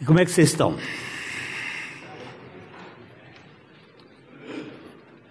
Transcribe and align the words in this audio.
E 0.00 0.04
como 0.04 0.20
é 0.20 0.24
que 0.24 0.30
vocês 0.30 0.50
estão? 0.50 0.78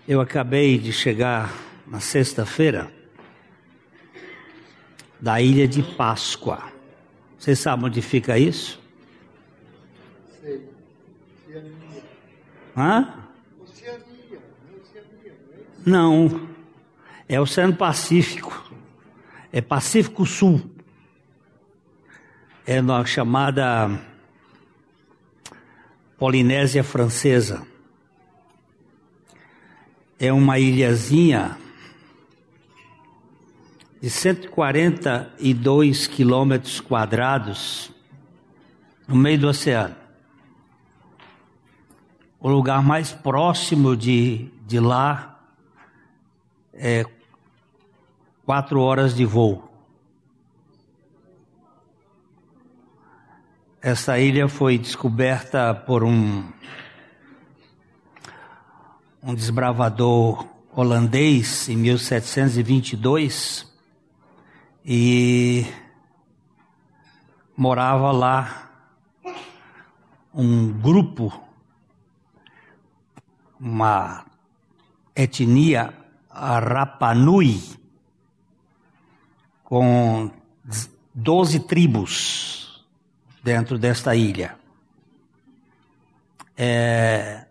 Eu 0.05 0.19
acabei 0.19 0.77
de 0.77 0.91
chegar 0.91 1.53
na 1.85 2.01
sexta-feira 2.01 2.91
da 5.19 5.41
ilha 5.41 5.67
de 5.67 5.81
Páscoa. 5.81 6.61
Vocês 7.37 7.59
sabem 7.59 7.85
onde 7.85 8.01
fica 8.01 8.37
isso? 8.37 8.81
Sei. 10.41 10.69
Hã? 12.75 13.25
Oceania. 13.61 14.41
Não. 15.85 16.49
É 17.29 17.39
o 17.39 17.43
Oceano 17.43 17.75
Pacífico. 17.75 18.69
É 19.51 19.61
Pacífico 19.61 20.25
Sul. 20.25 20.61
É 22.65 22.81
na 22.81 23.05
chamada 23.05 23.97
Polinésia 26.17 26.83
Francesa. 26.83 27.65
É 30.19 30.33
uma 30.33 30.57
ilhazinha 30.57 31.57
de 34.01 34.09
142 34.09 36.07
quilômetros 36.07 36.81
quadrados 36.81 37.91
no 39.07 39.15
meio 39.15 39.39
do 39.39 39.47
oceano. 39.47 39.95
O 42.39 42.49
lugar 42.49 42.81
mais 42.81 43.11
próximo 43.11 43.95
de, 43.95 44.49
de 44.65 44.79
lá 44.79 45.39
é 46.73 47.05
quatro 48.45 48.79
horas 48.79 49.15
de 49.15 49.25
voo. 49.25 49.66
Essa 53.87 54.19
ilha 54.19 54.49
foi 54.49 54.77
descoberta 54.77 55.73
por 55.73 56.03
um, 56.03 56.43
um 59.23 59.33
desbravador 59.33 60.45
holandês 60.75 61.69
em 61.69 61.77
1722 61.77 63.65
e 64.85 65.65
morava 67.55 68.11
lá 68.11 68.69
um 70.33 70.69
grupo, 70.69 71.31
uma 73.57 74.25
etnia 75.15 75.93
Rapanui, 76.29 77.61
com 79.63 80.29
doze 81.15 81.61
tribos 81.61 82.66
dentro 83.47 83.77
desta 83.77 84.13
ilha. 84.13 84.57
É, 86.57 87.45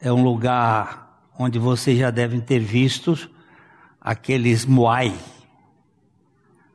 é 0.00 0.10
um 0.10 0.22
lugar 0.22 1.28
onde 1.38 1.58
vocês 1.58 1.98
já 1.98 2.10
devem 2.10 2.40
ter 2.40 2.58
visto 2.58 3.30
aqueles 4.00 4.64
moai, 4.64 5.14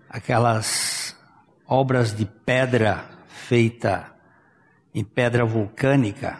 aquelas 0.07 1.17
obras 1.67 2.15
de 2.15 2.23
pedra 2.23 3.09
feita 3.27 4.13
em 4.93 5.03
pedra 5.03 5.43
vulcânica, 5.43 6.37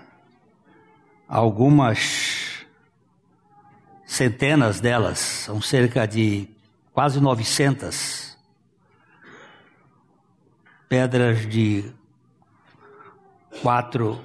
algumas 1.28 2.68
centenas 4.06 4.80
delas, 4.80 5.18
são 5.18 5.60
cerca 5.60 6.06
de 6.06 6.48
quase 6.94 7.20
900 7.20 8.25
pedras 10.88 11.48
de 11.48 11.92
quatro, 13.62 14.22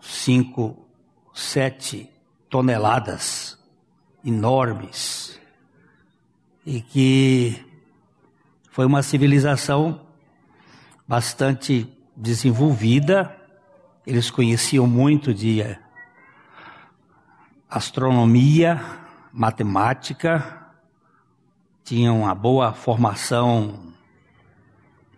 cinco, 0.00 0.86
sete 1.34 2.08
toneladas 2.48 3.58
enormes 4.24 5.40
e 6.64 6.80
que 6.80 7.64
foi 8.70 8.86
uma 8.86 9.02
civilização 9.02 10.06
bastante 11.06 11.92
desenvolvida. 12.16 13.36
Eles 14.06 14.30
conheciam 14.30 14.86
muito 14.86 15.34
de 15.34 15.62
astronomia, 17.68 18.80
matemática, 19.32 20.72
tinham 21.84 22.20
uma 22.20 22.34
boa 22.34 22.72
formação 22.72 23.89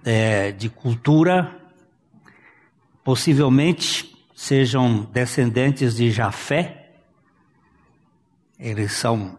é, 0.04 0.52
de 0.52 0.68
cultura, 0.68 1.58
possivelmente 3.04 4.14
sejam 4.34 5.04
descendentes 5.04 5.96
de 5.96 6.10
Jafé. 6.10 6.90
Eles 8.58 8.92
são 8.92 9.38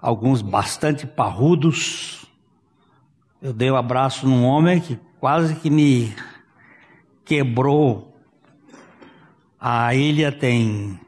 alguns 0.00 0.40
bastante 0.42 1.06
parrudos. 1.06 2.26
Eu 3.40 3.52
dei 3.52 3.70
um 3.70 3.76
abraço 3.76 4.26
num 4.26 4.44
homem 4.44 4.80
que 4.80 4.98
quase 5.18 5.54
que 5.56 5.70
me 5.70 6.14
quebrou. 7.24 8.14
A 9.58 9.94
ilha 9.94 10.30
tem 10.30 11.00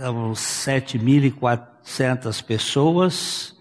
uns 0.00 0.40
7.400 0.40 2.44
pessoas 2.44 3.53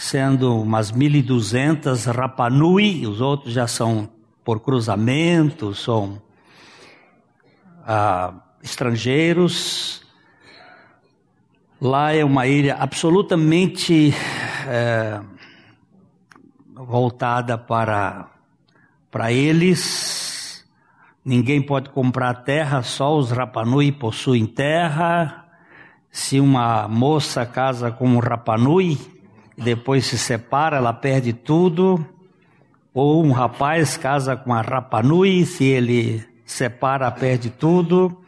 sendo 0.00 0.58
umas 0.58 0.90
1.200 0.90 2.10
Rapanui, 2.10 3.06
os 3.06 3.20
outros 3.20 3.52
já 3.52 3.66
são 3.66 4.08
por 4.42 4.58
cruzamento, 4.58 5.74
são 5.74 6.22
ah, 7.86 8.32
estrangeiros. 8.62 10.00
Lá 11.78 12.14
é 12.14 12.24
uma 12.24 12.46
ilha 12.46 12.76
absolutamente 12.76 14.14
é, 14.66 15.20
voltada 16.74 17.58
para, 17.58 18.30
para 19.10 19.30
eles. 19.30 20.66
Ninguém 21.22 21.60
pode 21.60 21.90
comprar 21.90 22.32
terra, 22.42 22.82
só 22.82 23.18
os 23.18 23.30
Rapanui 23.30 23.92
possuem 23.92 24.46
terra. 24.46 25.44
Se 26.10 26.40
uma 26.40 26.88
moça 26.88 27.44
casa 27.44 27.90
com 27.90 28.08
um 28.08 28.18
Rapanui, 28.18 29.19
depois 29.60 30.06
se 30.06 30.16
separa, 30.16 30.78
ela 30.78 30.92
perde 30.92 31.32
tudo. 31.32 32.04
Ou 32.94 33.22
um 33.22 33.30
rapaz 33.30 33.96
casa 33.96 34.34
com 34.36 34.52
a 34.52 34.62
Rapanui, 34.62 35.44
se 35.44 35.64
ele 35.64 36.26
separa, 36.44 37.10
perde 37.10 37.50
tudo. 37.50 38.18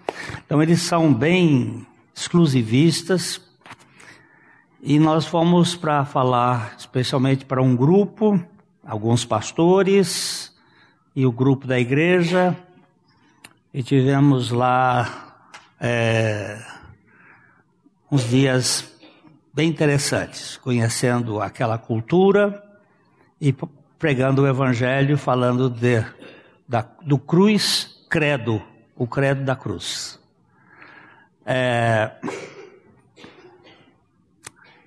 Então 0.45 0.63
eles 0.63 0.83
são 0.83 1.13
bem 1.13 1.87
exclusivistas. 2.15 3.41
E 4.83 4.99
nós 4.99 5.27
fomos 5.27 5.75
para 5.75 6.05
falar, 6.05 6.75
especialmente 6.79 7.45
para 7.45 7.63
um 7.63 7.75
grupo, 7.75 8.39
alguns 8.85 9.25
pastores 9.25 10.55
e 11.17 11.25
o 11.25 11.33
grupo 11.33 11.67
da 11.67 11.81
igreja. 11.81 12.57
E 13.73 13.83
tivemos 13.83 14.51
lá 14.51 15.49
é, 15.81 16.63
uns 18.11 18.29
dias 18.29 18.92
bem 19.53 19.69
interessantes, 19.69 20.57
conhecendo 20.57 21.41
aquela 21.41 21.77
cultura 21.77 22.63
e 23.41 23.55
pregando 23.99 24.43
o 24.43 24.47
evangelho, 24.47 25.19
falando 25.19 25.69
de, 25.69 26.05
da, 26.67 26.87
do 27.05 27.19
cruz 27.19 28.05
credo, 28.09 28.63
o 28.97 29.07
credo 29.07 29.45
da 29.45 29.55
cruz. 29.55 30.19
É, 31.45 32.13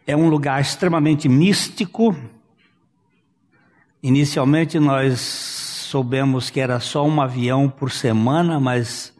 é 0.08 0.16
um 0.16 0.30
lugar 0.30 0.59
extremamente 0.62 1.30
místico. 1.30 2.16
Inicialmente 4.02 4.80
nós 4.80 5.20
soubemos 5.20 6.50
que 6.50 6.59
era 6.59 6.80
só 6.80 7.06
um 7.06 7.22
avião 7.22 7.70
por 7.70 7.92
semana, 7.92 8.59
mas 8.59 9.13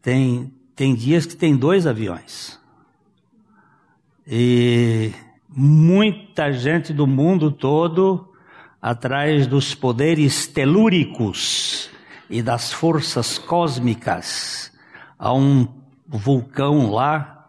tem, 0.00 0.52
tem 0.74 0.94
dias 0.94 1.26
que 1.26 1.36
tem 1.36 1.56
dois 1.56 1.86
aviões. 1.86 2.58
E 4.26 5.12
muita 5.48 6.50
gente 6.52 6.92
do 6.92 7.06
mundo 7.06 7.50
todo 7.50 8.32
atrás 8.80 9.46
dos 9.46 9.74
poderes 9.74 10.46
telúricos 10.46 11.90
e 12.30 12.42
das 12.42 12.72
forças 12.72 13.38
cósmicas. 13.38 14.72
Há 15.18 15.32
um 15.32 15.68
vulcão 16.08 16.90
lá 16.90 17.48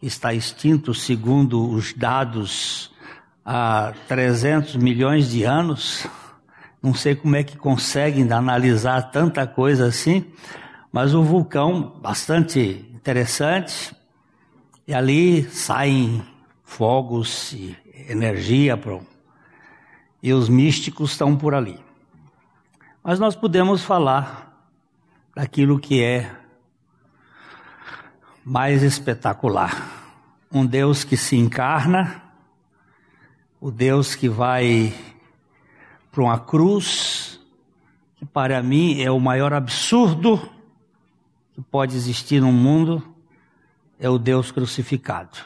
que 0.00 0.06
está 0.06 0.32
extinto, 0.32 0.94
segundo 0.94 1.68
os 1.70 1.92
dados, 1.92 2.92
há 3.44 3.92
300 4.08 4.76
milhões 4.76 5.30
de 5.30 5.44
anos. 5.44 6.06
Não 6.82 6.94
sei 6.94 7.14
como 7.14 7.36
é 7.36 7.42
que 7.42 7.56
conseguem 7.56 8.30
analisar 8.32 9.10
tanta 9.10 9.46
coisa 9.46 9.86
assim, 9.86 10.24
mas 10.92 11.14
um 11.14 11.22
vulcão 11.22 11.98
bastante 12.00 12.84
interessante, 12.94 13.94
e 14.86 14.94
ali 14.94 15.44
saem 15.44 16.22
fogos 16.64 17.52
e 17.52 17.76
energia, 18.08 18.80
e 20.22 20.32
os 20.32 20.48
místicos 20.48 21.12
estão 21.12 21.36
por 21.36 21.54
ali. 21.54 21.78
Mas 23.02 23.18
nós 23.18 23.34
podemos 23.34 23.82
falar 23.82 24.70
daquilo 25.34 25.78
que 25.78 26.02
é 26.02 26.34
mais 28.44 28.82
espetacular. 28.82 30.00
Um 30.50 30.66
Deus 30.66 31.04
que 31.04 31.16
se 31.16 31.36
encarna, 31.36 32.22
o 33.60 33.70
Deus 33.70 34.14
que 34.14 34.28
vai 34.28 34.92
para 36.10 36.22
uma 36.22 36.38
cruz, 36.38 37.40
que 38.16 38.26
para 38.26 38.62
mim 38.62 39.00
é 39.00 39.10
o 39.10 39.18
maior 39.18 39.52
absurdo 39.52 40.50
que 41.54 41.62
pode 41.62 41.96
existir 41.96 42.40
no 42.40 42.52
mundo, 42.52 43.11
é 44.02 44.10
o 44.10 44.18
Deus 44.18 44.50
crucificado. 44.50 45.38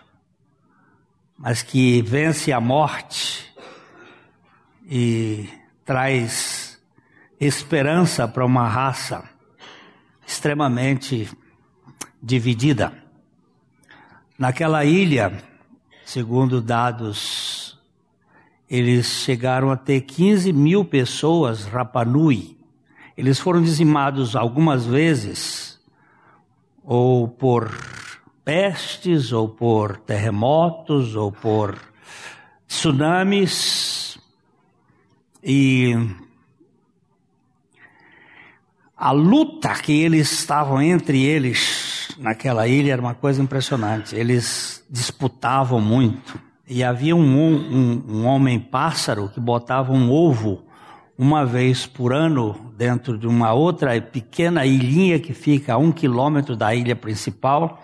Mas 1.36 1.62
que 1.62 2.00
vence 2.00 2.50
a 2.50 2.58
morte 2.58 3.54
e 4.88 5.46
traz 5.84 6.80
esperança 7.38 8.26
para 8.26 8.46
uma 8.46 8.66
raça 8.66 9.28
extremamente 10.26 11.28
dividida. 12.22 12.94
Naquela 14.38 14.86
ilha, 14.86 15.36
segundo 16.06 16.62
dados, 16.62 17.78
eles 18.70 19.04
chegaram 19.06 19.70
a 19.70 19.76
ter 19.76 20.00
15 20.00 20.50
mil 20.54 20.82
pessoas 20.82 21.66
Rapanui. 21.66 22.56
Eles 23.18 23.38
foram 23.38 23.62
dizimados 23.62 24.34
algumas 24.34 24.86
vezes, 24.86 25.78
ou 26.82 27.28
por 27.28 27.70
pestes, 28.46 29.32
ou 29.32 29.48
por 29.48 29.96
terremotos, 29.96 31.16
ou 31.16 31.32
por 31.32 31.76
tsunamis. 32.68 34.16
E 35.42 35.96
a 38.96 39.10
luta 39.10 39.74
que 39.74 40.00
eles 40.00 40.30
estavam 40.30 40.80
entre 40.80 41.24
eles 41.24 42.14
naquela 42.18 42.68
ilha 42.68 42.92
era 42.92 43.02
uma 43.02 43.14
coisa 43.14 43.42
impressionante. 43.42 44.14
Eles 44.14 44.86
disputavam 44.88 45.80
muito. 45.80 46.40
E 46.68 46.84
havia 46.84 47.16
um, 47.16 47.20
um, 47.20 48.04
um 48.08 48.26
homem 48.26 48.60
pássaro 48.60 49.28
que 49.28 49.40
botava 49.40 49.92
um 49.92 50.08
ovo 50.08 50.62
uma 51.18 51.44
vez 51.44 51.84
por 51.84 52.12
ano 52.12 52.72
dentro 52.76 53.18
de 53.18 53.26
uma 53.26 53.52
outra 53.52 54.00
pequena 54.00 54.64
ilhinha 54.64 55.18
que 55.18 55.34
fica 55.34 55.74
a 55.74 55.78
um 55.78 55.90
quilômetro 55.90 56.54
da 56.54 56.72
ilha 56.72 56.94
principal. 56.94 57.82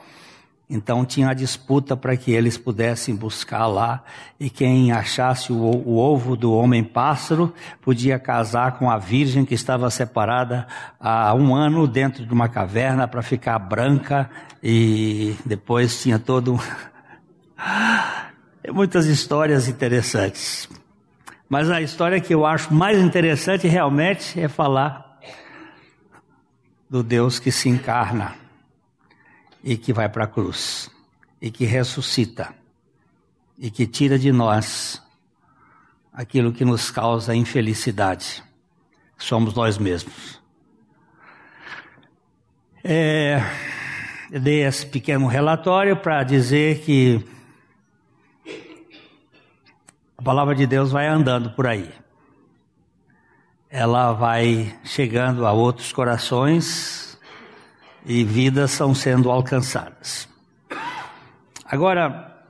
Então 0.72 1.04
tinha 1.04 1.28
a 1.28 1.34
disputa 1.34 1.94
para 1.94 2.16
que 2.16 2.32
eles 2.32 2.56
pudessem 2.56 3.14
buscar 3.14 3.66
lá 3.66 4.02
e 4.40 4.48
quem 4.48 4.90
achasse 4.90 5.52
o, 5.52 5.56
o, 5.56 5.98
ovo 5.98 6.34
do 6.34 6.50
homem 6.54 6.82
pássaro 6.82 7.52
podia 7.82 8.18
casar 8.18 8.78
com 8.78 8.90
a 8.90 8.96
virgem 8.96 9.44
que 9.44 9.52
estava 9.52 9.90
separada 9.90 10.66
há 10.98 11.34
um 11.34 11.54
ano 11.54 11.86
dentro 11.86 12.24
de 12.24 12.32
uma 12.32 12.48
caverna 12.48 13.06
para 13.06 13.20
ficar 13.20 13.58
branca 13.58 14.30
e 14.62 15.36
depois 15.44 16.00
tinha 16.00 16.18
todo 16.18 16.58
muitas 18.72 19.04
histórias 19.04 19.68
interessantes. 19.68 20.70
Mas 21.50 21.68
a 21.68 21.82
história 21.82 22.18
que 22.18 22.32
eu 22.32 22.46
acho 22.46 22.72
mais 22.72 22.98
interessante 22.98 23.68
realmente 23.68 24.40
é 24.40 24.48
falar 24.48 25.18
do 26.88 27.02
Deus 27.02 27.38
que 27.38 27.52
se 27.52 27.68
encarna 27.68 28.40
e 29.62 29.76
que 29.76 29.92
vai 29.92 30.08
para 30.08 30.24
a 30.24 30.26
cruz, 30.26 30.90
e 31.40 31.50
que 31.50 31.64
ressuscita, 31.64 32.54
e 33.58 33.70
que 33.70 33.86
tira 33.86 34.18
de 34.18 34.32
nós 34.32 35.02
aquilo 36.12 36.52
que 36.52 36.64
nos 36.64 36.90
causa 36.90 37.34
infelicidade. 37.34 38.42
Somos 39.16 39.54
nós 39.54 39.78
mesmos. 39.78 40.42
É, 42.84 43.40
eu 44.30 44.40
dei 44.40 44.64
esse 44.64 44.84
pequeno 44.84 45.26
relatório 45.28 45.96
para 45.96 46.24
dizer 46.24 46.80
que 46.80 47.24
a 50.18 50.22
palavra 50.22 50.54
de 50.54 50.66
Deus 50.66 50.90
vai 50.90 51.06
andando 51.06 51.50
por 51.50 51.66
aí. 51.66 51.92
Ela 53.70 54.12
vai 54.12 54.78
chegando 54.84 55.46
a 55.46 55.52
outros 55.52 55.92
corações, 55.92 57.01
e 58.04 58.24
vidas 58.24 58.70
são 58.70 58.94
sendo 58.94 59.30
alcançadas. 59.30 60.28
Agora, 61.64 62.44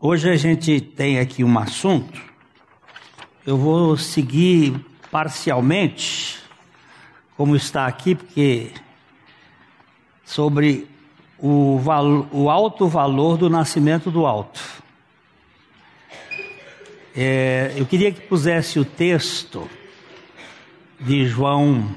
hoje 0.00 0.30
a 0.30 0.36
gente 0.36 0.80
tem 0.80 1.18
aqui 1.18 1.42
um 1.42 1.58
assunto, 1.58 2.20
eu 3.46 3.56
vou 3.56 3.96
seguir 3.96 4.74
parcialmente, 5.10 6.38
como 7.36 7.56
está 7.56 7.86
aqui, 7.86 8.14
porque 8.14 8.70
sobre 10.24 10.88
o, 11.38 11.80
o 12.30 12.48
alto 12.48 12.86
valor 12.86 13.36
do 13.36 13.50
nascimento 13.50 14.10
do 14.10 14.24
alto. 14.24 14.60
É, 17.14 17.74
eu 17.76 17.84
queria 17.84 18.10
que 18.12 18.20
pusesse 18.22 18.78
o 18.78 18.84
texto 18.84 19.68
de 20.98 21.26
João. 21.26 21.94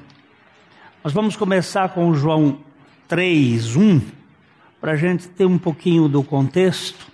Nós 1.03 1.13
vamos 1.13 1.37
começar 1.37 1.89
com 1.89 2.13
João 2.13 2.59
3, 3.07 3.75
1, 3.75 4.01
para 4.81 4.93
a 4.93 4.95
gente 4.95 5.27
ter 5.27 5.45
um 5.45 5.57
pouquinho 5.57 6.07
do 6.07 6.23
contexto. 6.23 7.07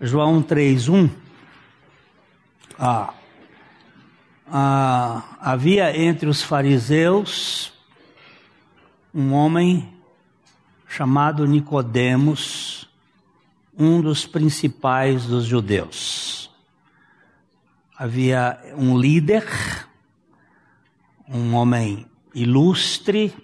João 0.00 0.42
3, 0.42 0.88
1. 0.88 1.10
Ah, 2.78 3.14
ah, 4.46 5.36
havia 5.40 5.96
entre 5.96 6.28
os 6.28 6.42
fariseus 6.42 7.72
um 9.14 9.32
homem 9.32 9.92
chamado 10.88 11.46
Nicodemos, 11.46 12.88
um 13.76 14.00
dos 14.00 14.26
principais 14.26 15.26
dos 15.26 15.44
judeus. 15.44 16.50
Havia 17.96 18.58
um 18.76 18.98
líder, 18.98 19.46
um 21.28 21.54
homem 21.54 22.06
ilustre, 22.34 23.34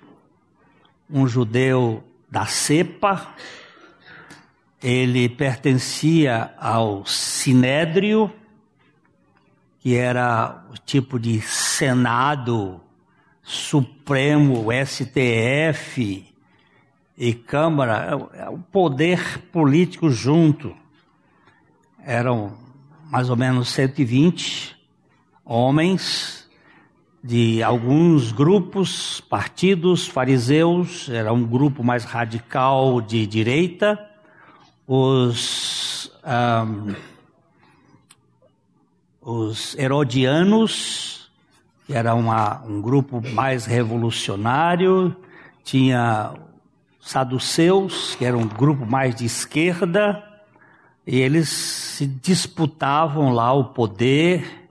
um 1.10 1.26
judeu 1.26 2.04
da 2.30 2.46
cepa, 2.46 3.34
ele 4.82 5.28
pertencia 5.28 6.54
ao 6.58 7.04
Sinédrio, 7.06 8.32
que 9.80 9.94
era 9.94 10.64
o 10.70 10.74
tipo 10.74 11.18
de 11.18 11.40
Senado 11.40 12.80
Supremo, 13.42 14.66
STF 14.84 16.26
e 17.16 17.34
Câmara, 17.34 18.28
é 18.34 18.48
o 18.48 18.58
poder 18.58 19.38
político 19.50 20.10
junto. 20.10 20.76
Eram 22.04 22.56
mais 23.10 23.30
ou 23.30 23.36
menos 23.36 23.70
120 23.70 24.76
homens 25.44 26.37
de 27.22 27.62
alguns 27.62 28.30
grupos, 28.30 29.20
partidos 29.20 30.06
fariseus, 30.06 31.08
era 31.08 31.32
um 31.32 31.44
grupo 31.44 31.82
mais 31.82 32.04
radical 32.04 33.00
de 33.00 33.26
direita, 33.26 33.98
os, 34.86 36.12
um, 36.24 36.94
os 39.20 39.76
herodianos, 39.76 41.30
que 41.86 41.94
era 41.94 42.14
uma, 42.14 42.62
um 42.64 42.80
grupo 42.80 43.20
mais 43.32 43.66
revolucionário, 43.66 45.14
tinha 45.64 46.34
saduceus, 47.00 48.14
que 48.14 48.24
era 48.24 48.36
um 48.36 48.46
grupo 48.46 48.86
mais 48.86 49.14
de 49.14 49.24
esquerda, 49.24 50.22
e 51.06 51.18
eles 51.18 51.48
se 51.48 52.06
disputavam 52.06 53.32
lá 53.32 53.52
o 53.52 53.64
poder 53.64 54.67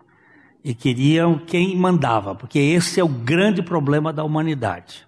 e 0.68 0.76
queriam 0.76 1.40
quem 1.40 1.78
mandava, 1.78 2.36
porque 2.36 2.60
esse 2.60 3.00
é 3.00 3.04
o 3.04 3.08
grande 3.08 3.64
problema 3.64 4.12
da 4.12 4.22
humanidade. 4.22 5.08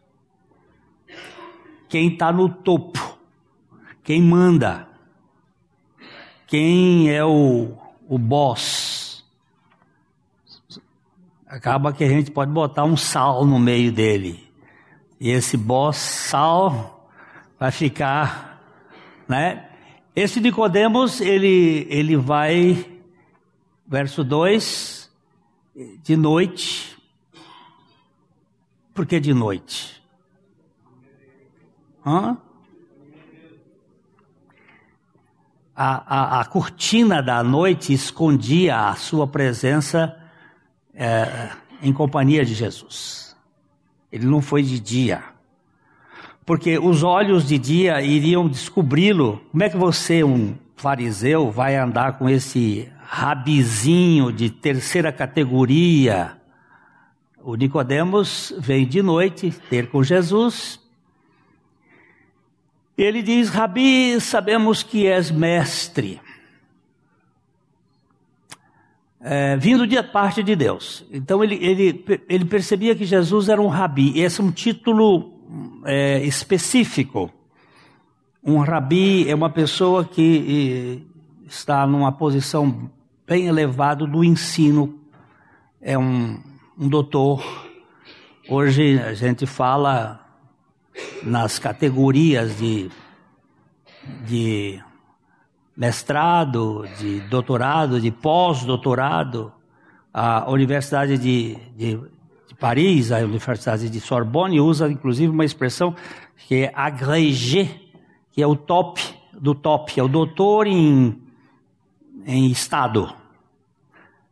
Quem 1.90 2.14
está 2.14 2.32
no 2.32 2.48
topo, 2.48 3.20
quem 4.02 4.22
manda, 4.22 4.88
quem 6.48 7.12
é 7.12 7.26
o, 7.26 7.74
o 8.08 8.18
boss. 8.18 9.26
Acaba 11.46 11.92
que 11.92 12.06
a 12.06 12.08
gente 12.08 12.32
pode 12.32 12.54
botar 12.54 12.86
um 12.86 12.96
sal 12.96 13.46
no 13.46 13.60
meio 13.60 13.92
dele. 13.92 14.50
E 15.20 15.30
esse 15.30 15.58
boss 15.58 15.98
sal 15.98 17.12
vai 17.60 17.72
ficar, 17.72 18.64
né? 19.28 19.68
Esse 20.16 20.40
Nicodemos, 20.40 21.20
ele 21.20 21.86
ele 21.90 22.16
vai 22.16 22.98
verso 23.86 24.24
2 24.24 24.99
de 25.76 26.18
noite. 26.18 26.98
Por 28.94 29.06
que 29.06 29.20
de 29.20 29.34
noite? 29.34 30.02
Hã? 32.06 32.38
A, 35.76 36.38
a, 36.38 36.42
a 36.42 36.46
cortina 36.46 37.24
da 37.24 37.42
noite 37.42 37.94
escondia 37.94 38.90
a 38.90 38.96
sua 38.96 39.26
presença 39.26 40.18
é, 40.94 41.52
em 41.82 41.94
companhia 41.94 42.44
de 42.44 42.54
Jesus. 42.54 43.36
Ele 44.12 44.26
não 44.26 44.42
foi 44.42 44.64
de 44.64 44.80
dia, 44.80 45.24
porque 46.46 46.78
os 46.78 47.04
olhos 47.04 47.48
de 47.48 47.58
dia 47.58 48.02
iriam 48.02 48.50
descobri-lo. 48.50 49.42
Como 49.52 49.64
é 49.64 49.70
que 49.70 49.78
você, 49.78 50.24
um 50.24 50.58
fariseu, 50.76 51.52
vai 51.52 51.76
andar 51.78 52.18
com 52.18 52.28
esse 52.28 52.92
rabizinho 53.12 54.32
de 54.32 54.50
terceira 54.50 55.12
categoria? 55.12 56.38
O 57.42 57.56
Nicodemos 57.56 58.54
vem 58.60 58.86
de 58.86 59.02
noite 59.02 59.52
ter 59.70 59.90
com 59.90 60.04
Jesus. 60.04 60.80
Ele 62.98 63.22
diz: 63.22 63.50
Rabi, 63.50 64.20
sabemos 64.20 64.84
que 64.84 65.08
és 65.08 65.32
mestre 65.32 66.22
é, 69.22 69.58
vindo 69.58 69.86
de 69.86 70.02
parte 70.02 70.42
de 70.42 70.56
Deus. 70.56 71.06
Então 71.12 71.44
ele, 71.44 71.56
ele, 71.56 72.06
ele 72.28 72.46
percebia 72.46 72.96
que 72.96 73.06
Jesus 73.06 73.50
era 73.50 73.62
um 73.62 73.68
rabi. 73.68 74.20
Esse 74.20 74.40
é 74.42 74.44
um 74.44 74.52
título 74.52 75.34
é, 75.86 76.24
específico. 76.24 77.32
Um 78.44 78.60
rabi 78.60 79.30
é 79.30 79.36
uma 79.36 79.50
pessoa 79.50 80.06
que 80.06 81.06
está 81.46 81.86
numa 81.86 82.12
posição 82.12 82.90
bem 83.30 83.46
elevada 83.46 84.08
do 84.08 84.24
ensino. 84.24 85.00
É 85.80 85.96
um, 85.96 86.42
um 86.76 86.90
doutor. 86.90 87.46
Hoje 88.50 89.00
a 89.00 89.14
gente 89.14 89.46
fala 89.46 90.20
nas 91.22 91.60
categorias 91.60 92.58
de, 92.58 92.90
de 94.26 94.82
mestrado, 95.78 96.88
de 96.98 97.20
doutorado, 97.30 98.02
de 98.02 98.10
pós-doutorado. 98.10 99.54
A 100.12 100.50
Universidade 100.50 101.16
de, 101.20 101.56
de, 101.78 102.00
de, 102.48 102.56
Paris, 102.60 103.12
a 103.12 103.20
Universidade 103.20 103.92
de 103.92 104.00
Sorbonne, 104.00 104.60
usa 104.60 104.90
inclusive 104.90 105.32
uma 105.32 105.46
expressão 105.46 105.96
que 106.48 106.64
é 106.64 106.72
agrégé, 106.74 107.80
que 108.32 108.42
é 108.42 108.48
o 108.48 108.56
top 108.56 109.00
do 109.40 109.54
top, 109.54 110.00
é 110.00 110.04
o 110.04 110.08
doutor 110.08 110.66
em, 110.66 111.22
em 112.26 112.50
Estado. 112.50 113.19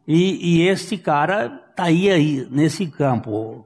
E, 0.07 0.59
e 0.59 0.67
este 0.67 0.97
cara 0.97 1.63
está 1.69 1.83
aí, 1.83 2.09
aí 2.09 2.47
nesse 2.49 2.87
campo. 2.87 3.65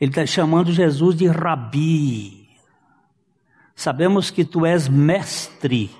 Ele 0.00 0.10
está 0.10 0.24
chamando 0.24 0.72
Jesus 0.72 1.16
de 1.16 1.26
rabi. 1.26 2.48
Sabemos 3.74 4.30
que 4.30 4.44
tu 4.44 4.64
és 4.64 4.88
mestre 4.88 5.90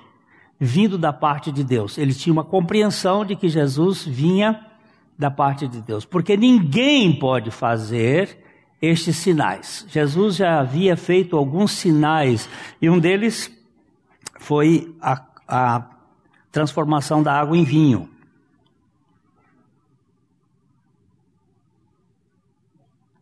vindo 0.59 0.97
da 0.97 1.11
parte 1.11 1.51
de 1.51 1.63
Deus. 1.63 1.97
Ele 1.97 2.13
tinha 2.13 2.31
uma 2.31 2.43
compreensão 2.43 3.25
de 3.25 3.35
que 3.35 3.49
Jesus 3.49 4.05
vinha 4.05 4.63
da 5.17 5.29
parte 5.29 5.67
de 5.67 5.81
Deus, 5.81 6.05
porque 6.05 6.37
ninguém 6.37 7.17
pode 7.17 7.51
fazer 7.51 8.39
estes 8.81 9.17
sinais. 9.17 9.85
Jesus 9.89 10.35
já 10.35 10.59
havia 10.59 10.97
feito 10.97 11.37
alguns 11.37 11.71
sinais 11.71 12.49
e 12.81 12.89
um 12.89 12.99
deles 12.99 13.51
foi 14.39 14.95
a, 14.99 15.23
a 15.47 15.89
transformação 16.51 17.21
da 17.21 17.39
água 17.39 17.55
em 17.55 17.63
vinho. 17.63 18.10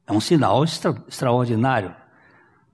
É 0.09 0.11
um 0.11 0.19
sinal 0.19 0.63
extra, 0.63 0.95
extraordinário. 1.07 1.95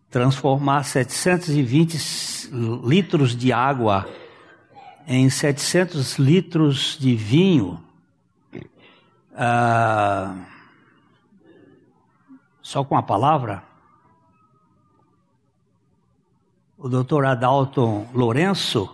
Transformar 0.10 0.84
720 0.84 2.50
litros 2.82 3.36
de 3.36 3.52
água 3.52 4.08
em 5.06 5.30
700 5.30 6.18
litros 6.18 6.98
de 6.98 7.14
vinho, 7.14 7.84
ah, 9.36 10.34
só 12.62 12.86
com 12.86 12.96
a 12.96 13.04
palavra. 13.04 13.62
O 16.78 16.88
doutor 16.88 17.26
Adalto 17.26 18.08
Lourenço, 18.14 18.90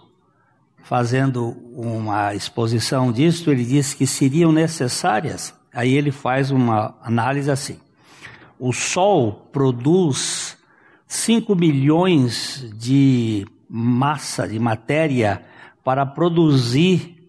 fazendo 0.83 1.49
uma 1.75 2.33
exposição 2.33 3.11
disso, 3.11 3.51
ele 3.51 3.63
disse 3.63 3.95
que 3.95 4.07
seriam 4.07 4.51
necessárias. 4.51 5.53
Aí 5.71 5.93
ele 5.93 6.11
faz 6.11 6.49
uma 6.49 6.95
análise 7.03 7.51
assim: 7.51 7.79
o 8.63 8.71
Sol 8.71 9.49
produz 9.51 10.55
5 11.07 11.55
milhões 11.55 12.71
de 12.77 13.43
massa, 13.67 14.47
de 14.47 14.59
matéria 14.59 15.43
para 15.83 16.05
produzir 16.05 17.27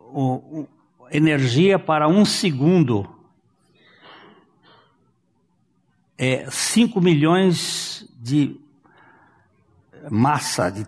o, 0.00 0.34
o, 0.34 0.68
energia 1.08 1.78
para 1.78 2.08
um 2.08 2.24
segundo. 2.24 3.08
É 6.18 6.50
5 6.50 7.00
milhões 7.00 8.04
de 8.18 8.60
massa 10.10 10.68
de, 10.68 10.84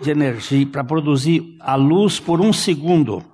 de 0.00 0.08
energia 0.08 0.64
para 0.68 0.84
produzir 0.84 1.56
a 1.58 1.74
luz 1.74 2.20
por 2.20 2.40
um 2.40 2.52
segundo. 2.52 3.24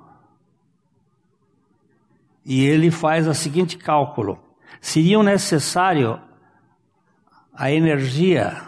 E 2.47 2.65
ele 2.65 2.91
faz 2.91 3.29
o 3.29 3.35
seguinte 3.35 3.77
cálculo: 3.77 4.46
seria 4.81 5.23
necessário 5.23 6.21
a 7.55 7.71
energia 7.71 8.61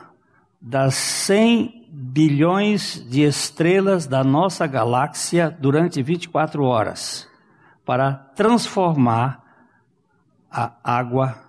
das 0.60 0.94
100 0.94 1.88
bilhões 1.90 3.04
de 3.08 3.22
estrelas 3.22 4.06
da 4.06 4.22
nossa 4.22 4.66
galáxia 4.66 5.50
durante 5.50 6.02
24 6.02 6.62
horas 6.62 7.28
para 7.84 8.12
transformar 8.12 9.42
a 10.50 10.72
água 10.82 11.42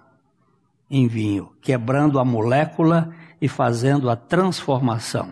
em 0.89 1.07
vinho, 1.07 1.51
quebrando 1.61 2.19
a 2.19 2.25
molécula 2.25 3.13
e 3.41 3.47
fazendo 3.47 4.09
a 4.09 4.15
transformação. 4.15 5.31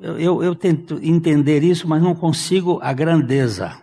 Eu, 0.00 0.42
eu, 0.42 0.54
tento 0.54 0.98
entender 1.02 1.62
isso, 1.62 1.88
mas 1.88 2.02
não 2.02 2.14
consigo 2.14 2.78
a 2.82 2.92
grandeza. 2.92 3.81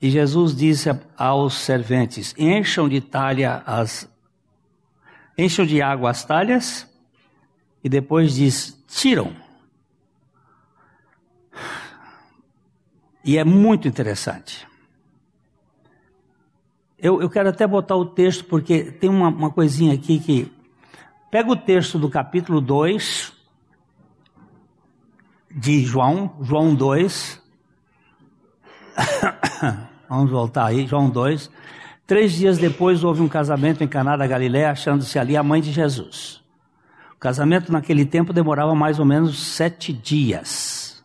E 0.00 0.10
Jesus 0.10 0.54
disse 0.54 0.88
aos 1.16 1.54
serventes: 1.54 2.34
encham 2.38 2.88
de 2.88 3.00
talha 3.00 3.62
as 3.66 4.08
enchem 5.36 5.66
de 5.66 5.80
água 5.80 6.10
as 6.10 6.24
talhas 6.24 6.88
e 7.82 7.88
depois 7.88 8.34
diz: 8.34 8.84
tiram. 8.86 9.34
E 13.24 13.36
é 13.36 13.44
muito 13.44 13.86
interessante. 13.86 14.66
Eu, 16.98 17.20
eu 17.20 17.28
quero 17.28 17.48
até 17.48 17.66
botar 17.66 17.94
o 17.94 18.06
texto, 18.06 18.44
porque 18.44 18.84
tem 18.84 19.08
uma, 19.08 19.28
uma 19.28 19.50
coisinha 19.50 19.94
aqui 19.94 20.18
que. 20.18 20.52
Pega 21.30 21.50
o 21.50 21.56
texto 21.56 21.98
do 21.98 22.08
capítulo 22.08 22.58
2 22.58 23.34
de 25.50 25.84
João, 25.84 26.34
João 26.40 26.74
2. 26.74 27.42
Vamos 30.08 30.30
voltar 30.30 30.66
aí, 30.66 30.86
João 30.86 31.10
2. 31.10 31.50
Três 32.06 32.32
dias 32.32 32.56
depois 32.56 33.04
houve 33.04 33.20
um 33.20 33.28
casamento 33.28 33.84
em 33.84 33.88
Caná 33.88 34.16
da 34.16 34.26
Galiléia, 34.26 34.70
achando-se 34.70 35.18
ali 35.18 35.36
a 35.36 35.42
mãe 35.42 35.60
de 35.60 35.70
Jesus. 35.70 36.40
O 37.14 37.18
casamento 37.18 37.70
naquele 37.70 38.06
tempo 38.06 38.32
demorava 38.32 38.74
mais 38.74 38.98
ou 38.98 39.04
menos 39.04 39.38
sete 39.38 39.92
dias. 39.92 41.04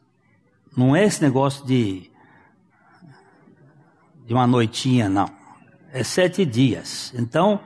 Não 0.78 0.96
é 0.96 1.04
esse 1.04 1.22
negócio 1.22 1.66
de, 1.66 2.10
de 4.26 4.34
uma 4.34 4.48
noitinha, 4.48 5.10
não. 5.10 5.30
É 5.92 6.04
sete 6.04 6.46
dias. 6.46 7.14
Então, 7.18 7.60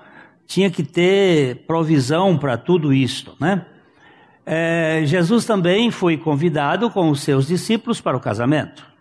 tinha 0.48 0.72
que 0.72 0.82
ter 0.82 1.65
provisão 1.67 2.38
para 2.38 2.58
tudo 2.58 2.91
isto, 2.91 3.36
né? 3.39 3.65
É, 4.46 5.01
Jesus 5.06 5.46
também 5.46 5.91
foi 5.91 6.17
convidado 6.17 6.89
com 6.89 7.10
os 7.10 7.22
seus 7.22 7.48
discípulos 7.48 8.01
para 8.01 8.15
o 8.15 8.20
casamento. 8.20 8.96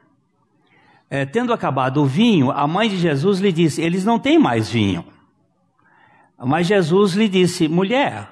É, 1.08 1.24
tendo 1.24 1.52
acabado 1.52 2.02
o 2.02 2.06
vinho, 2.06 2.50
a 2.50 2.66
mãe 2.66 2.88
de 2.88 2.96
Jesus 2.96 3.38
lhe 3.38 3.52
disse: 3.52 3.80
Eles 3.80 4.04
não 4.04 4.18
têm 4.18 4.38
mais 4.38 4.68
vinho. 4.68 5.04
Mas 6.38 6.66
Jesus 6.66 7.14
lhe 7.14 7.28
disse: 7.28 7.68
Mulher, 7.68 8.28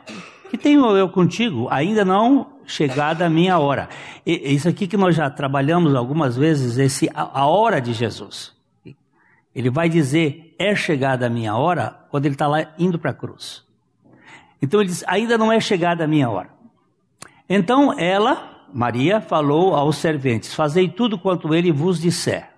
que 0.51 0.59
tenho 0.59 0.85
eu 0.97 1.09
contigo? 1.09 1.69
Ainda 1.71 2.05
não 2.05 2.55
chegada 2.67 3.27
a 3.27 3.31
minha 3.31 3.59
hora. 3.59 3.89
E, 4.27 4.55
isso 4.55 4.69
aqui 4.69 4.87
que 4.87 4.97
nós 4.97 5.15
já 5.15 5.31
trabalhamos 5.31 5.95
algumas 5.95 6.37
vezes, 6.37 6.79
esse, 6.79 7.09
a, 7.15 7.41
a 7.41 7.47
hora 7.47 7.81
de 7.81 7.93
Jesus. 7.93 8.53
Ele 9.55 9.71
vai 9.71 9.89
dizer: 9.89 10.55
É 10.59 10.75
chegada 10.75 11.27
a 11.27 11.31
minha 11.31 11.55
hora, 11.55 11.97
quando 12.11 12.27
ele 12.27 12.35
está 12.35 12.47
lá 12.47 12.67
indo 12.79 12.99
para 12.99 13.13
a 13.13 13.15
cruz. 13.15 13.65
Então 14.61 14.81
ele 14.81 14.89
diz: 14.89 15.05
Ainda 15.07 15.39
não 15.39 15.53
é 15.53 15.61
chegada 15.61 16.05
a 16.05 16.09
minha 16.09 16.29
hora. 16.29 16.51
Então 17.49 17.99
ela, 17.99 18.67
Maria, 18.73 19.21
falou 19.21 19.77
aos 19.77 19.97
serventes: 19.97 20.53
Fazei 20.55 20.89
tudo 20.89 21.19
quanto 21.19 21.55
ele 21.55 21.71
vos 21.71 22.01
disser. 22.01 22.54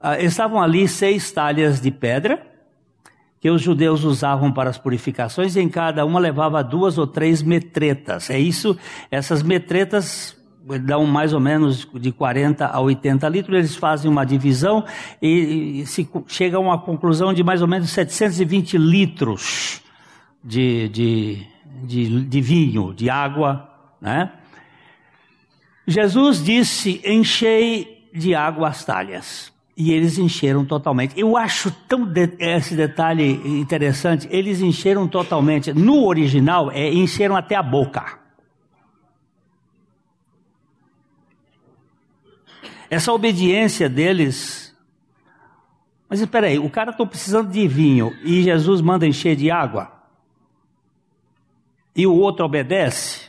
Ah, 0.00 0.20
estavam 0.20 0.60
ali 0.60 0.86
seis 0.86 1.30
talhas 1.32 1.80
de 1.80 1.90
pedra 1.90 2.46
que 3.40 3.50
os 3.50 3.62
judeus 3.62 4.02
usavam 4.02 4.50
para 4.50 4.70
as 4.70 4.78
purificações, 4.78 5.54
e 5.56 5.60
em 5.60 5.68
cada 5.68 6.04
uma 6.04 6.18
levava 6.18 6.64
duas 6.64 6.98
ou 6.98 7.06
três 7.06 7.42
metretas. 7.42 8.30
É 8.30 8.38
isso, 8.38 8.76
essas 9.10 9.42
metretas 9.42 10.36
dão 10.84 11.06
mais 11.06 11.32
ou 11.32 11.38
menos 11.38 11.86
de 11.94 12.10
40 12.10 12.66
a 12.66 12.80
80 12.80 13.28
litros, 13.28 13.56
eles 13.56 13.76
fazem 13.76 14.10
uma 14.10 14.24
divisão 14.24 14.84
e, 15.22 15.82
e 15.82 15.86
se 15.86 16.08
chegam 16.26 16.62
a 16.62 16.74
uma 16.74 16.78
conclusão 16.78 17.32
de 17.32 17.44
mais 17.44 17.62
ou 17.62 17.68
menos 17.68 17.90
720 17.90 18.76
litros 18.76 19.80
de, 20.42 20.88
de, 20.88 21.46
de, 21.84 22.24
de 22.24 22.40
vinho, 22.40 22.92
de 22.92 23.08
água, 23.08 23.70
né? 24.00 24.32
Jesus 25.86 26.42
disse: 26.42 27.00
Enchei 27.04 28.08
de 28.12 28.34
água 28.34 28.68
as 28.68 28.84
talhas. 28.84 29.52
E 29.76 29.92
eles 29.92 30.16
encheram 30.16 30.64
totalmente. 30.64 31.18
Eu 31.20 31.36
acho 31.36 31.70
tão 31.86 32.06
de, 32.06 32.34
esse 32.38 32.74
detalhe 32.74 33.32
interessante. 33.60 34.26
Eles 34.30 34.62
encheram 34.62 35.06
totalmente. 35.06 35.72
No 35.74 36.06
original, 36.06 36.70
é, 36.70 36.90
encheram 36.90 37.36
até 37.36 37.54
a 37.54 37.62
boca. 37.62 38.18
Essa 42.88 43.12
obediência 43.12 43.88
deles. 43.88 44.74
Mas 46.08 46.20
espera 46.20 46.46
aí, 46.46 46.58
o 46.58 46.70
cara 46.70 46.92
está 46.92 47.04
precisando 47.04 47.50
de 47.50 47.66
vinho 47.68 48.16
e 48.24 48.42
Jesus 48.42 48.80
manda 48.80 49.06
encher 49.06 49.36
de 49.36 49.50
água. 49.50 49.92
E 51.94 52.06
o 52.06 52.14
outro 52.14 52.46
obedece. 52.46 53.26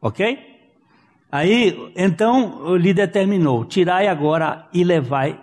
Ok? 0.00 0.55
Aí, 1.36 1.92
então, 1.94 2.74
lhe 2.76 2.94
determinou: 2.94 3.62
tirai 3.66 4.08
agora 4.08 4.66
e 4.72 4.82
levai 4.82 5.38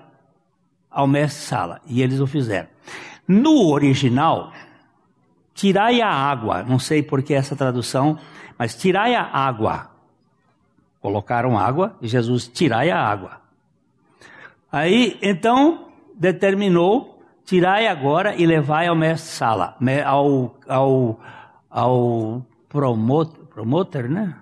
ao 0.89 1.05
mestre 1.05 1.45
Sala. 1.45 1.81
E 1.85 2.01
eles 2.01 2.19
o 2.19 2.25
fizeram. 2.25 2.67
No 3.27 3.69
original, 3.71 4.51
tirai 5.53 6.01
a 6.01 6.09
água. 6.09 6.63
Não 6.63 6.79
sei 6.79 7.03
por 7.03 7.21
que 7.21 7.35
essa 7.35 7.55
tradução, 7.55 8.17
mas 8.57 8.73
tirai 8.73 9.13
a 9.13 9.21
água. 9.21 9.91
Colocaram 10.99 11.59
água 11.59 11.95
e 12.01 12.07
Jesus 12.07 12.47
tirai 12.47 12.89
a 12.89 12.99
água. 12.99 13.39
Aí, 14.71 15.19
então, 15.21 15.89
determinou: 16.15 17.23
tirai 17.45 17.85
agora 17.85 18.33
e 18.35 18.47
levai 18.47 18.87
ao 18.87 18.95
mestre 18.95 19.29
Sala, 19.29 19.77
ao, 20.07 20.55
ao, 20.67 21.19
ao 21.69 22.45
promotor, 22.67 23.45
promoter, 23.45 24.09
né? 24.09 24.37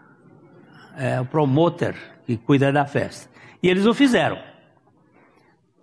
É, 0.97 1.19
o 1.19 1.25
promotor 1.25 1.93
que 2.25 2.37
cuida 2.37 2.71
da 2.71 2.85
festa. 2.85 3.29
E 3.61 3.69
eles 3.69 3.85
o 3.85 3.93
fizeram. 3.93 4.37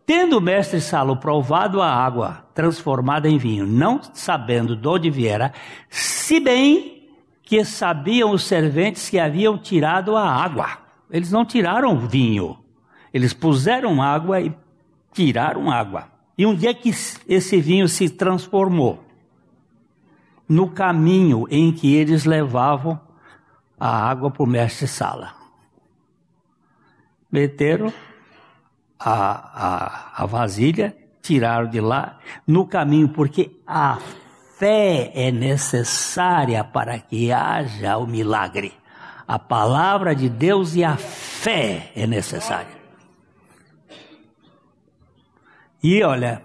Tendo 0.05 0.39
o 0.39 0.41
mestre 0.41 0.81
Salo 0.81 1.17
provado 1.17 1.83
a 1.83 1.91
água 1.91 2.47
transformada 2.55 3.29
em 3.29 3.37
vinho, 3.37 3.67
não 3.67 4.01
sabendo 4.15 4.75
de 4.75 4.89
onde 4.89 5.11
viera, 5.11 5.53
se 5.91 6.41
bem 6.41 7.09
que 7.43 7.65
sabiam 7.65 8.31
os 8.33 8.45
serventes 8.45 9.09
que 9.09 9.19
haviam 9.19 9.57
tirado 9.57 10.17
a 10.17 10.27
água. 10.27 10.79
Eles 11.11 11.33
não 11.33 11.45
tiraram 11.45 12.07
vinho, 12.07 12.59
eles 13.13 13.33
puseram 13.33 14.03
água 14.03 14.41
e 14.41 14.53
tiraram 15.13 15.71
água. 15.71 16.09
E 16.37 16.45
um 16.45 16.55
dia 16.55 16.75
que 16.75 16.91
esse 17.27 17.61
vinho 17.61 17.89
se 17.89 18.11
transformou, 18.11 19.03
no 20.49 20.69
caminho 20.69 21.47
em 21.51 21.73
que 21.73 21.95
eles 21.95 22.25
levavam 22.25 23.01
a 23.79 24.09
água 24.09 24.31
para 24.31 24.43
o 24.43 24.47
mestre 24.47 24.87
Sala. 24.87 25.35
Meteram 27.31 27.93
a, 28.99 29.13
a, 29.13 30.23
a 30.23 30.27
vasilha, 30.27 30.97
tiraram 31.23 31.69
de 31.69 31.81
lá, 31.81 32.19
no 32.47 32.67
caminho, 32.67 33.09
porque 33.09 33.61
a 33.67 33.99
fé 34.57 35.13
é 35.15 35.31
necessária 35.31 36.65
para 36.65 36.99
que 36.99 37.31
haja 37.31 37.97
o 37.99 38.07
milagre. 38.07 38.73
A 39.27 39.39
palavra 39.39 40.15
de 40.15 40.29
Deus 40.29 40.75
e 40.75 40.83
a 40.83 40.97
fé 40.97 41.93
é 41.95 42.07
necessária. 42.07 42.79
E 45.83 46.03
olha, 46.03 46.43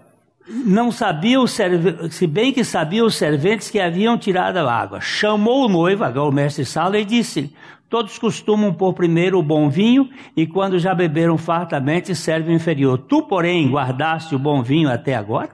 não 0.48 0.92
sabia 0.92 1.40
o 1.40 1.48
se 1.48 2.28
bem 2.28 2.52
que 2.52 2.64
sabia 2.64 3.04
os 3.04 3.16
serventes 3.16 3.70
que 3.70 3.80
haviam 3.80 4.18
tirado 4.18 4.58
a 4.58 4.74
água. 4.74 5.00
Chamou 5.00 5.66
o 5.66 5.70
noivo, 5.70 6.04
agora 6.04 6.30
o 6.30 6.34
mestre 6.34 6.66
Sala, 6.66 7.00
e 7.00 7.06
disse: 7.06 7.56
Todos 7.90 8.18
costumam 8.20 8.74
pôr 8.74 8.94
primeiro 8.94 9.40
o 9.40 9.44
bom 9.44 9.70
vinho, 9.70 10.10
e 10.36 10.46
quando 10.46 10.78
já 10.80 10.94
beberam 10.94 11.38
fartamente, 11.38 12.14
serve 12.14 12.52
o 12.52 12.56
inferior. 12.56 12.98
Tu, 12.98 13.22
porém, 13.24 13.70
guardaste 13.70 14.36
o 14.36 14.40
bom 14.40 14.62
vinho 14.62 14.92
até 14.92 15.16
agora? 15.16 15.52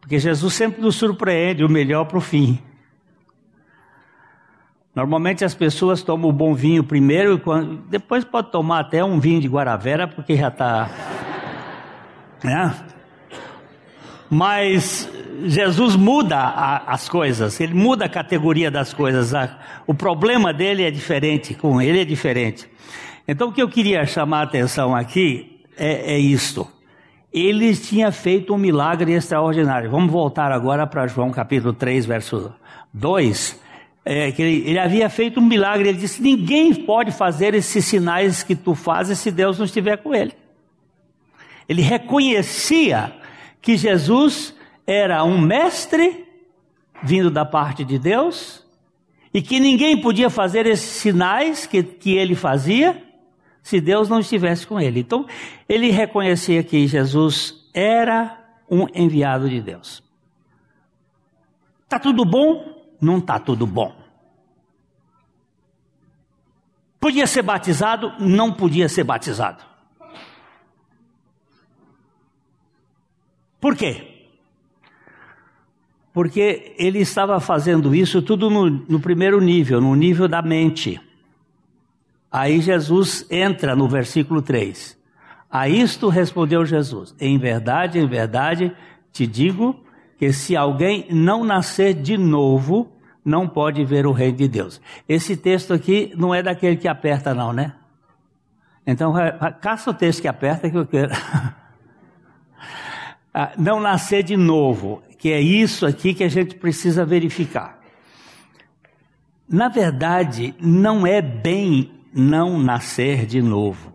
Porque 0.00 0.18
Jesus 0.18 0.52
sempre 0.52 0.82
nos 0.82 0.96
surpreende, 0.96 1.64
o 1.64 1.68
melhor 1.70 2.04
para 2.04 2.18
o 2.18 2.20
fim. 2.20 2.58
Normalmente 4.94 5.44
as 5.44 5.54
pessoas 5.54 6.02
tomam 6.02 6.28
o 6.28 6.32
bom 6.32 6.52
vinho 6.52 6.84
primeiro, 6.84 7.36
e 7.36 7.76
depois 7.88 8.24
pode 8.24 8.50
tomar 8.50 8.80
até 8.80 9.02
um 9.02 9.18
vinho 9.18 9.40
de 9.40 9.48
Guaravera, 9.48 10.06
porque 10.06 10.36
já 10.36 10.48
está 10.48 10.90
né? 12.42 12.74
Mas 14.28 15.10
Jesus 15.44 15.96
muda 15.96 16.36
a, 16.36 16.92
as 16.92 17.08
coisas, 17.08 17.58
ele 17.60 17.74
muda 17.74 18.04
a 18.04 18.08
categoria 18.08 18.70
das 18.70 18.94
coisas. 18.94 19.34
A, 19.34 19.58
o 19.86 19.94
problema 19.94 20.52
dele 20.52 20.84
é 20.84 20.90
diferente, 20.90 21.54
com 21.54 21.80
ele 21.82 22.00
é 22.00 22.04
diferente. 22.04 22.68
Então 23.26 23.48
o 23.48 23.52
que 23.52 23.62
eu 23.62 23.68
queria 23.68 24.06
chamar 24.06 24.40
a 24.40 24.42
atenção 24.42 24.94
aqui 24.94 25.60
é, 25.76 26.14
é 26.14 26.18
isto. 26.18 26.66
Ele 27.32 27.76
tinha 27.76 28.10
feito 28.10 28.52
um 28.52 28.58
milagre 28.58 29.12
extraordinário. 29.12 29.90
Vamos 29.90 30.10
voltar 30.10 30.50
agora 30.50 30.86
para 30.86 31.06
João 31.06 31.30
capítulo 31.30 31.72
3, 31.72 32.06
verso 32.06 32.52
2. 32.92 33.60
É, 34.04 34.32
que 34.32 34.42
ele, 34.42 34.68
ele, 34.68 34.78
havia 34.78 35.08
feito 35.08 35.38
um 35.38 35.44
milagre. 35.44 35.88
Ele 35.90 35.98
disse: 35.98 36.20
Ninguém 36.20 36.74
pode 36.74 37.12
fazer 37.12 37.54
esses 37.54 37.84
sinais 37.84 38.42
que 38.42 38.56
tu 38.56 38.74
fazes 38.74 39.18
se 39.18 39.30
Deus 39.30 39.58
não 39.58 39.64
estiver 39.64 39.98
com 39.98 40.14
ele. 40.14 40.32
Ele 41.70 41.82
reconhecia 41.82 43.16
que 43.62 43.76
Jesus 43.76 44.52
era 44.84 45.22
um 45.22 45.40
mestre 45.40 46.26
vindo 47.00 47.30
da 47.30 47.44
parte 47.44 47.84
de 47.84 47.96
Deus 47.96 48.66
e 49.32 49.40
que 49.40 49.60
ninguém 49.60 50.00
podia 50.00 50.28
fazer 50.28 50.66
esses 50.66 50.90
sinais 50.90 51.68
que, 51.68 51.84
que 51.84 52.16
ele 52.16 52.34
fazia 52.34 53.00
se 53.62 53.80
Deus 53.80 54.08
não 54.08 54.18
estivesse 54.18 54.66
com 54.66 54.80
ele. 54.80 54.98
Então, 54.98 55.26
ele 55.68 55.92
reconhecia 55.92 56.64
que 56.64 56.88
Jesus 56.88 57.54
era 57.72 58.36
um 58.68 58.88
enviado 58.92 59.48
de 59.48 59.60
Deus. 59.60 60.02
Tá 61.88 62.00
tudo 62.00 62.24
bom? 62.24 62.82
Não 63.00 63.20
tá 63.20 63.38
tudo 63.38 63.64
bom. 63.64 63.94
Podia 66.98 67.28
ser 67.28 67.42
batizado? 67.42 68.12
Não 68.18 68.52
podia 68.52 68.88
ser 68.88 69.04
batizado. 69.04 69.69
Por 73.60 73.76
quê? 73.76 74.06
Porque 76.12 76.74
ele 76.78 76.98
estava 76.98 77.38
fazendo 77.38 77.94
isso 77.94 78.20
tudo 78.20 78.50
no, 78.50 78.68
no 78.68 79.00
primeiro 79.00 79.40
nível, 79.40 79.80
no 79.80 79.94
nível 79.94 80.26
da 80.26 80.42
mente. 80.42 81.00
Aí 82.30 82.60
Jesus 82.60 83.26
entra 83.30 83.76
no 83.76 83.88
versículo 83.88 84.40
3. 84.42 84.98
A 85.50 85.68
isto 85.68 86.08
respondeu 86.08 86.64
Jesus: 86.64 87.14
Em 87.20 87.38
verdade, 87.38 87.98
em 87.98 88.06
verdade, 88.06 88.74
te 89.12 89.26
digo 89.26 89.84
que 90.16 90.32
se 90.32 90.56
alguém 90.56 91.06
não 91.10 91.44
nascer 91.44 91.94
de 91.94 92.16
novo, 92.16 92.92
não 93.24 93.48
pode 93.48 93.84
ver 93.84 94.06
o 94.06 94.12
reino 94.12 94.36
de 94.36 94.48
Deus. 94.48 94.80
Esse 95.08 95.36
texto 95.36 95.72
aqui 95.72 96.12
não 96.16 96.34
é 96.34 96.42
daquele 96.42 96.76
que 96.76 96.88
aperta, 96.88 97.34
não, 97.34 97.52
né? 97.52 97.74
Então, 98.86 99.14
caça 99.60 99.90
o 99.90 99.94
texto 99.94 100.22
que 100.22 100.28
aperta 100.28 100.70
que 100.70 100.76
eu 100.76 100.86
quero. 100.86 101.12
Ah, 103.32 103.52
não 103.56 103.78
nascer 103.78 104.24
de 104.24 104.36
novo, 104.36 105.02
que 105.16 105.30
é 105.30 105.40
isso 105.40 105.86
aqui 105.86 106.12
que 106.12 106.24
a 106.24 106.28
gente 106.28 106.56
precisa 106.56 107.04
verificar. 107.04 107.78
Na 109.48 109.68
verdade, 109.68 110.54
não 110.60 111.06
é 111.06 111.22
bem 111.22 111.92
não 112.12 112.58
nascer 112.58 113.26
de 113.26 113.40
novo. 113.40 113.94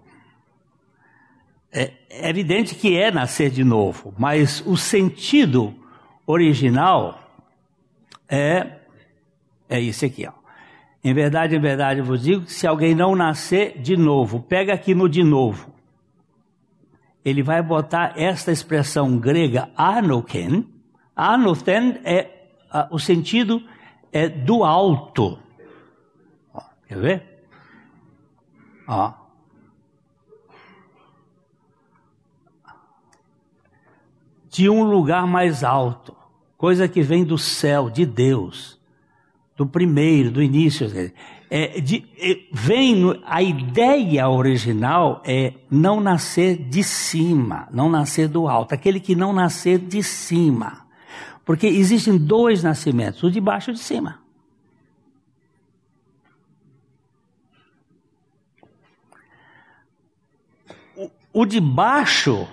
É, 1.72 1.92
é 2.10 2.30
evidente 2.30 2.76
que 2.76 2.98
é 2.98 3.12
nascer 3.12 3.50
de 3.50 3.64
novo, 3.64 4.14
mas 4.18 4.64
o 4.66 4.78
sentido 4.78 5.76
original 6.26 7.20
é 8.30 8.80
é 9.68 9.80
isso 9.80 10.06
aqui, 10.06 10.26
ó. 10.28 10.32
Em 11.04 11.14
verdade, 11.14 11.56
em 11.56 11.60
verdade 11.60 12.02
vos 12.02 12.22
digo 12.22 12.46
que 12.46 12.54
se 12.54 12.66
alguém 12.66 12.96
não 12.96 13.16
nascer 13.16 13.80
de 13.82 13.98
novo, 13.98 14.40
pega 14.42 14.74
aqui 14.74 14.96
no 14.96 15.10
de 15.10 15.24
novo 15.24 15.75
ele 17.26 17.42
vai 17.42 17.60
botar 17.64 18.14
esta 18.16 18.52
expressão 18.52 19.18
grega 19.18 19.72
anoken. 19.76 20.72
Anothen 21.16 22.00
é 22.04 22.32
o 22.92 23.00
sentido 23.00 23.64
é 24.12 24.30
do 24.30 24.64
alto. 24.64 25.40
Quer 26.88 27.00
ver? 27.00 27.48
Ó. 28.88 29.12
De 34.50 34.70
um 34.70 34.84
lugar 34.84 35.26
mais 35.26 35.64
alto, 35.64 36.16
coisa 36.56 36.88
que 36.88 37.02
vem 37.02 37.26
do 37.26 37.38
céu, 37.38 37.90
de 37.90 38.06
Deus, 38.06 38.80
do 39.58 39.66
primeiro, 39.66 40.32
do 40.32 40.42
início. 40.42 40.88
É, 41.58 41.80
de, 41.80 42.04
é, 42.20 42.38
vem 42.52 43.18
a 43.24 43.42
ideia 43.42 44.28
original 44.28 45.22
é 45.24 45.54
não 45.72 46.02
nascer 46.02 46.58
de 46.58 46.84
cima, 46.84 47.70
não 47.72 47.90
nascer 47.90 48.28
do 48.28 48.50
alto, 48.50 48.74
aquele 48.74 49.00
que 49.00 49.16
não 49.16 49.32
nascer 49.32 49.80
de 49.80 50.04
cima. 50.04 50.86
Porque 51.46 51.66
existem 51.66 52.18
dois 52.18 52.62
nascimentos, 52.62 53.24
o 53.24 53.32
de 53.32 53.40
baixo 53.40 53.70
e 53.70 53.72
o 53.72 53.74
de 53.74 53.80
cima. 53.80 54.20
O, 60.98 61.10
o 61.32 61.46
de 61.46 61.62
baixo 61.62 62.46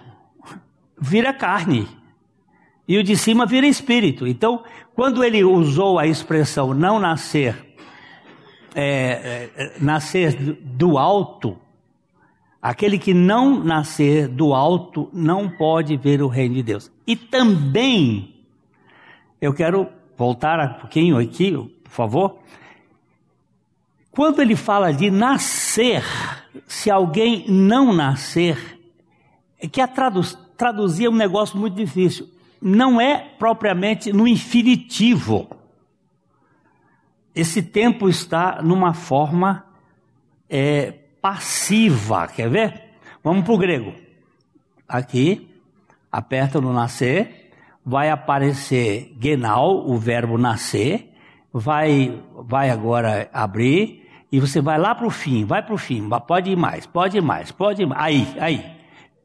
vira 0.97 1.33
carne 1.33 1.88
e 2.87 2.97
o 2.99 3.03
de 3.03 3.17
cima 3.17 3.47
vira 3.47 3.67
espírito. 3.67 4.29
Então, 4.29 4.62
quando 4.95 5.25
ele 5.25 5.43
usou 5.43 5.99
a 5.99 6.07
expressão 6.07 6.73
não 6.73 7.01
nascer 7.01 7.72
é, 8.75 9.51
é, 9.57 9.73
nascer 9.81 10.35
do 10.61 10.99
alto, 10.99 11.59
aquele 12.61 12.99
que 12.99 13.13
não 13.13 13.63
nascer 13.63 14.29
do 14.29 14.55
alto 14.55 15.09
não 15.13 15.49
pode 15.49 15.97
ver 15.97 16.23
o 16.23 16.29
reino 16.29 16.55
de 16.55 16.63
Deus. 16.63 16.91
E 17.07 17.17
também, 17.17 18.35
eu 19.41 19.53
quero 19.53 19.89
voltar 20.17 20.59
um 20.61 20.81
pouquinho 20.81 21.19
aqui, 21.19 21.53
por 21.85 21.91
favor. 21.91 22.39
Quando 24.11 24.41
ele 24.43 24.55
fala 24.55 24.93
de 24.93 25.11
nascer, 25.11 26.05
se 26.67 26.91
alguém 26.91 27.45
não 27.49 27.93
nascer, 27.93 28.79
é 29.59 29.67
que 29.67 29.81
a 29.81 29.89
traduz, 29.89 30.39
traduzir 30.57 31.07
é 31.07 31.11
um 31.11 31.15
negócio 31.15 31.59
muito 31.59 31.75
difícil. 31.75 32.29
Não 32.61 33.01
é 33.01 33.19
propriamente 33.39 34.13
no 34.13 34.29
infinitivo 34.29 35.49
esse 37.35 37.62
tempo 37.62 38.09
está 38.09 38.61
numa 38.62 38.92
forma 38.92 39.64
é, 40.49 40.92
passiva. 41.21 42.29
Quer 42.29 42.51
ver? 42.51 42.83
Vamos 43.23 43.45
para 43.45 43.55
o 43.55 43.59
grego. 43.59 43.95
Aqui, 44.87 45.49
aperta 46.11 46.61
no 46.61 46.73
nascer, 46.73 47.51
vai 47.85 48.11
aparecer 48.11 49.16
genal, 49.18 49.88
o 49.88 49.97
verbo 49.97 50.37
nascer, 50.37 51.11
vai, 51.53 52.21
vai 52.35 52.71
agora 52.71 53.31
abrir, 53.33 54.09
e 54.31 54.38
você 54.38 54.61
vai 54.61 54.79
lá 54.79 54.95
para 54.95 55.07
o 55.07 55.11
fim, 55.11 55.45
vai 55.45 55.62
para 55.62 55.75
o 55.75 55.79
fim, 55.79 56.09
pode 56.27 56.51
ir 56.51 56.57
mais, 56.57 56.87
pode 56.87 57.18
ir 57.18 57.23
mais, 57.23 57.51
pode 57.51 57.83
ir 57.83 57.87
mais. 57.87 58.01
Aí, 58.01 58.27
aí. 58.38 58.83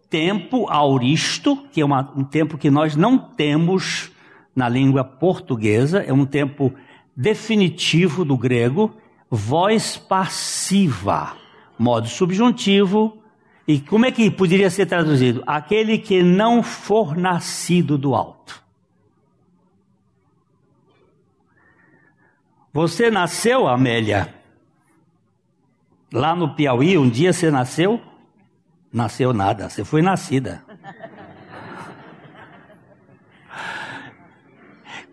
Tempo 0.09 0.67
auristo, 0.69 1.67
que 1.71 1.81
é 1.81 1.85
uma, 1.85 2.13
um 2.15 2.23
tempo 2.23 2.57
que 2.57 2.69
nós 2.69 2.95
não 2.95 3.17
temos 3.17 4.09
na 4.55 4.69
língua 4.69 5.03
portuguesa, 5.03 5.99
é 5.99 6.13
um 6.13 6.25
tempo 6.25 6.73
definitivo 7.17 8.23
do 8.23 8.37
grego, 8.37 8.95
voz 9.27 9.97
passiva, 9.97 11.35
modo 11.79 12.07
subjuntivo. 12.07 13.17
E 13.67 13.79
como 13.79 14.05
é 14.05 14.11
que 14.11 14.29
poderia 14.29 14.69
ser 14.69 14.85
traduzido? 14.85 15.41
Aquele 15.47 15.97
que 15.97 16.21
não 16.21 16.61
for 16.61 17.17
nascido 17.17 17.97
do 17.97 18.13
alto. 18.13 18.63
Você 22.71 23.09
nasceu, 23.09 23.67
Amélia? 23.67 24.31
Lá 26.13 26.35
no 26.35 26.53
Piauí, 26.53 26.95
um 26.97 27.09
dia 27.09 27.33
você 27.33 27.49
nasceu? 27.49 27.99
Nasceu 28.93 29.33
nada, 29.33 29.67
você 29.67 29.83
foi 29.83 30.01
nascida. 30.03 30.63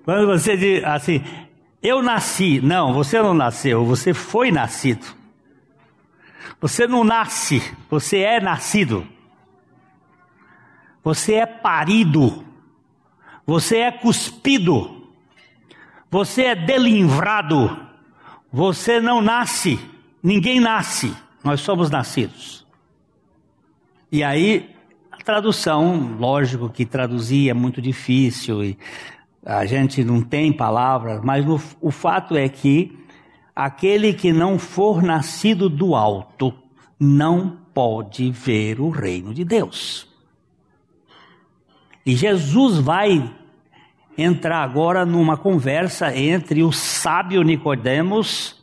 Quando 0.05 0.27
você 0.27 0.57
diz 0.57 0.85
assim, 0.85 1.25
eu 1.85 2.03
nasci. 2.03 2.63
Não, 2.63 2.95
você 2.95 3.21
não 3.21 3.35
nasceu, 3.35 3.85
você 3.85 4.15
foi 4.15 4.51
nascido. 4.51 5.07
Você 6.59 6.87
não 6.87 7.05
nasce, 7.05 7.63
você 7.91 8.21
é 8.21 8.41
nascido. 8.41 9.07
Você 11.05 11.35
é 11.35 11.45
parido. 11.45 12.43
Você 13.47 13.77
é 13.77 13.93
cuspido. 13.93 15.13
Você 16.11 16.45
é 16.45 16.55
delinvrado. 16.55 17.79
Você 18.51 18.99
não 18.99 19.21
nasce. 19.21 19.79
Ninguém 20.23 20.59
nasce. 20.61 21.15
Nós 21.43 21.61
somos 21.61 21.91
nascidos. 21.91 22.67
E 24.11 24.25
aí, 24.25 24.75
a 25.13 25.19
tradução, 25.19 26.17
lógico 26.19 26.71
que 26.71 26.87
traduzir 26.87 27.51
é 27.51 27.55
muito 27.55 27.83
difícil. 27.83 28.65
E 28.65 28.79
a 29.45 29.67
gente 29.67 30.03
não 30.03 30.23
tem 30.23 30.53
palavras, 30.53 31.21
mas 31.23 31.45
no, 31.45 31.61
o 31.81 31.91
fato 31.91 32.37
é 32.37 32.49
que 32.49 32.99
aquele 33.55 34.13
que 34.13 34.33
não 34.33 34.59
for 34.59 35.03
nascido 35.03 35.69
do 35.69 35.95
alto 35.95 36.53
não 36.99 37.59
pode 37.75 38.31
ver 38.31 38.81
o 38.81 38.89
reino 38.89 39.35
de 39.35 39.45
Deus. 39.45 40.09
E 42.07 42.15
Jesus 42.15 42.79
vai 42.79 43.35
entrar 44.17 44.63
agora 44.63 45.05
numa 45.05 45.37
conversa 45.37 46.17
entre 46.17 46.63
o 46.63 46.73
sábio 46.73 47.43
Nicodemos, 47.43 48.63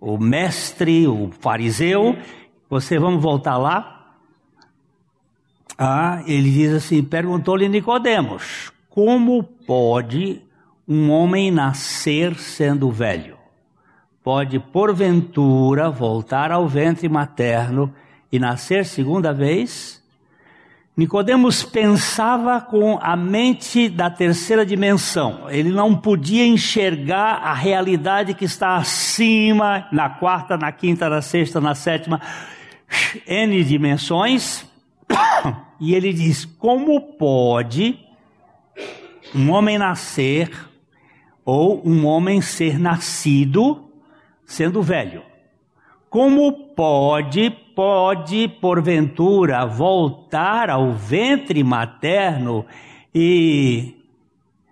o 0.00 0.16
mestre, 0.18 1.06
o 1.06 1.30
fariseu. 1.40 2.16
Você 2.70 2.98
vamos 2.98 3.22
voltar 3.22 3.56
lá? 3.56 4.14
Ah, 5.76 6.22
ele 6.26 6.50
diz 6.50 6.72
assim: 6.72 7.02
perguntou-lhe 7.02 7.68
Nicodemos, 7.68 8.72
como 8.88 9.48
pode 9.68 10.40
um 10.88 11.10
homem 11.10 11.50
nascer 11.50 12.34
sendo 12.36 12.90
velho? 12.90 13.36
Pode, 14.24 14.58
porventura, 14.58 15.90
voltar 15.90 16.50
ao 16.50 16.66
ventre 16.66 17.06
materno 17.06 17.94
e 18.32 18.38
nascer 18.38 18.86
segunda 18.86 19.30
vez? 19.30 20.02
Nicodemos 20.96 21.62
pensava 21.62 22.62
com 22.62 22.98
a 23.02 23.14
mente 23.14 23.90
da 23.90 24.08
terceira 24.08 24.64
dimensão. 24.64 25.50
Ele 25.50 25.70
não 25.70 25.94
podia 25.94 26.46
enxergar 26.46 27.34
a 27.34 27.52
realidade 27.52 28.32
que 28.32 28.46
está 28.46 28.76
acima, 28.76 29.86
na 29.92 30.08
quarta, 30.08 30.56
na 30.56 30.72
quinta, 30.72 31.10
na 31.10 31.20
sexta, 31.20 31.60
na 31.60 31.74
sétima, 31.74 32.22
N 33.26 33.62
dimensões. 33.64 34.66
E 35.80 35.94
ele 35.94 36.12
diz: 36.12 36.44
como 36.44 37.00
pode 37.00 38.07
um 39.34 39.50
homem 39.50 39.78
nascer 39.78 40.50
ou 41.44 41.82
um 41.86 42.06
homem 42.06 42.40
ser 42.40 42.78
nascido 42.78 43.90
sendo 44.44 44.82
velho. 44.82 45.22
Como 46.10 46.74
pode, 46.74 47.50
pode 47.74 48.48
porventura 48.60 49.66
voltar 49.66 50.70
ao 50.70 50.92
ventre 50.92 51.62
materno 51.62 52.64
e 53.14 53.94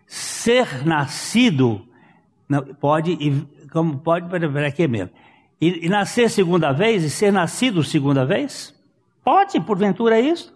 ser 0.06 0.86
nascido? 0.86 1.86
Não, 2.48 2.62
pode, 2.62 3.46
como 3.70 3.98
pode, 3.98 4.28
peraí, 4.28 4.68
aqui 4.68 4.88
mesmo. 4.88 5.10
E, 5.60 5.86
e 5.86 5.88
nascer 5.88 6.30
segunda 6.30 6.72
vez 6.72 7.04
e 7.04 7.10
ser 7.10 7.30
nascido 7.30 7.84
segunda 7.84 8.24
vez? 8.24 8.74
Pode, 9.22 9.60
porventura, 9.60 10.18
isso? 10.18 10.55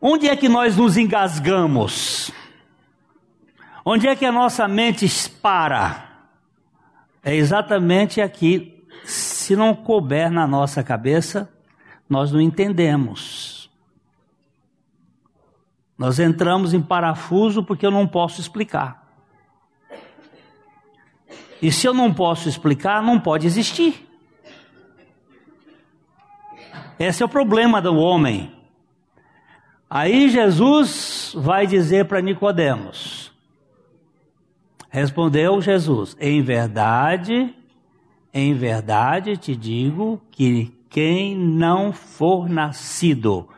Onde 0.00 0.28
é 0.28 0.34
que 0.34 0.48
nós 0.48 0.76
nos 0.76 0.96
engasgamos? 0.96 2.32
Onde 3.84 4.08
é 4.08 4.16
que 4.16 4.24
a 4.24 4.32
nossa 4.32 4.66
mente 4.66 5.06
para? 5.42 6.08
É 7.22 7.34
exatamente 7.34 8.20
aqui. 8.20 8.82
Se 9.04 9.54
não 9.54 9.74
couber 9.74 10.30
na 10.30 10.46
nossa 10.46 10.82
cabeça, 10.82 11.52
nós 12.08 12.32
não 12.32 12.40
entendemos. 12.40 13.70
Nós 15.98 16.18
entramos 16.18 16.72
em 16.72 16.80
parafuso 16.80 17.62
porque 17.62 17.84
eu 17.84 17.90
não 17.90 18.06
posso 18.06 18.40
explicar. 18.40 19.06
E 21.60 21.70
se 21.70 21.86
eu 21.86 21.92
não 21.92 22.12
posso 22.12 22.48
explicar, 22.48 23.02
não 23.02 23.20
pode 23.20 23.46
existir. 23.46 24.08
Esse 26.98 27.22
é 27.22 27.26
o 27.26 27.28
problema 27.28 27.82
do 27.82 27.94
homem. 27.96 28.59
Aí 29.92 30.28
Jesus 30.28 31.32
vai 31.36 31.66
dizer 31.66 32.04
para 32.04 32.20
Nicodemos. 32.20 33.32
Respondeu 34.88 35.60
Jesus: 35.60 36.16
Em 36.20 36.40
verdade, 36.42 37.52
em 38.32 38.54
verdade 38.54 39.36
te 39.36 39.56
digo 39.56 40.22
que 40.30 40.72
quem 40.88 41.36
não 41.36 41.92
for 41.92 42.48
nascido 42.48 43.48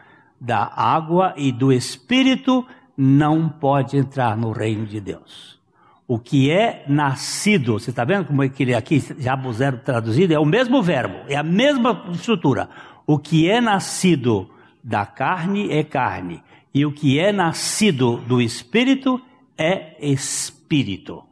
da 0.41 0.73
água 0.75 1.35
e 1.37 1.53
do 1.53 1.71
espírito 1.71 2.67
não 2.97 3.47
pode 3.49 3.99
entrar 3.99 4.35
no 4.35 4.53
reino 4.53 4.87
de 4.87 5.01
Deus. 5.01 5.61
O 6.09 6.19
que 6.19 6.51
é 6.51 6.85
nascido, 6.89 7.75
você 7.75 7.91
está 7.91 8.05
vendo 8.05 8.27
como 8.27 8.43
é 8.43 8.49
que 8.49 8.63
ele 8.63 8.75
aqui 8.75 9.03
já 9.19 9.37
puseram 9.37 9.79
traduzido? 9.79 10.33
É 10.33 10.39
o 10.39 10.47
mesmo 10.47 10.83
verbo, 10.83 11.19
é 11.29 11.37
a 11.37 11.43
mesma 11.43 12.07
estrutura. 12.11 12.71
O 13.07 13.19
que 13.19 13.51
é 13.51 13.61
nascido 13.61 14.49
da 14.83 15.07
carne 15.07 15.71
é 15.71 15.85
carne, 15.85 16.43
e 16.75 16.85
o 16.85 16.93
que 16.93 17.19
é 17.19 17.33
nascido 17.33 18.17
do 18.17 18.41
espírito 18.41 19.21
é 19.57 19.97
espírito. 20.05 21.23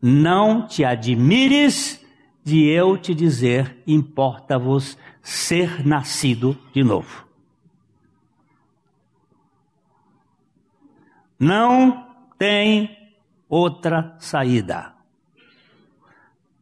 Não 0.00 0.66
te 0.66 0.84
admires 0.84 2.04
de 2.44 2.64
eu 2.66 2.98
te 2.98 3.14
dizer, 3.14 3.82
importa-vos 3.86 4.98
ser 5.22 5.86
nascido 5.86 6.58
de 6.72 6.82
novo. 6.82 7.26
Não 11.38 12.06
tem 12.36 12.96
outra 13.48 14.16
saída. 14.18 14.92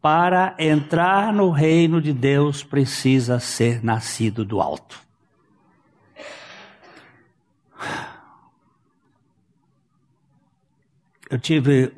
Para 0.01 0.55
entrar 0.59 1.33
no 1.33 1.51
reino 1.51 2.01
de 2.01 2.13
Deus 2.13 2.63
precisa 2.63 3.39
ser 3.39 3.85
nascido 3.85 4.45
do 4.45 4.61
alto. 4.61 5.10
Eu 11.31 11.39
tive 11.39 11.93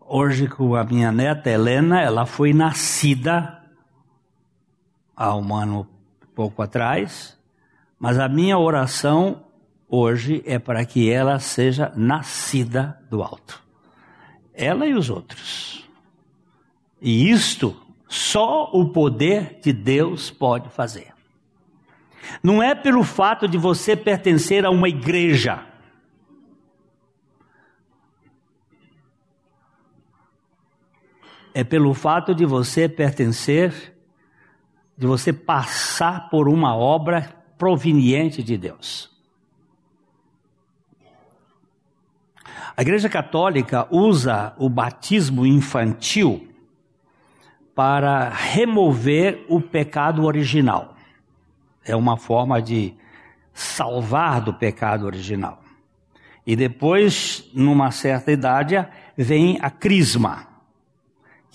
hoje 0.00 0.48
com 0.48 0.74
a 0.74 0.82
minha 0.82 1.12
neta 1.12 1.50
Helena, 1.50 2.00
ela 2.00 2.24
foi 2.24 2.54
nascida 2.54 3.62
há 5.14 5.36
um 5.36 5.54
ano 5.54 5.86
pouco 6.34 6.62
atrás, 6.62 7.38
mas 8.00 8.18
a 8.18 8.26
minha 8.30 8.56
oração 8.56 9.44
hoje 9.86 10.42
é 10.46 10.58
para 10.58 10.86
que 10.86 11.10
ela 11.10 11.38
seja 11.38 11.92
nascida 11.94 12.98
do 13.10 13.22
alto. 13.22 13.62
Ela 14.54 14.86
e 14.86 14.94
os 14.94 15.10
outros. 15.10 15.86
E 16.98 17.28
isto 17.28 17.76
só 18.08 18.70
o 18.72 18.88
poder 18.88 19.60
de 19.62 19.70
Deus 19.70 20.30
pode 20.30 20.70
fazer. 20.70 21.12
Não 22.42 22.62
é 22.62 22.74
pelo 22.74 23.04
fato 23.04 23.46
de 23.46 23.58
você 23.58 23.94
pertencer 23.94 24.64
a 24.64 24.70
uma 24.70 24.88
igreja. 24.88 25.62
É 31.54 31.64
pelo 31.64 31.94
fato 31.94 32.34
de 32.34 32.44
você 32.44 32.88
pertencer, 32.88 33.94
de 34.96 35.06
você 35.06 35.32
passar 35.32 36.28
por 36.28 36.48
uma 36.48 36.76
obra 36.76 37.34
proveniente 37.56 38.42
de 38.42 38.56
Deus. 38.56 39.10
A 42.76 42.82
Igreja 42.82 43.08
Católica 43.08 43.88
usa 43.90 44.54
o 44.56 44.68
batismo 44.68 45.44
infantil 45.44 46.48
para 47.74 48.28
remover 48.28 49.44
o 49.48 49.60
pecado 49.60 50.24
original. 50.24 50.96
É 51.84 51.94
uma 51.94 52.16
forma 52.16 52.60
de 52.60 52.94
salvar 53.52 54.40
do 54.40 54.54
pecado 54.54 55.06
original. 55.06 55.62
E 56.46 56.56
depois, 56.56 57.48
numa 57.52 57.90
certa 57.90 58.32
idade, 58.32 58.74
vem 59.16 59.58
a 59.60 59.70
crisma, 59.70 60.47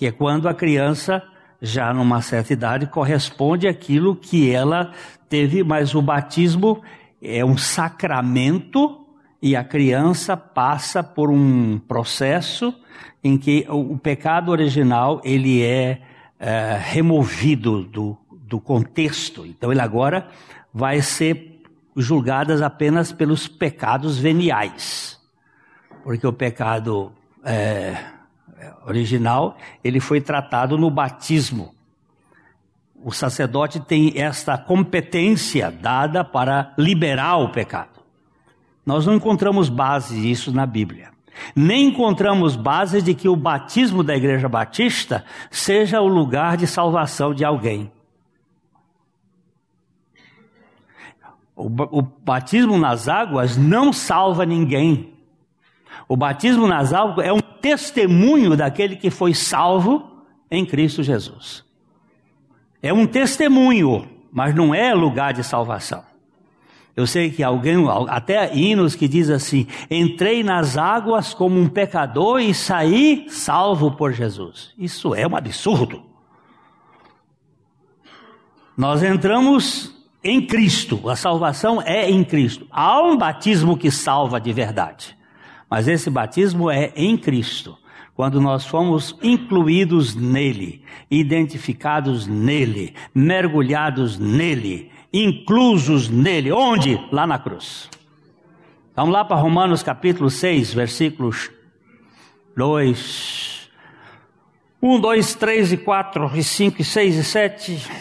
que 0.03 0.07
é 0.07 0.11
quando 0.11 0.49
a 0.49 0.53
criança, 0.53 1.23
já 1.61 1.93
numa 1.93 2.21
certa 2.21 2.51
idade, 2.51 2.87
corresponde 2.87 3.69
àquilo 3.69 4.17
que 4.17 4.51
ela 4.51 4.91
teve, 5.29 5.63
mas 5.63 5.95
o 5.95 6.01
batismo 6.01 6.83
é 7.21 7.45
um 7.45 7.55
sacramento 7.55 8.99
e 9.41 9.55
a 9.55 9.63
criança 9.63 10.35
passa 10.35 11.01
por 11.01 11.31
um 11.31 11.79
processo 11.79 12.75
em 13.23 13.37
que 13.37 13.65
o, 13.69 13.97
pecado 13.97 14.51
original 14.51 15.21
ele 15.23 15.63
é, 15.63 16.01
é 16.37 16.77
removido 16.77 17.85
do, 17.85 18.17
do 18.29 18.59
contexto. 18.59 19.45
Então 19.45 19.71
ele 19.71 19.79
agora 19.79 20.27
vai 20.73 21.01
ser 21.01 21.61
julgadas 21.95 22.61
apenas 22.61 23.13
pelos 23.13 23.47
pecados 23.47 24.17
veniais, 24.17 25.17
porque 26.03 26.27
o 26.27 26.33
pecado 26.33 27.13
é, 27.41 27.95
original 28.85 29.57
ele 29.83 29.99
foi 29.99 30.21
tratado 30.21 30.77
no 30.77 30.89
batismo. 30.89 31.73
O 33.03 33.11
sacerdote 33.11 33.79
tem 33.79 34.13
esta 34.15 34.57
competência 34.57 35.69
dada 35.69 36.23
para 36.23 36.73
liberar 36.77 37.37
o 37.37 37.49
pecado. 37.49 38.01
Nós 38.85 39.05
não 39.05 39.15
encontramos 39.15 39.69
base 39.69 40.21
disso 40.21 40.51
na 40.51 40.65
Bíblia. 40.65 41.11
Nem 41.55 41.87
encontramos 41.87 42.55
base 42.55 43.01
de 43.01 43.13
que 43.13 43.27
o 43.27 43.35
batismo 43.35 44.03
da 44.03 44.15
Igreja 44.15 44.47
Batista 44.47 45.25
seja 45.49 45.99
o 45.99 46.07
lugar 46.07 46.55
de 46.57 46.67
salvação 46.67 47.33
de 47.33 47.43
alguém. 47.43 47.91
O, 51.55 51.67
o 51.67 52.01
batismo 52.01 52.77
nas 52.77 53.07
águas 53.07 53.57
não 53.57 53.91
salva 53.91 54.45
ninguém. 54.45 55.12
O 56.07 56.17
batismo 56.17 56.67
nas 56.67 56.93
águas 56.93 57.25
é 57.25 57.31
um 57.31 57.39
testemunho 57.39 58.55
daquele 58.55 58.95
que 58.95 59.09
foi 59.09 59.33
salvo 59.33 60.11
em 60.49 60.65
Cristo 60.65 61.01
Jesus. 61.01 61.63
É 62.81 62.93
um 62.93 63.07
testemunho, 63.07 64.07
mas 64.31 64.53
não 64.53 64.75
é 64.75 64.93
lugar 64.93 65.33
de 65.33 65.43
salvação. 65.43 66.03
Eu 66.95 67.07
sei 67.07 67.31
que 67.31 67.41
alguém, 67.41 67.77
até 68.07 68.55
hinos 68.55 68.95
que 68.95 69.07
diz 69.07 69.29
assim: 69.29 69.65
entrei 69.89 70.43
nas 70.43 70.77
águas 70.77 71.33
como 71.33 71.59
um 71.59 71.67
pecador 71.67 72.39
e 72.39 72.53
saí 72.53 73.25
salvo 73.29 73.91
por 73.91 74.11
Jesus. 74.11 74.73
Isso 74.77 75.15
é 75.15 75.27
um 75.27 75.35
absurdo. 75.35 76.03
Nós 78.77 79.01
entramos 79.01 79.93
em 80.23 80.45
Cristo, 80.45 81.09
a 81.09 81.15
salvação 81.15 81.81
é 81.81 82.09
em 82.09 82.23
Cristo. 82.23 82.67
Há 82.71 83.01
um 83.01 83.17
batismo 83.17 83.77
que 83.77 83.91
salva 83.91 84.39
de 84.39 84.53
verdade, 84.53 85.17
mas 85.73 85.87
esse 85.87 86.07
batismo 86.07 86.69
é 86.69 86.93
em 86.95 87.17
Cristo. 87.17 87.75
Quando 88.13 88.39
nós 88.39 88.63
fomos 88.63 89.17
incluídos 89.23 90.13
nele, 90.13 90.83
identificados 91.09 92.27
nele, 92.27 92.93
mergulhados 93.11 94.19
nele, 94.19 94.91
inclusos 95.11 96.09
nele. 96.09 96.51
Onde? 96.51 97.03
Lá 97.11 97.25
na 97.25 97.39
cruz. 97.39 97.89
Vamos 98.95 99.11
lá 99.11 99.25
para 99.25 99.35
Romanos 99.35 99.81
capítulo 99.81 100.29
6, 100.29 100.75
versículos 100.75 101.49
2, 102.55 103.71
1, 104.79 104.99
2, 104.99 105.33
3 105.33 105.73
e 105.73 105.77
4, 105.77 106.31
e 106.35 106.43
5, 106.43 106.81
e 106.83 106.85
6 106.85 107.15
e 107.15 107.23
7. 107.23 107.91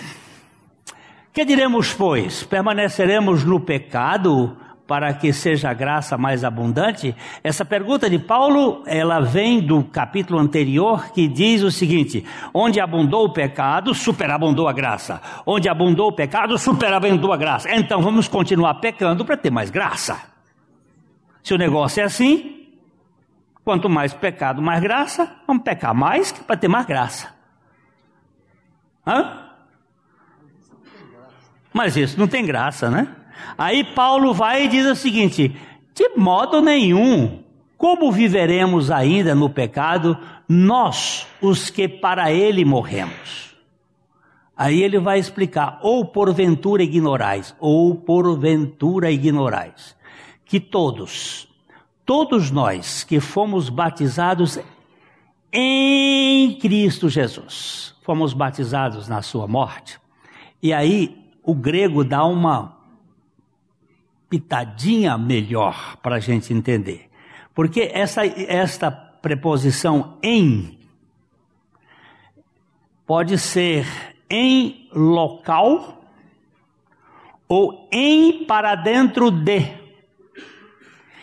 Que 1.33 1.43
diremos, 1.43 1.95
pois? 1.95 2.43
Permaneceremos 2.43 3.45
no 3.45 3.59
pecado 3.59 4.59
para 4.93 5.15
que 5.15 5.33
seja 5.33 5.71
a 5.71 5.73
graça 5.73 6.19
mais 6.19 6.45
abundante? 6.45 7.17
Essa 7.43 7.65
pergunta 7.65 8.11
de 8.11 8.19
Paulo, 8.19 8.83
ela 8.85 9.21
vem 9.21 9.59
do 9.59 9.83
capítulo 9.83 10.39
anterior 10.39 11.13
que 11.13 11.27
diz 11.27 11.63
o 11.63 11.71
seguinte: 11.71 12.27
onde 12.53 12.79
abundou 12.79 13.25
o 13.25 13.33
pecado, 13.33 13.95
superabundou 13.95 14.69
a 14.69 14.73
graça. 14.75 15.23
Onde 15.47 15.67
abundou 15.67 16.09
o 16.09 16.13
pecado, 16.13 16.59
superabundou 16.59 17.33
a 17.33 17.39
graça. 17.39 17.75
Então 17.75 18.03
vamos 18.03 18.29
continuar 18.29 18.75
pecando 18.75 19.25
para 19.25 19.35
ter 19.35 19.51
mais 19.51 19.71
graça. 19.71 20.21
Se 21.43 21.55
o 21.55 21.57
negócio 21.57 22.03
é 22.03 22.05
assim, 22.05 22.69
quanto 23.65 23.89
mais 23.89 24.13
pecado, 24.13 24.61
mais 24.61 24.83
graça, 24.83 25.37
vamos 25.47 25.63
pecar 25.63 25.95
mais 25.95 26.33
para 26.33 26.55
ter 26.55 26.69
mais 26.69 26.85
graça. 26.85 27.35
Hã? 29.07 29.39
Mas 31.73 31.97
isso 31.97 32.21
não 32.21 32.29
tem 32.29 32.45
graça, 32.45 32.91
né? 32.91 33.09
Aí 33.57 33.85
Paulo 33.85 34.33
vai 34.33 34.65
e 34.65 34.69
diz 34.69 34.87
o 34.87 34.95
seguinte: 34.95 35.55
de 35.95 36.09
modo 36.17 36.61
nenhum, 36.61 37.43
como 37.77 38.13
viveremos 38.13 38.91
ainda 38.91 39.35
no 39.35 39.51
pecado, 39.51 40.17
nós, 40.49 41.27
os 41.41 41.69
que 41.69 41.89
para 41.89 42.33
ele 42.33 42.65
morremos? 42.65 43.57
Aí 44.57 44.83
ele 44.83 44.99
vai 44.99 45.19
explicar, 45.19 45.81
ou 45.83 46.05
porventura 46.05 46.83
ignorais, 46.83 47.55
ou 47.59 47.95
porventura 47.97 49.11
ignorais, 49.11 49.97
que 50.45 50.61
todos, 50.61 51.49
todos 52.07 52.51
nós 52.51 53.03
que 53.03 53.19
fomos 53.19 53.69
batizados 53.69 54.59
em 55.53 56.57
Cristo 56.59 57.09
Jesus, 57.09 57.95
fomos 58.03 58.33
batizados 58.33 59.09
na 59.09 59.23
sua 59.23 59.49
morte. 59.49 59.99
E 60.63 60.73
aí 60.73 61.19
o 61.43 61.55
grego 61.55 62.05
dá 62.05 62.25
uma 62.25 62.82
pitadinha 64.33 65.19
melhor 65.19 65.99
para 65.99 66.17
a 66.17 66.19
gente 66.19 66.55
entender. 66.55 67.11
Porque 67.55 67.91
essa, 67.93 68.25
esta 68.25 68.91
preposição 68.91 70.17
em 70.23 70.79
pode 73.07 73.37
ser 73.37 73.87
em 74.31 74.89
local 74.91 76.03
ou 77.47 77.87
em 77.93 78.47
para 78.47 78.75
dentro 78.75 79.31
de. 79.31 79.71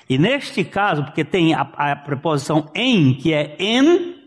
E 0.07 0.19
neste 0.19 0.63
caso, 0.63 1.03
porque 1.03 1.25
tem 1.25 1.55
a, 1.55 1.61
a 1.61 1.95
preposição 1.95 2.69
em, 2.75 3.15
que 3.15 3.33
é 3.33 3.55
em, 3.57 4.19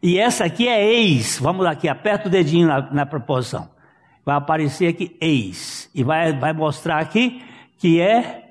e 0.00 0.20
essa 0.20 0.44
aqui 0.44 0.68
é 0.68 0.84
eis. 0.84 1.36
Vamos 1.40 1.66
aqui, 1.66 1.88
aperta 1.88 2.28
o 2.28 2.30
dedinho 2.30 2.68
na, 2.68 2.80
na 2.92 3.06
preposição. 3.06 3.68
Vai 4.24 4.36
aparecer 4.36 4.86
aqui 4.86 5.16
eis. 5.20 5.90
E 5.92 6.04
vai, 6.04 6.32
vai 6.32 6.52
mostrar 6.52 7.00
aqui 7.00 7.42
que 7.80 7.98
é 7.98 8.44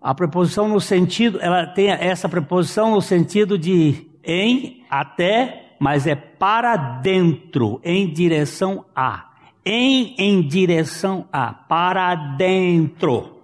a 0.00 0.12
preposição 0.12 0.68
no 0.68 0.80
sentido, 0.80 1.38
ela 1.40 1.64
tem 1.64 1.88
essa 1.88 2.28
preposição 2.28 2.90
no 2.90 3.00
sentido 3.00 3.56
de 3.56 4.08
em, 4.24 4.84
até, 4.90 5.76
mas 5.78 6.08
é 6.08 6.16
para 6.16 6.76
dentro, 6.76 7.80
em 7.84 8.12
direção 8.12 8.84
a. 8.94 9.30
Em 9.64 10.16
em 10.18 10.42
direção 10.42 11.28
a, 11.32 11.52
para 11.52 12.16
dentro. 12.16 13.42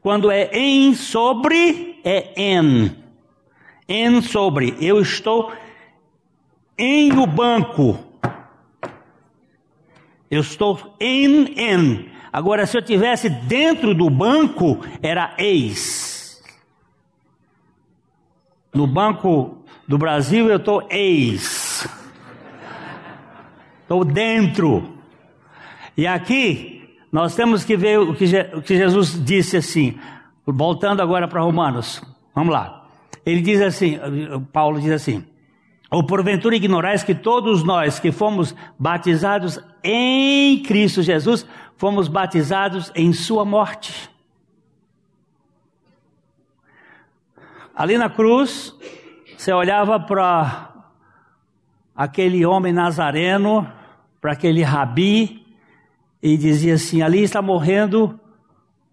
Quando 0.00 0.30
é 0.30 0.48
em 0.56 0.94
sobre, 0.94 2.00
é 2.04 2.32
em. 2.40 2.96
Em 3.88 4.22
sobre. 4.22 4.76
Eu 4.80 5.00
estou 5.00 5.52
em 6.78 7.18
o 7.18 7.26
banco. 7.26 7.98
Eu 10.30 10.40
estou 10.40 10.94
em 11.00 11.52
em. 11.58 12.19
Agora, 12.32 12.66
se 12.66 12.76
eu 12.76 12.82
tivesse 12.82 13.28
dentro 13.28 13.94
do 13.94 14.08
banco, 14.08 14.78
era 15.02 15.34
ex. 15.38 16.42
No 18.72 18.86
Banco 18.86 19.64
do 19.86 19.98
Brasil, 19.98 20.48
eu 20.48 20.58
estou 20.58 20.86
ex. 20.90 21.88
Estou 23.82 24.04
dentro. 24.04 24.96
E 25.96 26.06
aqui, 26.06 26.96
nós 27.10 27.34
temos 27.34 27.64
que 27.64 27.76
ver 27.76 27.98
o 27.98 28.14
que, 28.14 28.24
o 28.54 28.62
que 28.62 28.76
Jesus 28.76 29.22
disse 29.24 29.56
assim, 29.56 29.98
voltando 30.46 31.02
agora 31.02 31.26
para 31.26 31.40
Romanos. 31.40 32.00
Vamos 32.32 32.52
lá. 32.52 32.86
Ele 33.26 33.40
diz 33.40 33.60
assim, 33.60 33.98
Paulo 34.52 34.80
diz 34.80 34.92
assim: 34.92 35.24
ou 35.90 36.04
porventura 36.04 36.54
ignorais 36.54 37.02
que 37.02 37.14
todos 37.14 37.64
nós 37.64 37.98
que 37.98 38.12
fomos 38.12 38.54
batizados 38.78 39.58
em 39.82 40.62
Cristo 40.62 41.02
Jesus, 41.02 41.44
fomos 41.76 42.06
batizados 42.06 42.92
em 42.94 43.12
Sua 43.12 43.44
morte. 43.44 44.08
Ali 47.74 47.98
na 47.98 48.08
cruz, 48.08 48.74
você 49.36 49.52
olhava 49.52 49.98
para 49.98 50.70
aquele 51.96 52.44
homem 52.44 52.72
nazareno, 52.72 53.66
para 54.20 54.32
aquele 54.32 54.62
rabi, 54.62 55.46
e 56.22 56.36
dizia 56.36 56.74
assim: 56.74 57.02
ali 57.02 57.22
está 57.22 57.40
morrendo 57.40 58.20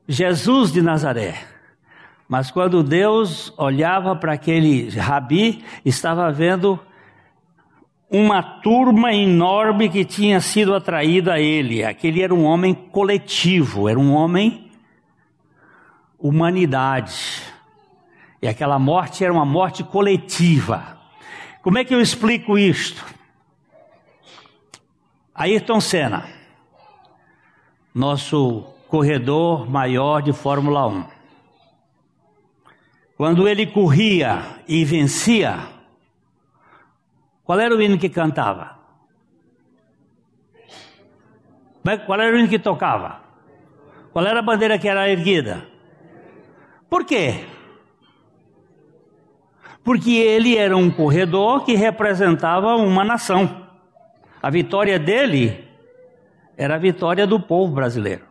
Jesus 0.07 0.71
de 0.71 0.81
Nazaré. 0.81 1.56
Mas 2.27 2.51
quando 2.51 2.83
Deus 2.83 3.53
olhava 3.57 4.15
para 4.15 4.33
aquele 4.33 4.89
rabi, 4.89 5.63
estava 5.85 6.29
vendo 6.31 6.79
uma 8.09 8.41
turma 8.41 9.13
enorme 9.13 9.89
que 9.89 10.03
tinha 10.03 10.41
sido 10.41 10.75
atraída 10.75 11.33
a 11.33 11.39
ele. 11.39 11.83
Aquele 11.83 12.21
era 12.21 12.33
um 12.33 12.43
homem 12.43 12.73
coletivo, 12.73 13.87
era 13.87 13.99
um 13.99 14.13
homem 14.13 14.69
humanidade. 16.19 17.41
E 18.41 18.47
aquela 18.47 18.77
morte 18.77 19.23
era 19.23 19.31
uma 19.31 19.45
morte 19.45 19.83
coletiva. 19.83 20.97
Como 21.61 21.77
é 21.77 21.83
que 21.83 21.93
eu 21.93 22.01
explico 22.01 22.57
isto? 22.57 23.05
Ayrton 25.33 25.79
Senna, 25.79 26.25
nosso 27.93 28.65
corredor 28.87 29.69
maior 29.69 30.21
de 30.21 30.33
Fórmula 30.33 30.87
1. 30.87 31.16
Quando 33.17 33.47
ele 33.47 33.65
corria 33.65 34.43
e 34.67 34.85
vencia, 34.85 35.57
qual 37.43 37.59
era 37.59 37.75
o 37.75 37.81
hino 37.81 37.97
que 37.97 38.09
cantava? 38.09 38.77
Qual 42.05 42.19
era 42.19 42.35
o 42.35 42.37
hino 42.37 42.47
que 42.47 42.59
tocava? 42.59 43.21
Qual 44.11 44.23
era 44.23 44.39
a 44.39 44.43
bandeira 44.43 44.77
que 44.77 44.87
era 44.87 45.09
erguida? 45.09 45.65
Por 46.87 47.05
quê? 47.05 47.45
Porque 49.83 50.11
ele 50.11 50.55
era 50.55 50.77
um 50.77 50.91
corredor 50.91 51.63
que 51.63 51.73
representava 51.73 52.75
uma 52.75 53.03
nação. 53.03 53.67
A 54.43 54.49
vitória 54.51 54.99
dele 54.99 55.65
era 56.55 56.75
a 56.75 56.79
vitória 56.79 57.25
do 57.25 57.39
povo 57.39 57.73
brasileiro. 57.73 58.25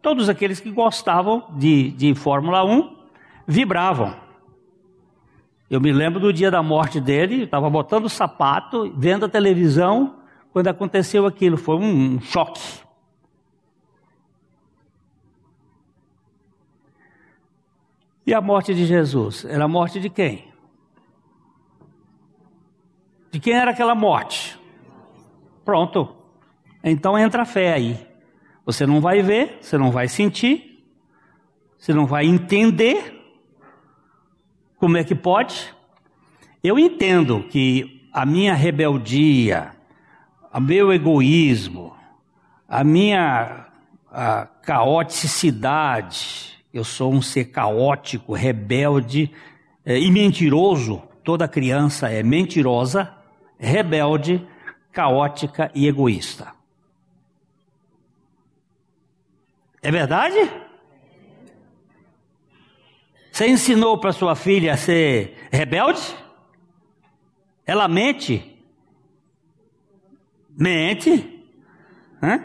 Todos 0.00 0.28
aqueles 0.28 0.60
que 0.60 0.70
gostavam 0.70 1.44
de, 1.58 1.90
de 1.90 2.14
Fórmula 2.14 2.64
1 2.64 2.93
vibravam. 3.46 4.14
Eu 5.70 5.80
me 5.80 5.92
lembro 5.92 6.20
do 6.20 6.32
dia 6.32 6.50
da 6.50 6.62
morte 6.62 7.00
dele, 7.00 7.44
estava 7.44 7.68
botando 7.68 8.04
o 8.04 8.10
sapato, 8.10 8.92
vendo 8.96 9.24
a 9.24 9.28
televisão, 9.28 10.20
quando 10.52 10.68
aconteceu 10.68 11.26
aquilo. 11.26 11.56
Foi 11.56 11.76
um, 11.76 12.20
choque. 12.20 12.60
E 18.26 18.32
a 18.32 18.40
morte 18.40 18.74
de 18.74 18.86
Jesus? 18.86 19.44
Era 19.44 19.64
a 19.64 19.68
morte 19.68 20.00
de 20.00 20.08
quem? 20.08 20.52
De 23.30 23.40
quem 23.40 23.54
era 23.54 23.72
aquela 23.72 23.94
morte? 23.94 24.58
Pronto. 25.64 26.14
Então 26.82 27.18
entra 27.18 27.42
a 27.42 27.46
fé 27.46 27.72
aí. 27.72 28.06
Você 28.64 28.86
não 28.86 29.00
vai 29.00 29.22
ver, 29.22 29.58
você 29.60 29.76
não 29.76 29.90
vai 29.90 30.08
sentir, 30.08 30.86
você 31.76 31.92
não 31.92 32.06
vai 32.06 32.24
entender, 32.24 33.23
como 34.84 34.98
é 34.98 35.02
que 35.02 35.14
pode? 35.14 35.74
Eu 36.62 36.78
entendo 36.78 37.42
que 37.44 38.06
a 38.12 38.26
minha 38.26 38.52
rebeldia, 38.52 39.70
o 40.52 40.60
meu 40.60 40.92
egoísmo, 40.92 41.96
a 42.68 42.84
minha 42.84 43.64
a 44.12 44.44
caoticidade, 44.62 46.62
eu 46.70 46.84
sou 46.84 47.14
um 47.14 47.22
ser 47.22 47.46
caótico, 47.46 48.34
rebelde 48.34 49.32
é, 49.86 49.98
e 49.98 50.10
mentiroso. 50.10 51.02
Toda 51.22 51.48
criança 51.48 52.10
é 52.10 52.22
mentirosa, 52.22 53.10
rebelde, 53.58 54.46
caótica 54.92 55.70
e 55.74 55.88
egoísta. 55.88 56.48
É 59.80 59.90
verdade? 59.90 60.36
Você 63.34 63.48
ensinou 63.48 63.98
para 63.98 64.12
sua 64.12 64.36
filha 64.36 64.74
a 64.74 64.76
ser 64.76 65.48
rebelde? 65.50 66.00
Ela 67.66 67.88
mente? 67.88 68.62
Mente? 70.56 71.44
Hã? 72.22 72.40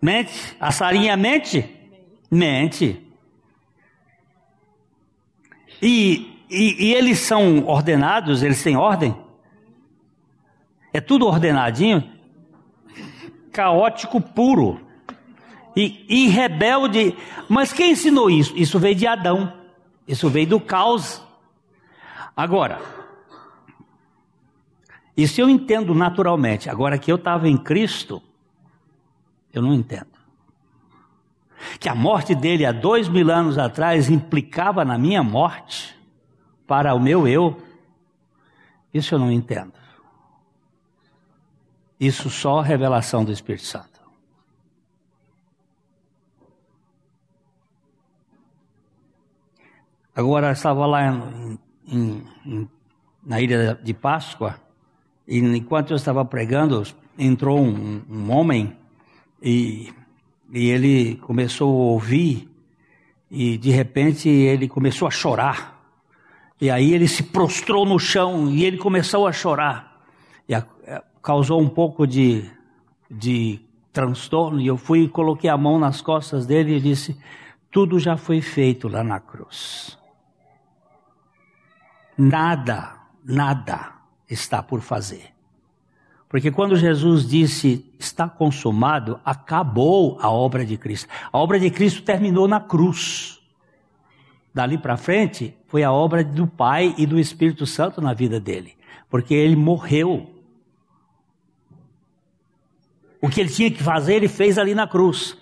Mente? 0.00 0.56
A 0.58 0.72
Sarinha 0.72 1.18
mente? 1.18 1.68
Mente. 2.30 3.06
E, 5.82 6.34
e, 6.48 6.86
e 6.86 6.94
eles 6.94 7.18
são 7.18 7.66
ordenados? 7.66 8.42
Eles 8.42 8.62
têm 8.62 8.78
ordem? 8.78 9.14
É 10.94 11.00
tudo 11.02 11.26
ordenadinho? 11.26 12.10
Caótico 13.52 14.18
puro. 14.18 14.80
E, 15.76 16.06
e 16.08 16.28
rebelde. 16.28 17.14
Mas 17.50 17.70
quem 17.70 17.90
ensinou 17.90 18.30
isso? 18.30 18.56
Isso 18.56 18.78
veio 18.78 18.94
de 18.94 19.06
Adão. 19.06 19.62
Isso 20.06 20.28
veio 20.28 20.46
do 20.46 20.60
caos. 20.60 21.22
Agora, 22.36 22.80
isso 25.16 25.40
eu 25.40 25.48
entendo 25.48 25.94
naturalmente. 25.94 26.68
Agora 26.68 26.98
que 26.98 27.10
eu 27.10 27.16
estava 27.16 27.48
em 27.48 27.56
Cristo, 27.56 28.22
eu 29.52 29.62
não 29.62 29.72
entendo. 29.72 30.14
Que 31.78 31.88
a 31.88 31.94
morte 31.94 32.34
dele 32.34 32.66
há 32.66 32.72
dois 32.72 33.08
mil 33.08 33.30
anos 33.30 33.56
atrás 33.56 34.10
implicava 34.10 34.84
na 34.84 34.98
minha 34.98 35.22
morte 35.22 35.96
para 36.66 36.94
o 36.94 37.00
meu 37.00 37.28
eu, 37.28 37.62
isso 38.92 39.14
eu 39.14 39.18
não 39.18 39.30
entendo. 39.30 39.72
Isso 41.98 42.28
só 42.28 42.60
revelação 42.60 43.24
do 43.24 43.32
Espírito 43.32 43.64
Santo. 43.64 43.93
Agora, 50.16 50.52
estava 50.52 50.86
lá 50.86 51.08
em, 51.08 51.58
em, 51.88 52.22
em, 52.46 52.68
na 53.26 53.40
ilha 53.40 53.76
de 53.82 53.92
Páscoa, 53.92 54.54
e 55.26 55.38
enquanto 55.38 55.90
eu 55.90 55.96
estava 55.96 56.24
pregando, 56.24 56.84
entrou 57.18 57.60
um, 57.60 58.00
um 58.08 58.30
homem 58.30 58.76
e, 59.42 59.92
e 60.52 60.68
ele 60.68 61.16
começou 61.16 61.68
a 61.68 61.92
ouvir, 61.92 62.48
e 63.28 63.58
de 63.58 63.70
repente 63.70 64.28
ele 64.28 64.68
começou 64.68 65.08
a 65.08 65.10
chorar. 65.10 65.82
E 66.60 66.70
aí 66.70 66.94
ele 66.94 67.08
se 67.08 67.24
prostrou 67.24 67.84
no 67.84 67.98
chão 67.98 68.48
e 68.48 68.64
ele 68.64 68.78
começou 68.78 69.26
a 69.26 69.32
chorar. 69.32 70.00
E 70.48 70.54
a, 70.54 70.64
causou 71.20 71.60
um 71.60 71.68
pouco 71.68 72.06
de, 72.06 72.48
de 73.10 73.58
transtorno. 73.92 74.60
E 74.60 74.68
eu 74.68 74.76
fui 74.76 75.00
e 75.00 75.08
coloquei 75.08 75.50
a 75.50 75.56
mão 75.56 75.76
nas 75.80 76.00
costas 76.00 76.46
dele 76.46 76.76
e 76.76 76.80
disse: 76.80 77.18
Tudo 77.68 77.98
já 77.98 78.16
foi 78.16 78.40
feito 78.40 78.86
lá 78.86 79.02
na 79.02 79.18
cruz 79.18 79.98
nada, 82.16 82.96
nada 83.24 83.92
está 84.28 84.62
por 84.62 84.80
fazer. 84.80 85.34
Porque 86.28 86.50
quando 86.50 86.76
Jesus 86.76 87.28
disse 87.28 87.94
está 87.98 88.28
consumado, 88.28 89.20
acabou 89.24 90.18
a 90.20 90.28
obra 90.28 90.66
de 90.66 90.76
Cristo. 90.76 91.08
A 91.32 91.38
obra 91.38 91.60
de 91.60 91.70
Cristo 91.70 92.02
terminou 92.02 92.48
na 92.48 92.60
cruz. 92.60 93.40
Dali 94.52 94.76
para 94.76 94.96
frente 94.96 95.56
foi 95.68 95.84
a 95.84 95.92
obra 95.92 96.24
do 96.24 96.46
Pai 96.46 96.94
e 96.98 97.06
do 97.06 97.18
Espírito 97.18 97.66
Santo 97.66 98.00
na 98.00 98.12
vida 98.12 98.40
dele. 98.40 98.76
porque 99.14 99.32
ele 99.32 99.54
morreu. 99.54 100.28
O 103.20 103.28
que 103.28 103.40
ele 103.40 103.48
tinha 103.48 103.70
que 103.70 103.80
fazer, 103.80 104.14
ele 104.16 104.26
fez 104.26 104.58
ali 104.58 104.74
na 104.74 104.88
cruz. 104.88 105.38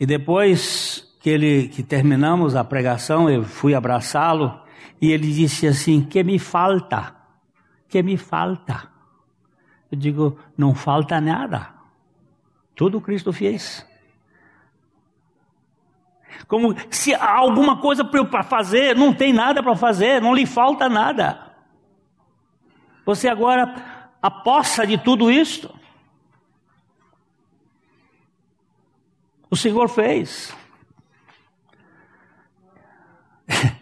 E 0.00 0.04
depois 0.04 1.08
que 1.20 1.30
ele 1.30 1.68
que 1.68 1.84
terminamos 1.84 2.56
a 2.56 2.64
pregação, 2.64 3.30
eu 3.30 3.44
fui 3.44 3.76
abraçá-lo 3.76 4.60
e 5.00 5.10
ele 5.10 5.32
disse 5.32 5.66
assim: 5.66 6.02
"Que 6.02 6.22
me 6.22 6.38
falta? 6.38 7.14
Que 7.88 8.02
me 8.02 8.16
falta?" 8.16 8.90
Eu 9.90 9.98
digo: 9.98 10.38
"Não 10.56 10.74
falta 10.74 11.20
nada. 11.20 11.74
Tudo 12.74 13.00
Cristo 13.00 13.32
fez." 13.32 13.86
Como 16.46 16.74
se 16.90 17.14
há 17.14 17.36
alguma 17.36 17.80
coisa 17.80 18.04
para 18.04 18.42
fazer, 18.42 18.96
não 18.96 19.12
tem 19.12 19.32
nada 19.32 19.62
para 19.62 19.76
fazer, 19.76 20.20
não 20.20 20.34
lhe 20.34 20.46
falta 20.46 20.88
nada. 20.88 21.50
Você 23.04 23.28
agora 23.28 24.10
aposta 24.22 24.86
de 24.86 24.98
tudo 24.98 25.30
isso. 25.30 25.72
O 29.50 29.56
Senhor 29.56 29.88
fez. 29.88 30.56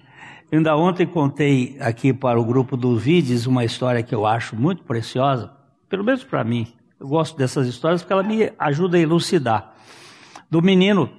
Ainda 0.51 0.75
ontem 0.75 1.07
contei 1.07 1.77
aqui 1.79 2.11
para 2.11 2.41
o 2.41 2.45
grupo 2.45 2.75
do 2.75 2.99
Vides 2.99 3.45
uma 3.45 3.67
história 3.67 4.03
que 4.03 4.15
eu 4.15 4.25
acho 4.25 4.57
muito 4.57 4.83
preciosa, 4.83 5.53
pelo 5.91 6.03
menos 6.03 6.25
para 6.25 6.43
mim. 6.43 6.73
Eu 6.99 7.07
gosto 7.07 7.37
dessas 7.37 7.69
histórias 7.69 8.01
porque 8.01 8.15
ela 8.15 8.23
me 8.23 8.51
ajuda 8.59 8.97
a 8.97 9.01
elucidar. 9.01 9.75
Do 10.51 10.63
menino 10.63 11.11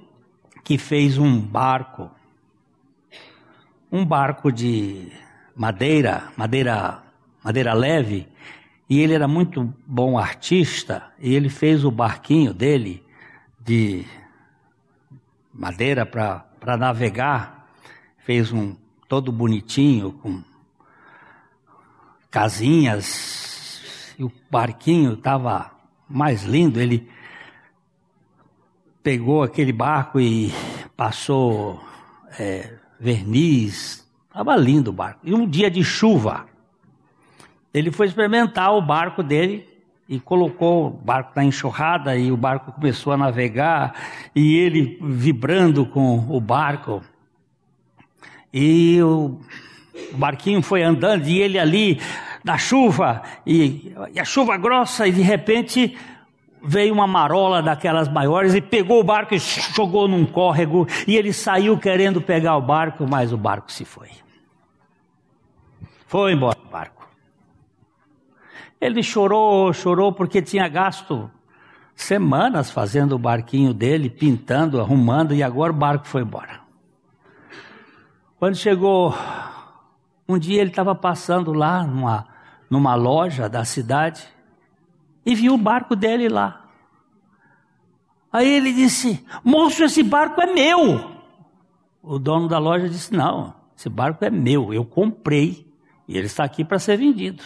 que 0.64 0.76
fez 0.76 1.16
um 1.16 1.40
barco, 1.40 2.10
um 3.90 4.04
barco 4.04 4.50
de 4.50 5.12
madeira, 5.54 6.24
madeira, 6.36 7.00
madeira 7.42 7.72
leve, 7.72 8.26
e 8.88 8.98
ele 8.98 9.14
era 9.14 9.28
muito 9.28 9.72
bom 9.86 10.18
artista, 10.18 11.04
e 11.20 11.32
ele 11.32 11.48
fez 11.48 11.84
o 11.84 11.90
barquinho 11.92 12.52
dele 12.52 13.00
de 13.60 14.04
madeira 15.54 16.04
para 16.04 16.76
navegar, 16.76 17.68
fez 18.18 18.52
um 18.52 18.74
todo 19.10 19.32
bonitinho, 19.32 20.12
com 20.12 20.40
casinhas, 22.30 24.14
e 24.16 24.22
o 24.22 24.30
barquinho 24.48 25.14
estava 25.14 25.72
mais 26.08 26.44
lindo. 26.44 26.80
Ele 26.80 27.10
pegou 29.02 29.42
aquele 29.42 29.72
barco 29.72 30.20
e 30.20 30.52
passou 30.96 31.82
é, 32.38 32.72
verniz, 33.00 34.08
estava 34.28 34.54
lindo 34.54 34.90
o 34.90 34.92
barco. 34.92 35.22
E 35.24 35.34
um 35.34 35.44
dia 35.44 35.68
de 35.68 35.82
chuva, 35.82 36.46
ele 37.74 37.90
foi 37.90 38.06
experimentar 38.06 38.72
o 38.76 38.80
barco 38.80 39.24
dele 39.24 39.68
e 40.08 40.20
colocou 40.20 40.86
o 40.86 40.90
barco 40.90 41.32
na 41.34 41.42
enxurrada 41.42 42.16
e 42.16 42.30
o 42.30 42.36
barco 42.36 42.70
começou 42.70 43.12
a 43.12 43.16
navegar 43.16 43.92
e 44.36 44.56
ele 44.56 45.00
vibrando 45.02 45.84
com 45.84 46.16
o 46.28 46.40
barco. 46.40 47.02
E 48.52 49.00
o 49.02 49.38
barquinho 50.12 50.62
foi 50.62 50.82
andando 50.82 51.26
e 51.26 51.40
ele 51.40 51.58
ali 51.58 52.00
na 52.42 52.56
chuva, 52.56 53.22
e, 53.46 53.94
e 54.14 54.18
a 54.18 54.24
chuva 54.24 54.56
grossa, 54.56 55.06
e 55.06 55.12
de 55.12 55.20
repente 55.20 55.96
veio 56.62 56.92
uma 56.92 57.06
marola 57.06 57.62
daquelas 57.62 58.08
maiores 58.08 58.54
e 58.54 58.60
pegou 58.60 59.00
o 59.00 59.04
barco 59.04 59.34
e 59.34 59.38
jogou 59.38 60.08
num 60.08 60.24
córrego, 60.24 60.86
e 61.06 61.16
ele 61.16 61.32
saiu 61.32 61.78
querendo 61.78 62.20
pegar 62.20 62.56
o 62.56 62.62
barco, 62.62 63.06
mas 63.08 63.32
o 63.32 63.36
barco 63.36 63.70
se 63.70 63.84
foi. 63.84 64.08
Foi 66.06 66.32
embora 66.32 66.58
o 66.58 66.70
barco. 66.70 67.08
Ele 68.80 69.02
chorou, 69.02 69.72
chorou 69.72 70.12
porque 70.12 70.40
tinha 70.40 70.66
gasto 70.66 71.30
semanas 71.94 72.70
fazendo 72.70 73.14
o 73.14 73.18
barquinho 73.18 73.74
dele, 73.74 74.08
pintando, 74.08 74.80
arrumando, 74.80 75.34
e 75.34 75.42
agora 75.42 75.72
o 75.72 75.76
barco 75.76 76.08
foi 76.08 76.22
embora. 76.22 76.59
Quando 78.40 78.54
chegou 78.54 79.14
um 80.26 80.38
dia, 80.38 80.62
ele 80.62 80.70
estava 80.70 80.94
passando 80.94 81.52
lá 81.52 81.84
numa, 81.84 82.26
numa 82.70 82.94
loja 82.94 83.50
da 83.50 83.66
cidade 83.66 84.26
e 85.26 85.34
viu 85.34 85.52
o 85.52 85.58
barco 85.58 85.94
dele 85.94 86.26
lá. 86.26 86.64
Aí 88.32 88.48
ele 88.48 88.72
disse: 88.72 89.22
Moço, 89.44 89.84
esse 89.84 90.02
barco 90.02 90.40
é 90.40 90.46
meu. 90.46 91.18
O 92.02 92.18
dono 92.18 92.48
da 92.48 92.56
loja 92.56 92.88
disse: 92.88 93.12
Não, 93.12 93.54
esse 93.76 93.90
barco 93.90 94.24
é 94.24 94.30
meu, 94.30 94.72
eu 94.72 94.86
comprei 94.86 95.70
e 96.08 96.16
ele 96.16 96.24
está 96.24 96.42
aqui 96.42 96.64
para 96.64 96.78
ser 96.78 96.96
vendido. 96.96 97.42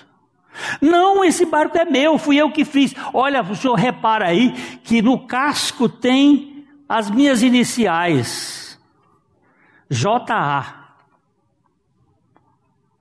Não, 0.81 1.25
esse 1.25 1.45
barco 1.45 1.77
é 1.77 1.85
meu, 1.85 2.19
fui 2.19 2.37
eu 2.37 2.53
que 2.53 2.65
fiz. 2.65 2.95
Olha, 3.13 3.43
o 3.43 3.57
senhor 3.57 3.75
repara 3.75 4.29
aí 4.29 4.53
que 4.85 5.03
no 5.03 5.27
casco 5.27 5.89
tem 5.89 6.65
as 6.89 7.11
minhas 7.11 7.43
iniciais: 7.43 8.81
JA. 9.91 10.84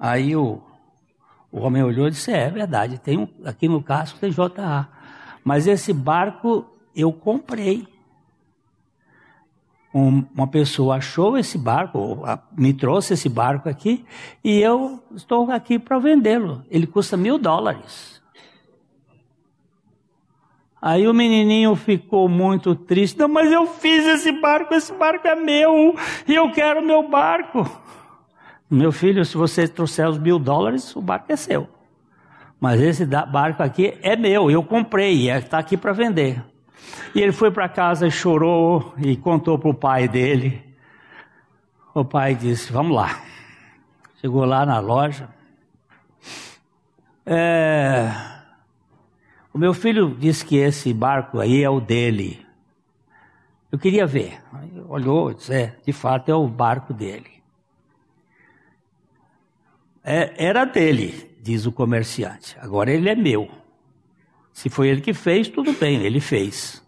Aí 0.04 0.36
o, 0.36 0.62
o 1.50 1.62
homem 1.62 1.82
olhou 1.82 2.10
e 2.10 2.12
disse: 2.12 2.30
É, 2.30 2.42
é 2.42 2.50
verdade, 2.50 3.00
tem 3.00 3.18
um, 3.18 3.28
aqui 3.46 3.70
no 3.70 3.82
casco 3.82 4.20
tem 4.20 4.30
JA. 4.30 4.90
Mas 5.46 5.66
esse 5.66 5.94
barco 5.94 6.66
eu 6.94 7.14
comprei. 7.14 7.88
Um, 9.96 10.26
uma 10.36 10.48
pessoa 10.48 10.98
achou 10.98 11.38
esse 11.38 11.58
barco, 11.58 12.22
me 12.58 12.74
trouxe 12.74 13.14
esse 13.14 13.30
barco 13.30 13.70
aqui, 13.70 14.04
e 14.44 14.60
eu 14.60 15.02
estou 15.16 15.50
aqui 15.50 15.80
para 15.80 16.00
vendê-lo. 16.00 16.66
Ele 16.70 16.86
custa 16.86 17.16
mil 17.16 17.38
dólares. 17.38 18.22
Aí 20.82 21.08
o 21.08 21.14
menininho 21.14 21.76
ficou 21.78 22.28
muito 22.28 22.76
triste. 22.76 23.18
Não, 23.18 23.30
mas 23.30 23.50
eu 23.50 23.66
fiz 23.68 24.06
esse 24.06 24.34
barco, 24.34 24.74
esse 24.74 24.92
barco 24.92 25.26
é 25.26 25.36
meu, 25.36 25.96
e 26.28 26.36
eu 26.36 26.52
quero 26.52 26.86
meu 26.86 27.08
barco. 27.08 27.64
Meu 28.70 28.92
filho, 28.92 29.24
se 29.24 29.38
você 29.38 29.68
trouxer 29.68 30.10
os 30.10 30.18
mil 30.18 30.40
dólares, 30.40 30.96
o 30.96 31.02
barco 31.02 31.32
é 31.32 31.36
seu. 31.36 31.70
Mas 32.60 32.80
esse 32.80 33.06
barco 33.06 33.62
aqui 33.62 33.98
é 34.02 34.16
meu, 34.16 34.50
eu 34.50 34.64
comprei, 34.64 35.30
está 35.30 35.60
aqui 35.60 35.76
para 35.76 35.92
vender. 35.92 36.44
E 37.14 37.22
ele 37.22 37.32
foi 37.32 37.52
para 37.52 37.70
casa, 37.70 38.10
chorou 38.10 38.94
e 38.98 39.16
contou 39.16 39.60
para 39.60 39.70
o 39.70 39.74
pai 39.74 40.08
dele. 40.08 40.64
O 41.94 42.04
pai 42.04 42.34
disse: 42.34 42.72
Vamos 42.72 42.96
lá. 42.96 43.22
Chegou 44.20 44.46
lá 44.46 44.66
na 44.66 44.80
loja. 44.80 45.30
É... 47.26 48.12
O 49.54 49.58
meu 49.58 49.74
filho 49.74 50.16
disse 50.18 50.44
que 50.44 50.56
esse 50.58 50.92
barco 50.94 51.40
aí 51.40 51.64
é 51.64 51.70
o 51.70 51.80
dele. 51.80 52.44
Eu 53.72 53.78
queria 53.78 54.08
ver. 54.08 54.42
Olhou, 54.88 55.34
disse: 55.34 55.54
É, 55.54 55.76
de 55.86 55.94
fato 55.94 56.30
é 56.30 56.36
o 56.36 56.48
barco 56.48 56.94
dele. 56.94 57.33
É, 60.04 60.48
era 60.48 60.66
dele, 60.66 61.34
diz 61.42 61.66
o 61.66 61.72
comerciante. 61.72 62.58
Agora 62.60 62.92
ele 62.92 63.10
é 63.10 63.16
meu. 63.16 63.50
Se 64.52 64.70
foi 64.70 64.90
ele 64.90 65.02
que 65.02 65.14
fez, 65.14 65.48
tudo 65.48 65.74
bem, 65.74 66.04
ele 66.04 66.20
fez. 66.20 66.84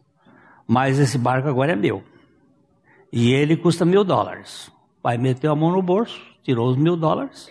Mas 0.67 0.99
esse 0.99 1.17
barco 1.17 1.47
agora 1.47 1.71
é 1.71 1.75
meu. 1.75 2.03
E 3.11 3.31
ele 3.31 3.55
custa 3.55 3.85
mil 3.85 4.03
dólares. 4.03 4.67
O 4.67 5.01
pai 5.01 5.17
meteu 5.17 5.51
a 5.51 5.55
mão 5.55 5.71
no 5.71 5.81
bolso, 5.81 6.21
tirou 6.43 6.69
os 6.69 6.75
mil 6.75 6.97
dólares, 6.97 7.49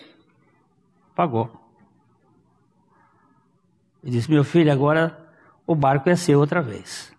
pagou. 1.15 1.51
E 4.03 4.11
disse: 4.11 4.29
Meu 4.29 4.43
filho, 4.43 4.71
agora 4.71 5.27
o 5.65 5.73
barco 5.73 6.09
é 6.09 6.15
seu 6.15 6.39
outra 6.39 6.61
vez. 6.61 7.11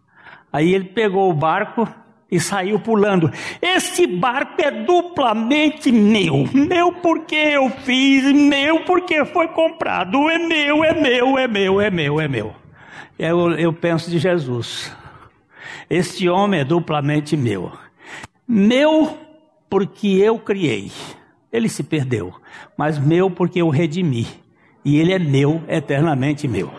Aí 0.52 0.72
ele 0.72 0.84
pegou 0.84 1.28
o 1.28 1.34
barco 1.34 1.88
e 2.30 2.40
saiu 2.40 2.78
pulando. 2.78 3.30
Este 3.62 4.06
barco 4.06 4.60
é 4.60 4.70
duplamente 4.70 5.92
meu. 5.92 6.48
Meu 6.52 6.92
porque 6.92 7.36
eu 7.36 7.70
fiz, 7.70 8.32
meu 8.32 8.80
porque 8.80 9.24
foi 9.24 9.48
comprado. 9.48 10.28
É 10.28 10.38
meu, 10.38 10.84
é 10.84 10.92
meu, 10.92 11.38
é 11.38 11.46
meu, 11.48 11.80
é 11.80 11.90
meu, 11.90 12.20
é 12.20 12.28
meu. 12.28 12.54
Eu, 13.18 13.52
eu 13.52 13.72
penso 13.72 14.10
de 14.10 14.18
Jesus. 14.18 14.92
Este 15.88 16.28
homem 16.28 16.60
é 16.60 16.64
duplamente 16.64 17.36
meu. 17.36 17.72
Meu 18.46 19.16
porque 19.70 20.08
eu 20.08 20.38
criei. 20.38 20.90
Ele 21.52 21.68
se 21.68 21.82
perdeu. 21.82 22.34
Mas 22.76 22.98
meu 22.98 23.30
porque 23.30 23.62
eu 23.62 23.68
redimi. 23.68 24.26
E 24.84 24.98
ele 24.98 25.12
é 25.12 25.18
meu, 25.18 25.62
eternamente 25.68 26.46
meu. 26.46 26.70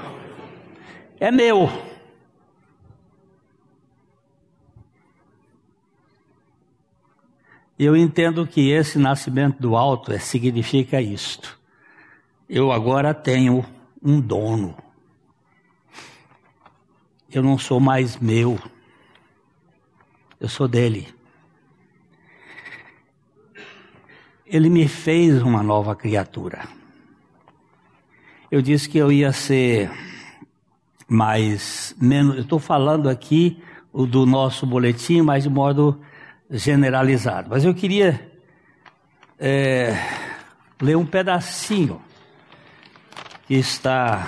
É 1.20 1.32
meu. 1.32 1.87
Eu 7.80 7.96
entendo 7.96 8.48
que 8.48 8.72
esse 8.72 8.98
nascimento 8.98 9.60
do 9.60 9.76
alto 9.76 10.12
é, 10.12 10.18
significa 10.18 11.00
isto. 11.00 11.60
Eu 12.50 12.72
agora 12.72 13.14
tenho 13.14 13.64
um 14.02 14.20
dono. 14.20 14.76
Eu 17.32 17.44
não 17.44 17.58
sou 17.58 17.80
mais 17.80 18.18
meu. 18.18 18.58
Eu 20.40 20.50
sou 20.50 20.68
dele. 20.68 21.08
Ele 24.44 24.70
me 24.70 24.88
fez 24.88 25.44
uma 25.44 25.62
nova 25.62 25.96
criatura. 25.96 26.68
eu 28.50 28.62
disse 28.62 28.90
que 28.90 28.98
eu 28.98 29.12
ia 29.12 29.32
ser 29.32 29.92
mais 31.08 31.96
menos. 32.02 32.38
Eu 32.38 32.42
estou 32.42 32.60
falando 32.60 33.08
aqui 33.08 33.62
do 33.94 34.26
nosso 34.26 34.66
boletim, 34.66 35.22
mas 35.22 35.44
de 35.44 35.50
modo 35.50 36.02
generalizado. 36.50 37.50
Mas 37.50 37.66
eu 37.66 37.74
queria 37.74 38.32
é, 39.40 39.96
ler 40.82 40.96
um 40.96 41.06
pedacinho 41.06 42.02
que 43.48 43.56
está 43.56 44.28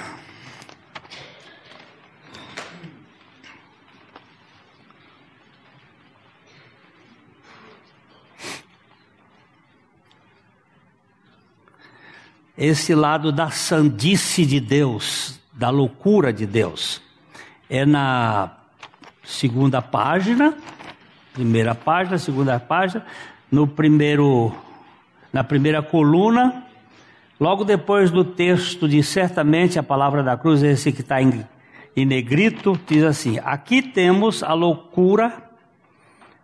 esse 12.59 12.93
lado 12.93 13.31
da 13.31 13.49
sandice 13.49 14.45
de 14.45 14.59
Deus, 14.59 15.39
da 15.53 15.69
loucura 15.69 16.33
de 16.33 16.45
Deus. 16.45 17.01
É 17.69 17.85
na 17.85 18.51
segunda 19.23 19.81
página, 19.81 20.57
primeira 21.39 21.73
página, 21.73 22.17
segunda 22.17 22.59
página, 22.59 23.05
no 23.49 23.65
primeiro, 23.65 24.53
na 25.31 25.41
primeira 25.41 25.81
coluna, 25.81 26.65
logo 27.39 27.63
depois 27.63 28.11
do 28.11 28.25
texto 28.25 28.89
de 28.89 29.01
certamente 29.01 29.79
a 29.79 29.83
palavra 29.83 30.21
da 30.21 30.35
cruz, 30.35 30.61
esse 30.61 30.91
que 30.91 30.99
está 30.99 31.21
em, 31.21 31.45
em 31.95 32.05
negrito, 32.05 32.77
diz 32.85 33.05
assim: 33.05 33.39
aqui 33.45 33.81
temos 33.81 34.43
a 34.43 34.51
loucura 34.53 35.31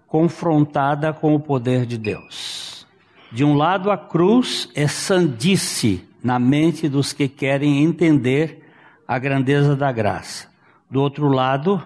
confrontada 0.08 1.12
com 1.12 1.36
o 1.36 1.42
poder 1.42 1.86
de 1.86 1.98
Deus. 1.98 2.88
De 3.34 3.44
um 3.44 3.54
lado, 3.54 3.92
a 3.92 3.98
cruz 3.98 4.70
é 4.74 4.88
sandice 4.88 6.08
na 6.24 6.40
mente 6.40 6.88
dos 6.88 7.12
que 7.12 7.28
querem 7.28 7.84
entender 7.84 8.64
a 9.06 9.20
grandeza 9.20 9.76
da 9.76 9.92
graça. 9.92 10.48
Do 10.90 11.02
outro 11.02 11.28
lado, 11.28 11.86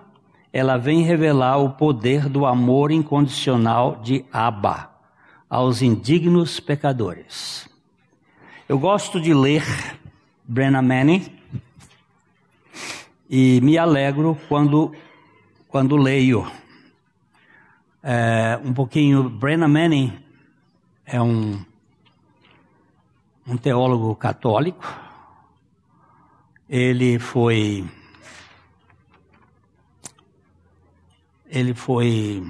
ela 0.51 0.77
vem 0.77 1.03
revelar 1.03 1.57
o 1.57 1.71
poder 1.71 2.27
do 2.27 2.45
amor 2.45 2.91
incondicional 2.91 3.99
de 4.01 4.25
Abba 4.31 4.89
aos 5.49 5.81
indignos 5.81 6.59
pecadores. 6.59 7.69
Eu 8.67 8.79
gosto 8.79 9.19
de 9.19 9.33
ler 9.33 9.63
Brenna 10.43 10.81
Manning 10.81 11.25
e 13.29 13.61
me 13.61 13.77
alegro 13.77 14.37
quando, 14.47 14.91
quando 15.67 15.95
leio 15.95 16.49
é, 18.01 18.59
um 18.63 18.73
pouquinho. 18.73 19.29
Brenna 19.29 19.67
Manning 19.67 20.17
é 21.05 21.21
um, 21.21 21.63
um 23.47 23.57
teólogo 23.57 24.15
católico. 24.15 24.83
Ele 26.67 27.19
foi 27.19 27.87
ele 31.49 31.73
foi 31.73 32.43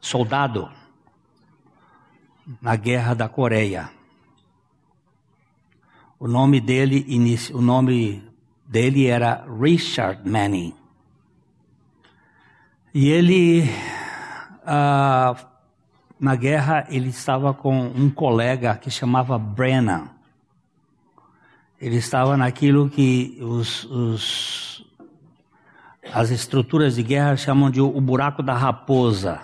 soldado 0.00 0.70
na 2.60 2.74
guerra 2.74 3.14
da 3.14 3.28
Coreia. 3.28 3.90
O 6.18 6.26
nome 6.26 6.60
dele, 6.60 7.06
o 7.52 7.60
nome 7.60 8.24
dele 8.66 9.06
era 9.06 9.44
Richard 9.60 10.28
Manning. 10.28 10.74
E 12.94 13.08
ele 13.08 13.62
uh, 14.62 15.46
na 16.18 16.36
guerra 16.36 16.86
ele 16.88 17.08
estava 17.08 17.52
com 17.52 17.86
um 17.88 18.08
colega 18.08 18.76
que 18.76 18.90
chamava 18.90 19.38
Brennan. 19.38 20.08
Ele 21.80 21.96
estava 21.96 22.36
naquilo 22.36 22.88
que 22.88 23.38
os, 23.40 23.84
os, 23.84 24.81
as 26.10 26.30
estruturas 26.30 26.96
de 26.96 27.02
guerra 27.02 27.36
chamam 27.36 27.70
de 27.70 27.80
o 27.80 28.00
buraco 28.00 28.42
da 28.42 28.54
raposa, 28.54 29.40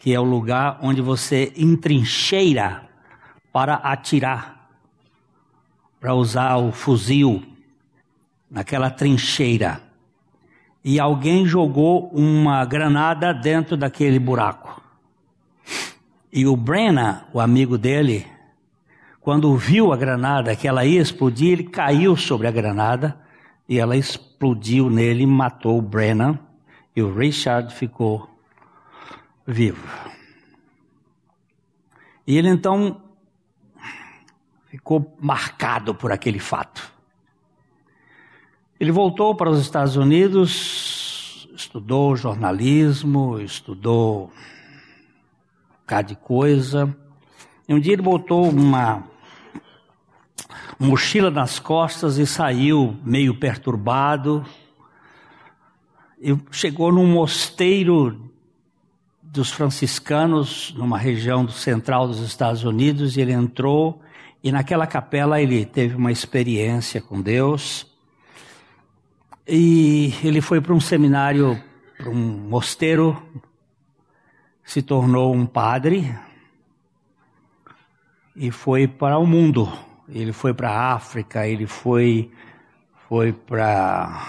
que 0.00 0.12
é 0.12 0.18
o 0.18 0.24
lugar 0.24 0.78
onde 0.82 1.00
você 1.00 1.52
entrincheira 1.56 2.88
para 3.52 3.74
atirar, 3.74 4.70
para 6.00 6.14
usar 6.14 6.56
o 6.56 6.72
fuzil 6.72 7.42
naquela 8.50 8.90
trincheira. 8.90 9.80
E 10.84 11.00
alguém 11.00 11.46
jogou 11.46 12.08
uma 12.10 12.64
granada 12.64 13.32
dentro 13.32 13.76
daquele 13.76 14.18
buraco. 14.18 14.80
E 16.32 16.46
o 16.46 16.56
Brenna, 16.56 17.26
o 17.32 17.40
amigo 17.40 17.76
dele, 17.76 18.26
quando 19.20 19.56
viu 19.56 19.92
a 19.92 19.96
granada 19.96 20.54
que 20.54 20.68
ela 20.68 20.84
ia 20.84 21.00
explodir, 21.00 21.52
ele 21.52 21.64
caiu 21.64 22.16
sobre 22.16 22.46
a 22.46 22.52
granada 22.52 23.25
e 23.68 23.78
ela 23.78 23.96
explodiu 23.96 24.88
nele 24.90 25.26
matou 25.26 25.78
o 25.78 25.82
Brennan. 25.82 26.38
E 26.94 27.02
o 27.02 27.12
Richard 27.12 27.74
ficou 27.74 28.28
vivo. 29.46 29.86
E 32.26 32.36
ele 32.36 32.48
então 32.48 33.02
ficou 34.66 35.16
marcado 35.20 35.94
por 35.94 36.10
aquele 36.10 36.38
fato. 36.38 36.92
Ele 38.78 38.92
voltou 38.92 39.34
para 39.34 39.50
os 39.50 39.60
Estados 39.60 39.96
Unidos, 39.96 41.48
estudou 41.54 42.16
jornalismo, 42.16 43.40
estudou 43.40 44.30
bocado 45.86 46.08
de 46.08 46.16
coisa. 46.16 46.94
E 47.68 47.72
um 47.72 47.78
dia 47.78 47.92
ele 47.92 48.02
botou 48.02 48.48
uma 48.50 49.04
mochila 50.78 51.30
nas 51.30 51.58
costas 51.58 52.18
e 52.18 52.26
saiu 52.26 52.96
meio 53.04 53.34
perturbado. 53.34 54.44
E 56.20 56.36
chegou 56.50 56.92
num 56.92 57.06
mosteiro 57.06 58.30
dos 59.22 59.50
franciscanos, 59.50 60.74
numa 60.76 60.98
região 60.98 61.44
do 61.44 61.52
central 61.52 62.06
dos 62.06 62.20
Estados 62.20 62.64
Unidos, 62.64 63.16
e 63.16 63.20
ele 63.20 63.32
entrou 63.32 64.02
e 64.42 64.52
naquela 64.52 64.86
capela 64.86 65.40
ele 65.40 65.64
teve 65.64 65.94
uma 65.94 66.12
experiência 66.12 67.00
com 67.00 67.20
Deus. 67.20 67.86
E 69.46 70.14
ele 70.22 70.40
foi 70.40 70.60
para 70.60 70.72
um 70.72 70.80
seminário, 70.80 71.62
para 71.96 72.10
um 72.10 72.14
mosteiro 72.14 73.20
se 74.64 74.82
tornou 74.82 75.32
um 75.32 75.46
padre 75.46 76.12
e 78.34 78.50
foi 78.50 78.88
para 78.88 79.16
o 79.16 79.24
mundo. 79.24 79.72
Ele 80.08 80.32
foi 80.32 80.54
para 80.54 80.70
a 80.70 80.94
África, 80.94 81.46
ele 81.46 81.66
foi 81.66 82.30
foi 83.08 83.32
para 83.32 84.26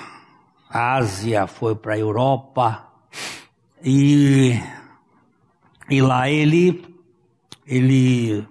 Ásia, 0.69 1.47
foi 1.47 1.75
para 1.75 1.93
a 1.93 1.99
Europa. 1.99 2.87
E 3.83 4.59
e 5.89 6.01
lá 6.01 6.29
ele 6.29 6.83
ele 7.65 8.47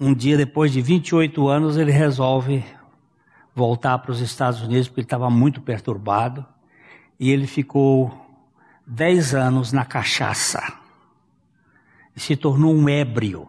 um 0.00 0.12
dia 0.12 0.36
depois 0.36 0.72
de 0.72 0.82
28 0.82 1.48
anos 1.48 1.76
ele 1.76 1.92
resolve 1.92 2.64
voltar 3.54 3.98
para 3.98 4.12
os 4.12 4.20
Estados 4.20 4.60
Unidos 4.60 4.88
porque 4.88 5.00
ele 5.00 5.06
estava 5.06 5.30
muito 5.30 5.62
perturbado. 5.62 6.44
E 7.18 7.30
ele 7.30 7.46
ficou 7.46 8.12
dez 8.86 9.34
anos 9.34 9.72
na 9.72 9.84
cachaça. 9.84 10.62
E 12.14 12.20
se 12.20 12.36
tornou 12.36 12.74
um 12.74 12.88
ébrio. 12.88 13.48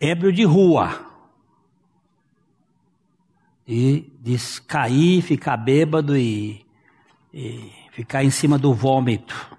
Ébrio 0.00 0.32
de 0.32 0.44
rua. 0.44 0.98
E 3.68 4.10
de 4.20 4.36
cair, 4.62 5.22
ficar 5.22 5.56
bêbado 5.56 6.16
e, 6.16 6.64
e 7.32 7.70
ficar 7.92 8.24
em 8.24 8.30
cima 8.30 8.58
do 8.58 8.72
vômito. 8.72 9.56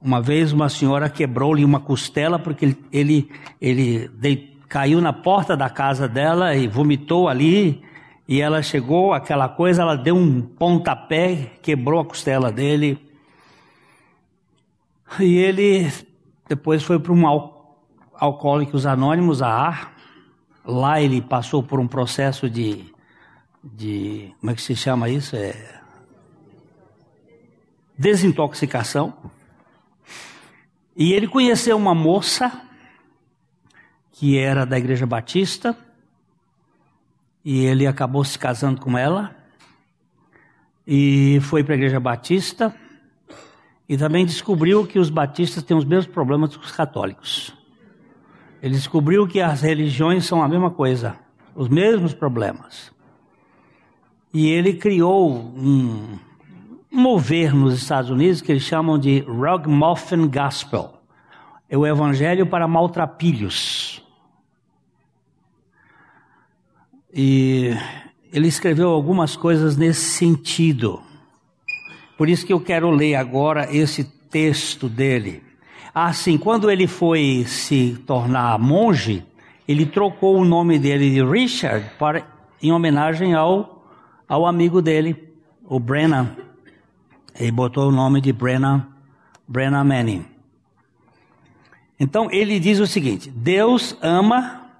Uma 0.00 0.20
vez 0.20 0.52
uma 0.52 0.68
senhora 0.68 1.08
quebrou-lhe 1.08 1.64
uma 1.64 1.78
costela 1.78 2.38
porque 2.38 2.64
ele, 2.64 2.76
ele, 2.90 3.30
ele 3.60 4.58
caiu 4.68 5.00
na 5.00 5.12
porta 5.12 5.56
da 5.56 5.70
casa 5.70 6.08
dela 6.08 6.56
e 6.56 6.66
vomitou 6.66 7.28
ali 7.28 7.84
e 8.26 8.40
ela 8.40 8.62
chegou, 8.62 9.12
aquela 9.12 9.48
coisa, 9.48 9.82
ela 9.82 9.94
deu 9.94 10.16
um 10.16 10.40
pontapé, 10.40 11.52
quebrou 11.60 12.00
a 12.00 12.04
costela 12.04 12.50
dele. 12.50 12.98
E 15.20 15.34
ele 15.36 15.92
depois 16.48 16.82
foi 16.82 16.98
para 16.98 17.12
um 17.12 17.26
Alcoólicos 18.22 18.86
Anônimos, 18.86 19.42
a 19.42 19.48
ar. 19.48 19.96
Lá 20.64 21.00
ele 21.00 21.20
passou 21.20 21.60
por 21.60 21.80
um 21.80 21.88
processo 21.88 22.48
de, 22.48 22.84
de 23.64 24.32
como 24.38 24.52
é 24.52 24.54
que 24.54 24.62
se 24.62 24.76
chama 24.76 25.08
isso? 25.08 25.34
É 25.34 25.80
desintoxicação. 27.98 29.12
E 30.96 31.12
ele 31.12 31.26
conheceu 31.26 31.76
uma 31.76 31.96
moça 31.96 32.62
que 34.12 34.38
era 34.38 34.64
da 34.64 34.78
Igreja 34.78 35.04
Batista 35.04 35.76
e 37.44 37.64
ele 37.64 37.88
acabou 37.88 38.24
se 38.24 38.38
casando 38.38 38.80
com 38.80 38.96
ela 38.96 39.34
e 40.86 41.40
foi 41.40 41.64
para 41.64 41.74
a 41.74 41.76
igreja 41.76 41.98
batista 41.98 42.72
E 43.88 43.96
também 43.96 44.24
descobriu 44.24 44.86
que 44.86 45.00
os 45.00 45.10
batistas 45.10 45.64
têm 45.64 45.76
os 45.76 45.84
mesmos 45.84 46.06
problemas 46.06 46.56
que 46.56 46.64
os 46.64 46.70
católicos. 46.70 47.52
Ele 48.62 48.74
descobriu 48.74 49.26
que 49.26 49.40
as 49.40 49.60
religiões 49.60 50.24
são 50.24 50.40
a 50.40 50.46
mesma 50.46 50.70
coisa, 50.70 51.18
os 51.52 51.68
mesmos 51.68 52.14
problemas. 52.14 52.92
E 54.32 54.48
ele 54.48 54.74
criou 54.74 55.34
um, 55.36 56.16
mover 56.88 57.52
nos 57.52 57.74
Estados 57.74 58.08
Unidos 58.08 58.40
que 58.40 58.52
eles 58.52 58.62
chamam 58.62 58.98
de 58.98 59.18
Rugmuffin 59.20 60.28
Gospel. 60.28 60.94
É 61.68 61.76
o 61.76 61.84
evangelho 61.84 62.46
para 62.46 62.68
maltrapilhos. 62.68 64.00
E 67.12 67.76
ele 68.32 68.46
escreveu 68.46 68.90
algumas 68.90 69.36
coisas 69.36 69.76
nesse 69.76 70.12
sentido. 70.12 71.02
Por 72.16 72.28
isso 72.28 72.46
que 72.46 72.52
eu 72.52 72.60
quero 72.60 72.90
ler 72.90 73.16
agora 73.16 73.74
esse 73.74 74.04
texto 74.04 74.88
dele. 74.88 75.51
Assim, 75.94 76.38
quando 76.38 76.70
ele 76.70 76.86
foi 76.86 77.44
se 77.46 78.02
tornar 78.06 78.58
monge, 78.58 79.26
ele 79.68 79.84
trocou 79.84 80.38
o 80.38 80.44
nome 80.44 80.78
dele 80.78 81.10
de 81.10 81.22
Richard 81.22 81.86
para, 81.98 82.26
em 82.62 82.72
homenagem 82.72 83.34
ao, 83.34 83.84
ao 84.26 84.46
amigo 84.46 84.80
dele, 84.80 85.14
o 85.64 85.78
Brennan. 85.78 86.34
Ele 87.38 87.52
botou 87.52 87.88
o 87.88 87.92
nome 87.92 88.22
de 88.22 88.32
Brennan, 88.32 88.86
Brennan 89.46 89.84
Manning. 89.84 90.26
Então 92.00 92.30
ele 92.30 92.58
diz 92.58 92.80
o 92.80 92.86
seguinte: 92.86 93.30
Deus 93.30 93.96
ama 94.00 94.70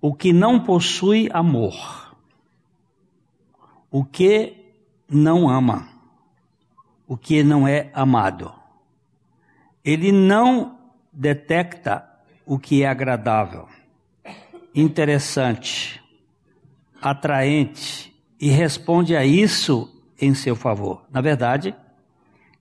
o 0.00 0.14
que 0.14 0.32
não 0.32 0.58
possui 0.60 1.28
amor, 1.30 2.16
o 3.90 4.02
que 4.02 4.56
não 5.08 5.48
ama, 5.48 5.88
o 7.06 7.18
que 7.18 7.42
não 7.42 7.68
é 7.68 7.90
amado. 7.92 8.57
Ele 9.84 10.12
não 10.12 10.78
detecta 11.12 12.08
o 12.44 12.58
que 12.58 12.82
é 12.82 12.88
agradável, 12.88 13.68
interessante, 14.74 16.02
atraente 17.00 18.14
e 18.40 18.48
responde 18.48 19.16
a 19.16 19.24
isso 19.24 20.02
em 20.20 20.34
seu 20.34 20.56
favor. 20.56 21.04
Na 21.10 21.20
verdade, 21.20 21.74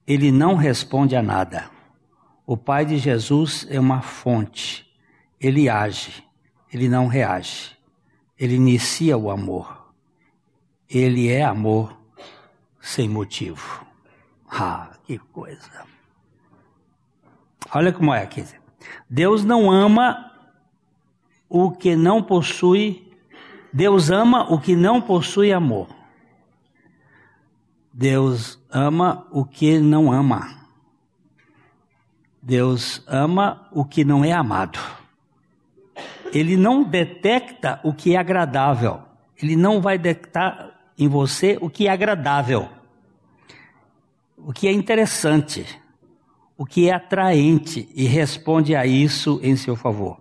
ele 0.06 0.32
não 0.32 0.56
responde 0.56 1.16
a 1.16 1.22
nada. 1.22 1.70
O 2.46 2.56
Pai 2.56 2.86
de 2.86 2.98
Jesus 2.98 3.68
é 3.70 3.80
uma 3.80 4.02
fonte. 4.02 4.88
Ele 5.40 5.70
age, 5.70 6.24
ele 6.72 6.88
não 6.88 7.08
reage. 7.08 7.78
Ele 8.40 8.56
inicia 8.56 9.18
o 9.18 9.30
amor. 9.30 9.92
Ele 10.90 11.28
é 11.28 11.44
amor 11.44 12.00
sem 12.80 13.10
motivo. 13.10 13.86
Ah, 14.50 14.92
que 15.06 15.18
coisa. 15.18 15.87
Olha 17.74 17.92
como 17.92 18.14
é 18.14 18.22
aqui. 18.22 18.46
Deus 19.10 19.44
não 19.44 19.72
ama 19.72 20.32
o 21.50 21.72
que 21.72 21.96
não 21.96 22.22
possui. 22.22 23.12
Deus 23.72 24.10
ama 24.10 24.52
o 24.52 24.60
que 24.60 24.76
não 24.76 25.02
possui 25.02 25.52
amor. 25.52 25.88
Deus 27.94 28.60
ama 28.72 29.28
o 29.32 29.44
que 29.46 29.80
não 29.80 30.12
ama. 30.12 30.56
Deus 32.42 33.04
ama 33.08 33.68
o 33.72 33.84
que 33.84 34.06
não 34.06 34.24
é 34.24 34.32
amado. 34.32 34.80
Ele 36.34 36.56
não 36.56 36.84
detecta 36.84 37.80
o 37.84 37.94
que 37.94 38.16
é 38.16 38.18
agradável. 38.18 39.02
Ele 39.42 39.56
não 39.56 39.82
vai 39.82 39.98
detectar 39.98 40.78
em 40.98 41.08
você 41.08 41.58
o 41.62 41.70
que 41.70 41.88
é 41.88 41.92
agradável, 41.92 42.68
o 44.36 44.52
que 44.52 44.68
é 44.68 44.72
interessante, 44.72 45.66
o 46.58 46.66
que 46.66 46.90
é 46.90 46.94
atraente 46.94 47.88
e 47.94 48.06
responde 48.06 48.76
a 48.76 48.86
isso 48.86 49.40
em 49.44 49.56
seu 49.56 49.76
favor. 49.76 50.20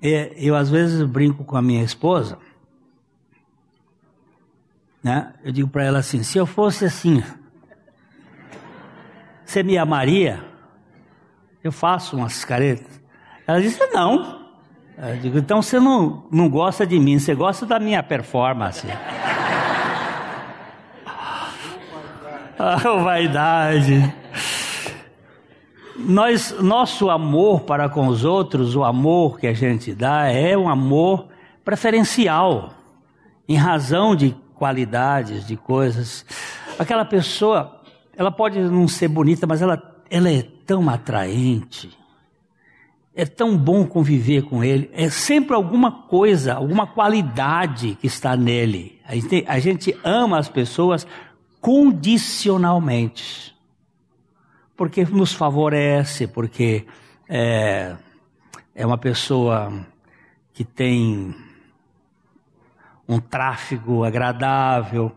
Eu 0.00 0.54
às 0.54 0.68
vezes 0.70 1.02
brinco 1.02 1.44
com 1.44 1.56
a 1.56 1.62
minha 1.62 1.82
esposa 1.82 2.38
né? 5.04 5.34
Eu 5.44 5.52
digo 5.52 5.68
para 5.68 5.84
ela 5.84 5.98
assim: 5.98 6.22
se 6.22 6.38
eu 6.38 6.46
fosse 6.46 6.86
assim, 6.86 7.22
você 9.44 9.62
me 9.62 9.76
amaria? 9.76 10.42
Eu 11.62 11.70
faço 11.70 12.16
umas 12.16 12.42
caretas. 12.42 13.02
Ela 13.46 13.60
disse: 13.60 13.78
não. 13.88 14.42
Eu 14.96 15.18
digo: 15.18 15.36
então 15.36 15.60
você 15.60 15.78
não, 15.78 16.26
não 16.32 16.48
gosta 16.48 16.86
de 16.86 16.98
mim, 16.98 17.18
você 17.18 17.34
gosta 17.34 17.66
da 17.66 17.78
minha 17.78 18.02
performance. 18.02 18.86
ah, 22.58 22.78
vaidade. 23.02 24.23
Nós, 25.96 26.54
nosso 26.60 27.08
amor 27.08 27.60
para 27.60 27.88
com 27.88 28.08
os 28.08 28.24
outros, 28.24 28.74
o 28.74 28.82
amor 28.82 29.38
que 29.38 29.46
a 29.46 29.52
gente 29.52 29.94
dá, 29.94 30.26
é 30.26 30.56
um 30.56 30.68
amor 30.68 31.28
preferencial, 31.64 32.74
em 33.48 33.56
razão 33.56 34.16
de 34.16 34.34
qualidades, 34.54 35.46
de 35.46 35.56
coisas. 35.56 36.26
Aquela 36.78 37.04
pessoa, 37.04 37.80
ela 38.16 38.30
pode 38.30 38.58
não 38.58 38.88
ser 38.88 39.08
bonita, 39.08 39.46
mas 39.46 39.62
ela, 39.62 39.80
ela 40.10 40.30
é 40.30 40.42
tão 40.66 40.88
atraente. 40.90 41.96
É 43.14 43.24
tão 43.24 43.56
bom 43.56 43.86
conviver 43.86 44.42
com 44.42 44.64
ele. 44.64 44.90
É 44.92 45.08
sempre 45.08 45.54
alguma 45.54 45.92
coisa, 45.92 46.54
alguma 46.54 46.84
qualidade 46.88 47.96
que 48.00 48.08
está 48.08 48.36
nele. 48.36 49.00
A 49.06 49.14
gente, 49.14 49.44
a 49.46 49.60
gente 49.60 49.96
ama 50.02 50.38
as 50.38 50.48
pessoas 50.48 51.06
condicionalmente. 51.60 53.53
Porque 54.76 55.04
nos 55.04 55.32
favorece, 55.32 56.26
porque 56.26 56.84
é, 57.28 57.94
é 58.74 58.86
uma 58.86 58.98
pessoa 58.98 59.86
que 60.52 60.64
tem 60.64 61.34
um 63.08 63.20
tráfego 63.20 64.04
agradável. 64.04 65.12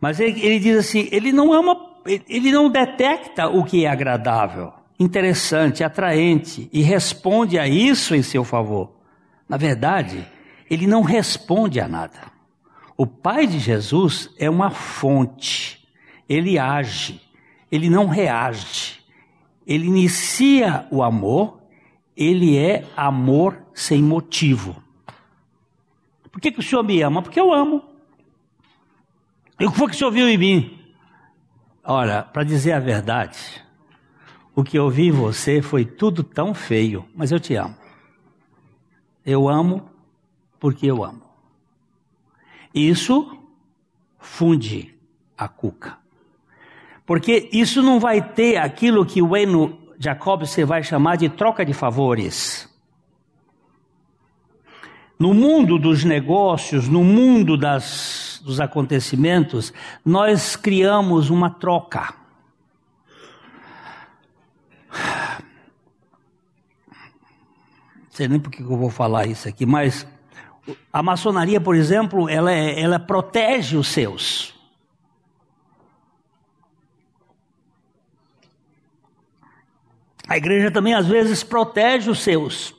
Mas 0.00 0.20
ele, 0.20 0.40
ele 0.40 0.58
diz 0.58 0.78
assim: 0.78 1.08
ele 1.10 1.32
não 1.32 1.52
ama, 1.52 1.76
ele 2.06 2.52
não 2.52 2.68
detecta 2.68 3.48
o 3.48 3.64
que 3.64 3.84
é 3.84 3.88
agradável, 3.88 4.72
interessante, 4.98 5.82
atraente 5.82 6.68
e 6.72 6.82
responde 6.82 7.58
a 7.58 7.66
isso 7.66 8.14
em 8.14 8.22
seu 8.22 8.44
favor. 8.44 8.92
Na 9.48 9.56
verdade, 9.56 10.26
ele 10.70 10.86
não 10.86 11.02
responde 11.02 11.80
a 11.80 11.88
nada. 11.88 12.32
O 12.96 13.06
Pai 13.06 13.46
de 13.46 13.58
Jesus 13.58 14.30
é 14.38 14.48
uma 14.48 14.70
fonte, 14.70 15.86
ele 16.28 16.58
age, 16.58 17.20
ele 17.74 17.90
não 17.90 18.06
reage, 18.06 19.00
ele 19.66 19.88
inicia 19.88 20.86
o 20.92 21.02
amor, 21.02 21.60
ele 22.16 22.56
é 22.56 22.86
amor 22.96 23.60
sem 23.74 24.00
motivo. 24.00 24.80
Por 26.30 26.40
que, 26.40 26.52
que 26.52 26.60
o 26.60 26.62
senhor 26.62 26.84
me 26.84 27.02
ama? 27.02 27.20
Porque 27.20 27.40
eu 27.40 27.52
amo. 27.52 27.82
E 29.58 29.66
o 29.66 29.72
que 29.72 29.76
foi 29.76 29.88
que 29.88 29.96
o 29.96 29.98
senhor 29.98 30.12
viu 30.12 30.28
em 30.28 30.38
mim? 30.38 30.78
Olha, 31.82 32.22
para 32.22 32.44
dizer 32.44 32.74
a 32.74 32.78
verdade, 32.78 33.60
o 34.54 34.62
que 34.62 34.78
eu 34.78 34.88
vi 34.88 35.08
em 35.08 35.10
você 35.10 35.60
foi 35.60 35.84
tudo 35.84 36.22
tão 36.22 36.54
feio, 36.54 37.04
mas 37.12 37.32
eu 37.32 37.40
te 37.40 37.56
amo. 37.56 37.74
Eu 39.26 39.48
amo 39.48 39.90
porque 40.60 40.86
eu 40.86 41.02
amo. 41.02 41.22
Isso 42.72 43.36
funde 44.16 44.94
a 45.36 45.48
cuca. 45.48 46.03
Porque 47.06 47.50
isso 47.52 47.82
não 47.82 48.00
vai 48.00 48.22
ter 48.22 48.56
aquilo 48.56 49.04
que 49.04 49.20
o 49.20 49.36
Eno 49.36 49.78
Jacob 49.98 50.46
você 50.46 50.64
vai 50.64 50.82
chamar 50.82 51.16
de 51.16 51.28
troca 51.28 51.64
de 51.64 51.74
favores. 51.74 52.68
No 55.18 55.32
mundo 55.32 55.78
dos 55.78 56.02
negócios, 56.02 56.88
no 56.88 57.04
mundo 57.04 57.56
das, 57.56 58.40
dos 58.44 58.60
acontecimentos, 58.60 59.72
nós 60.04 60.56
criamos 60.56 61.30
uma 61.30 61.50
troca. 61.50 62.14
Não 64.92 65.00
sei 68.10 68.28
nem 68.28 68.40
por 68.40 68.50
que 68.50 68.62
eu 68.62 68.76
vou 68.76 68.90
falar 68.90 69.26
isso 69.26 69.48
aqui, 69.48 69.66
mas 69.66 70.06
a 70.92 71.02
maçonaria, 71.02 71.60
por 71.60 71.74
exemplo, 71.74 72.28
ela, 72.28 72.52
é, 72.52 72.80
ela 72.80 72.98
protege 72.98 73.76
os 73.76 73.88
seus. 73.88 74.53
A 80.28 80.36
igreja 80.36 80.70
também 80.70 80.94
às 80.94 81.06
vezes 81.06 81.42
protege 81.42 82.10
os 82.10 82.20
seus. 82.20 82.74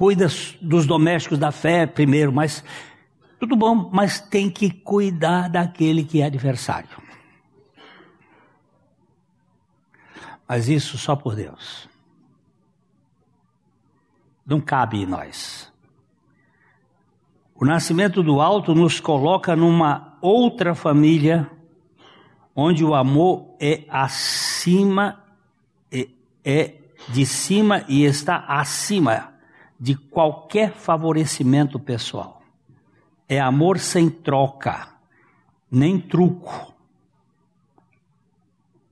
cuida 0.00 0.28
dos 0.62 0.86
domésticos 0.86 1.38
da 1.38 1.52
fé 1.52 1.86
primeiro, 1.86 2.32
mas 2.32 2.64
tudo 3.38 3.54
bom, 3.54 3.90
mas 3.92 4.18
tem 4.18 4.48
que 4.48 4.70
cuidar 4.70 5.50
daquele 5.50 6.02
que 6.04 6.22
é 6.22 6.24
adversário. 6.24 6.88
Mas 10.48 10.70
isso 10.70 10.96
só 10.96 11.14
por 11.14 11.36
Deus. 11.36 11.86
Não 14.46 14.58
cabe 14.58 15.02
em 15.02 15.06
nós. 15.06 15.70
O 17.54 17.66
nascimento 17.66 18.22
do 18.22 18.40
alto 18.40 18.74
nos 18.74 19.00
coloca 19.00 19.54
numa 19.54 20.16
outra 20.22 20.74
família 20.74 21.46
onde 22.60 22.84
o 22.84 22.94
amor 22.94 23.54
é 23.58 23.84
acima, 23.88 25.24
é, 25.90 26.08
é 26.44 26.74
de 27.08 27.24
cima 27.24 27.86
e 27.88 28.04
está 28.04 28.44
acima 28.46 29.32
de 29.78 29.94
qualquer 29.94 30.72
favorecimento 30.72 31.78
pessoal. 31.78 32.42
É 33.26 33.40
amor 33.40 33.78
sem 33.78 34.10
troca, 34.10 34.88
nem 35.70 35.98
truco. 35.98 36.74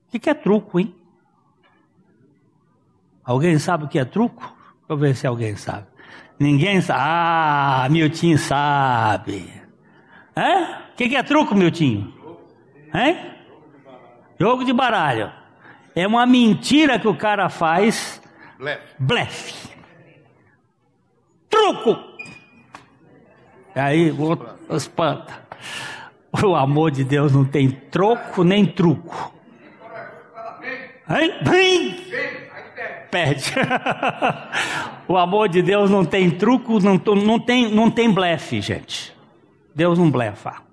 O 0.07 0.19
que 0.19 0.31
é 0.31 0.35
truco, 0.35 0.81
hein? 0.81 0.95
Alguém 3.23 3.59
sabe 3.59 3.85
o 3.85 3.89
que 3.89 3.99
é 3.99 4.05
truco? 4.07 4.41
Deixa 4.41 4.89
eu 4.89 4.97
ver 4.97 5.15
se 5.15 5.27
alguém 5.27 5.55
sabe. 5.57 5.87
Ninguém 6.41 6.81
sabe. 6.81 7.01
Ah, 7.03 7.87
Miltinho 7.91 8.39
sabe. 8.39 9.53
É? 10.35 10.89
O 10.91 10.97
que 10.97 11.15
é 11.15 11.23
truco, 11.23 11.55
Miltinho? 11.55 12.15
Hein? 12.95 13.38
Jogo 14.39 14.65
de 14.65 14.73
baralho. 14.73 15.33
É 15.95 16.07
uma 16.07 16.25
mentira 16.25 16.99
que 16.99 17.09
o 17.09 17.17
cara 17.17 17.49
faz. 17.49 18.23
Blefe. 18.59 18.95
Blefe. 18.99 19.69
Truco! 21.51 21.99
Aí 23.75 24.11
o 24.11 24.23
outro 24.23 24.49
espanta. 24.71 25.47
O 26.45 26.55
amor 26.55 26.91
de 26.91 27.05
Deus 27.05 27.33
não 27.33 27.45
tem 27.45 27.71
troco 27.71 28.45
nem 28.45 28.65
truco. 28.65 29.33
Hein? 31.09 31.35
Perde. 33.11 33.53
o 35.09 35.17
amor 35.17 35.49
de 35.49 35.63
Deus 35.63 35.91
não 35.91 36.05
tem 36.05 36.31
truco, 36.31 36.79
não, 36.81 37.01
não, 37.17 37.41
tem, 37.41 37.71
não 37.73 37.91
tem 37.91 38.13
blefe, 38.13 38.61
gente. 38.61 39.17
Deus 39.75 39.99
não 39.99 40.11
blefa. 40.11 40.68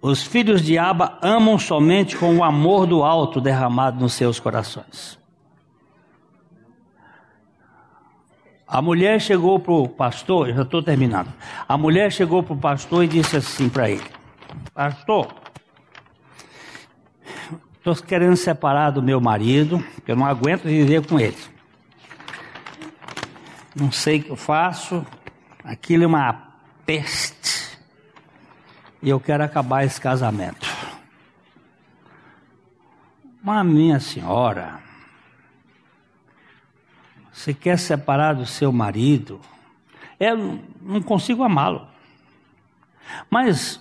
Os 0.00 0.22
filhos 0.22 0.62
de 0.62 0.78
Aba 0.78 1.18
amam 1.20 1.58
somente 1.58 2.16
com 2.16 2.36
o 2.36 2.44
amor 2.44 2.86
do 2.86 3.02
alto 3.02 3.40
derramado 3.40 4.00
nos 4.00 4.14
seus 4.14 4.38
corações. 4.38 5.18
A 8.66 8.80
mulher 8.80 9.20
chegou 9.20 9.58
para 9.58 9.72
o 9.72 9.88
pastor, 9.88 10.52
já 10.52 10.62
estou 10.62 10.82
terminando. 10.82 11.32
A 11.66 11.76
mulher 11.76 12.12
chegou 12.12 12.42
para 12.42 12.54
o 12.54 12.58
pastor 12.58 13.04
e 13.04 13.08
disse 13.08 13.36
assim 13.36 13.68
para 13.68 13.90
ele: 13.90 14.04
Pastor, 14.72 15.34
estou 17.78 17.96
querendo 17.96 18.36
separar 18.36 18.90
do 18.90 19.02
meu 19.02 19.20
marido, 19.20 19.82
eu 20.06 20.14
não 20.14 20.26
aguento 20.26 20.64
viver 20.64 21.04
com 21.06 21.18
ele. 21.18 21.38
Não 23.74 23.90
sei 23.90 24.20
o 24.20 24.24
que 24.24 24.30
eu 24.30 24.36
faço, 24.36 25.04
aquilo 25.64 26.04
é 26.04 26.06
uma 26.06 26.32
peste 26.84 27.57
e 29.02 29.08
eu 29.08 29.20
quero 29.20 29.44
acabar 29.44 29.84
esse 29.84 30.00
casamento. 30.00 30.66
Mas 33.42 33.64
minha 33.64 34.00
senhora, 34.00 34.80
você 37.32 37.54
quer 37.54 37.78
separar 37.78 38.34
do 38.34 38.44
seu 38.44 38.72
marido? 38.72 39.40
Eu 40.18 40.60
não 40.82 41.00
consigo 41.00 41.44
amá-lo. 41.44 41.86
Mas 43.30 43.80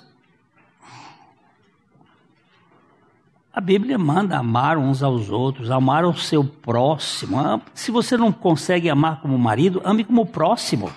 a 3.51 3.59
Bíblia 3.59 3.97
manda 3.97 4.37
amar 4.37 4.77
uns 4.77 5.01
aos 5.01 5.31
outros, 5.31 5.71
amar 5.71 6.05
o 6.05 6.13
seu 6.15 6.43
próximo. 6.43 7.61
Se 7.73 7.89
você 7.89 8.15
não 8.15 8.31
consegue 8.31 8.87
amar 8.87 9.19
como 9.19 9.37
marido, 9.37 9.81
ame 9.83 10.03
como 10.03 10.27
próximo. 10.27 10.91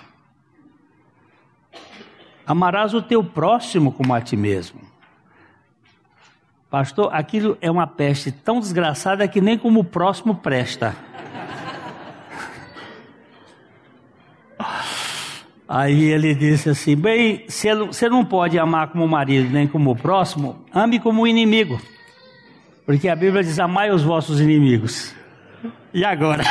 Amarás 2.51 2.93
o 2.93 3.01
teu 3.01 3.23
próximo 3.23 3.93
como 3.93 4.13
a 4.13 4.19
ti 4.19 4.35
mesmo. 4.35 4.81
Pastor, 6.69 7.09
aquilo 7.13 7.57
é 7.61 7.71
uma 7.71 7.87
peste 7.87 8.29
tão 8.29 8.59
desgraçada 8.59 9.25
que 9.25 9.39
nem 9.39 9.57
como 9.57 9.79
o 9.79 9.85
próximo 9.85 10.35
presta. 10.35 10.93
Aí 15.65 16.03
ele 16.03 16.35
disse 16.35 16.69
assim: 16.69 16.93
Bem, 16.93 17.45
você 17.47 18.09
não 18.09 18.25
pode 18.25 18.59
amar 18.59 18.89
como 18.89 19.07
marido 19.07 19.49
nem 19.49 19.65
como 19.65 19.91
o 19.91 19.95
próximo, 19.95 20.65
ame 20.73 20.99
como 20.99 21.21
o 21.21 21.27
inimigo. 21.27 21.81
Porque 22.85 23.07
a 23.07 23.15
Bíblia 23.15 23.45
diz: 23.45 23.59
Amai 23.59 23.91
os 23.91 24.03
vossos 24.03 24.41
inimigos. 24.41 25.15
E 25.93 26.03
agora? 26.03 26.43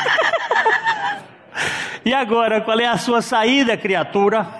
e 2.03 2.14
agora, 2.14 2.62
qual 2.62 2.80
é 2.80 2.86
a 2.86 2.96
sua 2.96 3.20
saída, 3.20 3.76
criatura? 3.76 4.59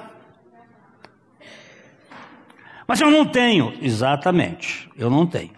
Mas 2.91 3.01
eu 3.01 3.09
não 3.09 3.25
tenho. 3.25 3.73
Exatamente, 3.81 4.91
eu 4.97 5.09
não 5.09 5.25
tenho. 5.25 5.53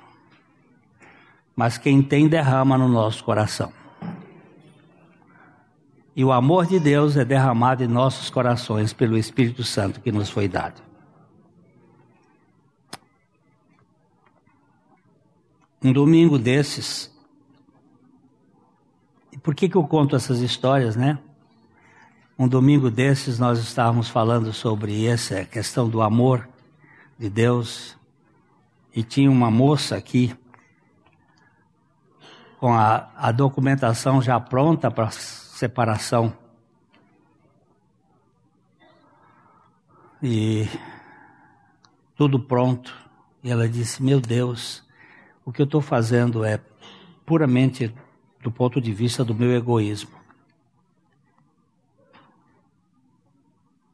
Mas 1.56 1.78
quem 1.78 2.02
tem 2.02 2.28
derrama 2.28 2.76
no 2.76 2.86
nosso 2.86 3.24
coração. 3.24 3.72
E 6.14 6.22
o 6.22 6.30
amor 6.30 6.66
de 6.66 6.78
Deus 6.78 7.16
é 7.16 7.24
derramado 7.24 7.82
em 7.82 7.88
nossos 7.88 8.28
corações 8.28 8.92
pelo 8.92 9.16
Espírito 9.16 9.64
Santo 9.64 9.98
que 10.02 10.12
nos 10.12 10.28
foi 10.28 10.46
dado. 10.46 10.82
Um 15.82 15.90
domingo 15.90 16.38
desses, 16.38 17.10
e 19.32 19.38
por 19.38 19.54
que, 19.54 19.70
que 19.70 19.76
eu 19.76 19.84
conto 19.84 20.14
essas 20.14 20.40
histórias, 20.40 20.96
né? 20.96 21.18
Um 22.38 22.46
domingo 22.46 22.90
desses 22.90 23.38
nós 23.38 23.58
estávamos 23.58 24.10
falando 24.10 24.52
sobre 24.52 25.06
essa 25.06 25.46
questão 25.46 25.88
do 25.88 26.02
amor 26.02 26.51
de 27.22 27.30
Deus 27.30 27.96
e 28.92 29.04
tinha 29.04 29.30
uma 29.30 29.48
moça 29.48 29.94
aqui 29.94 30.36
com 32.58 32.74
a, 32.74 33.12
a 33.16 33.30
documentação 33.30 34.20
já 34.20 34.40
pronta 34.40 34.90
para 34.90 35.08
separação. 35.12 36.36
E 40.20 40.68
tudo 42.16 42.40
pronto. 42.40 42.92
E 43.40 43.52
ela 43.52 43.68
disse: 43.68 44.02
Meu 44.02 44.20
Deus, 44.20 44.84
o 45.44 45.52
que 45.52 45.62
eu 45.62 45.64
estou 45.64 45.80
fazendo 45.80 46.44
é 46.44 46.60
puramente 47.24 47.94
do 48.42 48.50
ponto 48.50 48.80
de 48.80 48.92
vista 48.92 49.24
do 49.24 49.32
meu 49.32 49.52
egoísmo. 49.52 50.10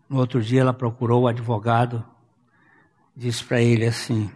No 0.09 0.17
outro 0.17 0.41
dia 0.43 0.63
ela 0.63 0.73
procurou 0.73 1.25
o 1.25 1.29
advogado 1.29 2.03
disse 3.19 3.45
para 3.45 3.61
ele 3.61 3.85
assim: 3.85 4.31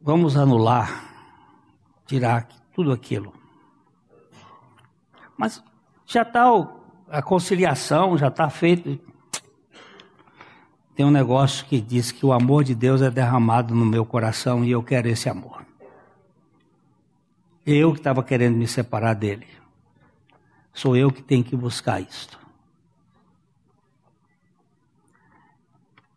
Vamos 0.00 0.36
anular, 0.36 1.04
tirar 2.04 2.48
tudo 2.74 2.90
aquilo. 2.90 3.32
Mas 5.36 5.62
já 6.04 6.22
está 6.22 6.46
a 7.08 7.22
conciliação, 7.22 8.18
já 8.18 8.26
está 8.26 8.50
feito. 8.50 8.98
Tem 10.96 11.06
um 11.06 11.12
negócio 11.12 11.64
que 11.66 11.80
diz 11.80 12.10
que 12.10 12.26
o 12.26 12.32
amor 12.32 12.64
de 12.64 12.74
Deus 12.74 13.00
é 13.00 13.08
derramado 13.08 13.72
no 13.72 13.86
meu 13.86 14.04
coração 14.04 14.64
e 14.64 14.72
eu 14.72 14.82
quero 14.82 15.08
esse 15.08 15.28
amor. 15.28 15.64
Eu 17.64 17.92
que 17.92 18.00
estava 18.00 18.24
querendo 18.24 18.56
me 18.56 18.66
separar 18.66 19.14
dele. 19.14 19.46
Sou 20.72 20.96
eu 20.96 21.12
que 21.12 21.22
tenho 21.22 21.44
que 21.44 21.54
buscar 21.54 22.00
isto. 22.00 22.37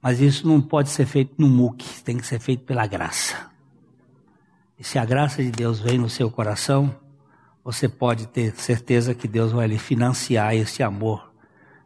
Mas 0.01 0.19
isso 0.19 0.47
não 0.47 0.59
pode 0.59 0.89
ser 0.89 1.05
feito 1.05 1.35
no 1.37 1.47
muque, 1.47 2.01
tem 2.03 2.17
que 2.17 2.25
ser 2.25 2.39
feito 2.39 2.63
pela 2.63 2.87
graça. 2.87 3.51
E 4.79 4.83
se 4.83 4.97
a 4.97 5.05
graça 5.05 5.43
de 5.43 5.51
Deus 5.51 5.79
vem 5.79 5.97
no 5.97 6.09
seu 6.09 6.31
coração, 6.31 6.95
você 7.63 7.87
pode 7.87 8.27
ter 8.27 8.55
certeza 8.55 9.13
que 9.13 9.27
Deus 9.27 9.51
vai 9.51 9.67
lhe 9.67 9.77
financiar 9.77 10.55
esse 10.55 10.81
amor 10.81 11.31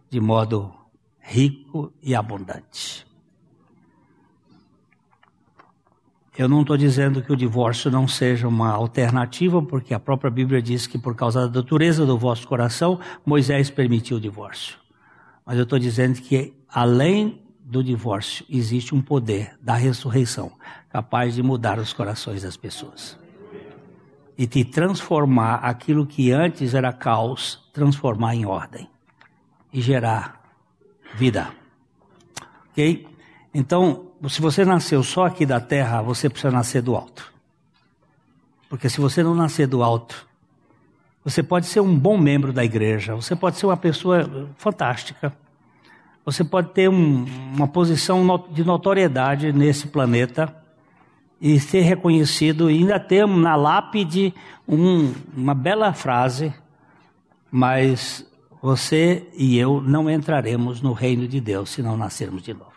de 0.10 0.22
modo 0.22 0.74
rico 1.20 1.92
e 2.02 2.16
abundante. 2.16 3.06
Eu 6.38 6.50
não 6.50 6.62
estou 6.62 6.76
dizendo 6.76 7.22
que 7.22 7.32
o 7.32 7.36
divórcio 7.36 7.90
não 7.90 8.08
seja 8.08 8.48
uma 8.48 8.72
alternativa, 8.72 9.62
porque 9.62 9.94
a 9.94 10.00
própria 10.00 10.30
Bíblia 10.30 10.62
diz 10.62 10.86
que 10.86 10.98
por 10.98 11.16
causa 11.16 11.48
da 11.48 11.62
dureza 11.62 12.06
do 12.06 12.18
vosso 12.18 12.48
coração, 12.48 13.00
Moisés 13.26 13.70
permitiu 13.70 14.18
o 14.18 14.22
divórcio. 14.22 14.78
Mas 15.46 15.58
eu 15.58 15.64
estou 15.64 15.80
dizendo 15.80 16.22
que 16.22 16.54
além 16.68 17.45
do 17.66 17.84
divórcio 17.84 18.46
existe 18.48 18.94
um 18.94 19.02
poder 19.02 19.58
da 19.60 19.74
ressurreição 19.74 20.52
capaz 20.90 21.34
de 21.34 21.42
mudar 21.42 21.80
os 21.80 21.92
corações 21.92 22.44
das 22.44 22.56
pessoas 22.56 23.18
e 24.38 24.46
te 24.46 24.64
transformar 24.64 25.56
aquilo 25.56 26.06
que 26.06 26.32
antes 26.32 26.76
era 26.76 26.94
caos, 26.94 27.68
transformar 27.74 28.36
em 28.36 28.46
ordem 28.46 28.88
e 29.74 29.82
gerar 29.82 30.42
vida. 31.16 31.52
Ok? 32.70 33.08
Então, 33.54 34.12
se 34.30 34.42
você 34.42 34.64
nasceu 34.64 35.02
só 35.02 35.26
aqui 35.26 35.46
da 35.46 35.60
terra, 35.60 36.02
você 36.02 36.30
precisa 36.30 36.52
nascer 36.52 36.82
do 36.82 36.96
alto. 36.96 37.34
Porque 38.70 38.90
se 38.90 39.00
você 39.00 39.24
não 39.24 39.34
nascer 39.34 39.68
do 39.68 39.82
alto, 39.82 40.28
você 41.24 41.42
pode 41.42 41.66
ser 41.66 41.80
um 41.80 41.98
bom 41.98 42.18
membro 42.18 42.54
da 42.54 42.64
igreja, 42.64 43.16
você 43.16 43.36
pode 43.36 43.58
ser 43.58 43.66
uma 43.66 43.78
pessoa 43.78 44.50
fantástica, 44.58 45.36
você 46.26 46.44
pode 46.44 46.70
ter 46.72 46.90
um, 46.90 47.26
uma 47.54 47.68
posição 47.68 48.26
de 48.52 48.64
notoriedade 48.64 49.54
nesse 49.54 49.88
planeta 49.88 50.54
e 51.40 51.60
ser 51.60 51.82
reconhecido, 51.82 52.72
e 52.72 52.80
ainda 52.80 53.00
ter 53.00 53.28
na 53.28 53.56
lápide 53.56 54.34
um, 54.68 55.14
uma 55.36 55.54
bela 55.54 55.94
frase, 55.94 56.54
mas 57.52 58.26
você 58.62 59.30
e 59.38 59.58
eu 59.58 59.80
não 59.80 60.10
entraremos 60.10 60.82
no 60.82 60.94
reino 60.94 61.28
de 61.28 61.40
Deus 61.40 61.70
se 61.70 61.84
não 61.84 61.96
nascermos 61.96 62.42
de 62.42 62.54
novo. 62.54 62.74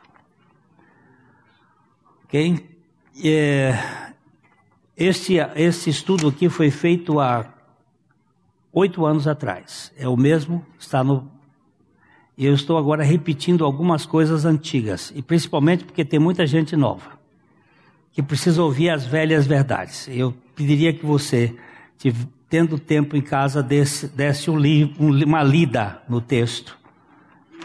Ok? 2.24 2.78
É, 3.24 3.74
este, 4.94 5.36
este 5.56 5.88
estudo 5.88 6.28
aqui 6.28 6.50
foi 6.50 6.70
feito 6.70 7.18
há 7.18 7.46
oito 8.72 9.06
anos 9.06 9.26
atrás. 9.26 9.92
É 9.96 10.06
o 10.06 10.16
mesmo, 10.16 10.64
está 10.78 11.02
no. 11.02 11.30
Eu 12.38 12.54
estou 12.54 12.78
agora 12.78 13.02
repetindo 13.02 13.64
algumas 13.64 14.06
coisas 14.06 14.44
antigas, 14.44 15.12
e 15.16 15.20
principalmente 15.20 15.84
porque 15.84 16.04
tem 16.04 16.20
muita 16.20 16.46
gente 16.46 16.76
nova 16.76 17.18
que 18.12 18.22
precisa 18.22 18.62
ouvir 18.62 18.90
as 18.90 19.06
velhas 19.06 19.46
verdades. 19.46 20.08
Eu 20.08 20.34
pediria 20.54 20.92
que 20.92 21.04
você, 21.04 21.54
tendo 22.48 22.78
tempo 22.78 23.16
em 23.16 23.20
casa, 23.20 23.62
desse, 23.62 24.08
desse 24.08 24.50
um 24.50 24.56
um, 24.56 25.24
uma 25.24 25.42
lida 25.42 26.02
no 26.08 26.20
texto 26.20 26.78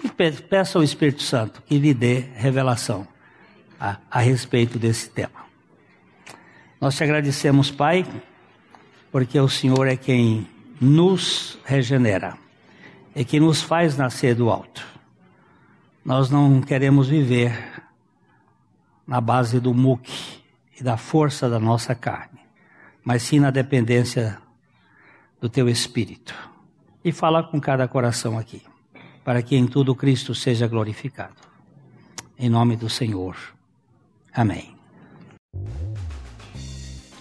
e 0.04 0.10
peça 0.10 0.78
ao 0.78 0.84
Espírito 0.84 1.24
Santo 1.24 1.62
que 1.66 1.78
lhe 1.78 1.94
dê 1.94 2.26
revelação 2.36 3.08
a, 3.80 3.98
a 4.12 4.20
respeito 4.20 4.78
desse 4.78 5.10
tema. 5.10 5.44
Nós 6.80 6.96
te 6.96 7.04
agradecemos, 7.04 7.72
Pai, 7.72 8.06
porque 9.12 9.40
o 9.40 9.48
Senhor 9.48 9.88
é 9.88 9.96
quem 9.96 10.48
nos 10.80 11.58
regenera, 11.64 12.38
é 13.16 13.24
quem 13.24 13.40
nos 13.40 13.62
faz 13.62 13.96
nascer 13.98 14.36
do 14.36 14.50
alto. 14.50 14.86
Nós 16.04 16.30
não 16.30 16.62
queremos 16.62 17.08
viver 17.08 17.84
na 19.08 19.22
base 19.22 19.60
do 19.60 19.74
muque 19.74 20.42
e 20.80 20.84
da 20.84 20.98
força 20.98 21.50
da 21.50 21.60
nossa 21.60 21.94
carne, 21.94 22.40
mas 23.04 23.24
sim 23.24 23.40
na 23.40 23.52
dependência 23.52 24.38
do 25.40 25.48
teu 25.48 25.70
espírito. 25.70 26.34
E 27.04 27.12
fala 27.12 27.44
com 27.44 27.60
cada 27.60 27.88
coração 27.88 28.38
aqui, 28.38 28.64
para 29.24 29.42
que 29.42 29.56
em 29.56 29.68
tudo 29.68 29.96
Cristo 29.96 30.34
seja 30.34 30.68
glorificado. 30.68 31.36
Em 32.38 32.50
nome 32.50 32.76
do 32.76 32.90
Senhor. 32.90 33.36
Amém. 34.34 34.76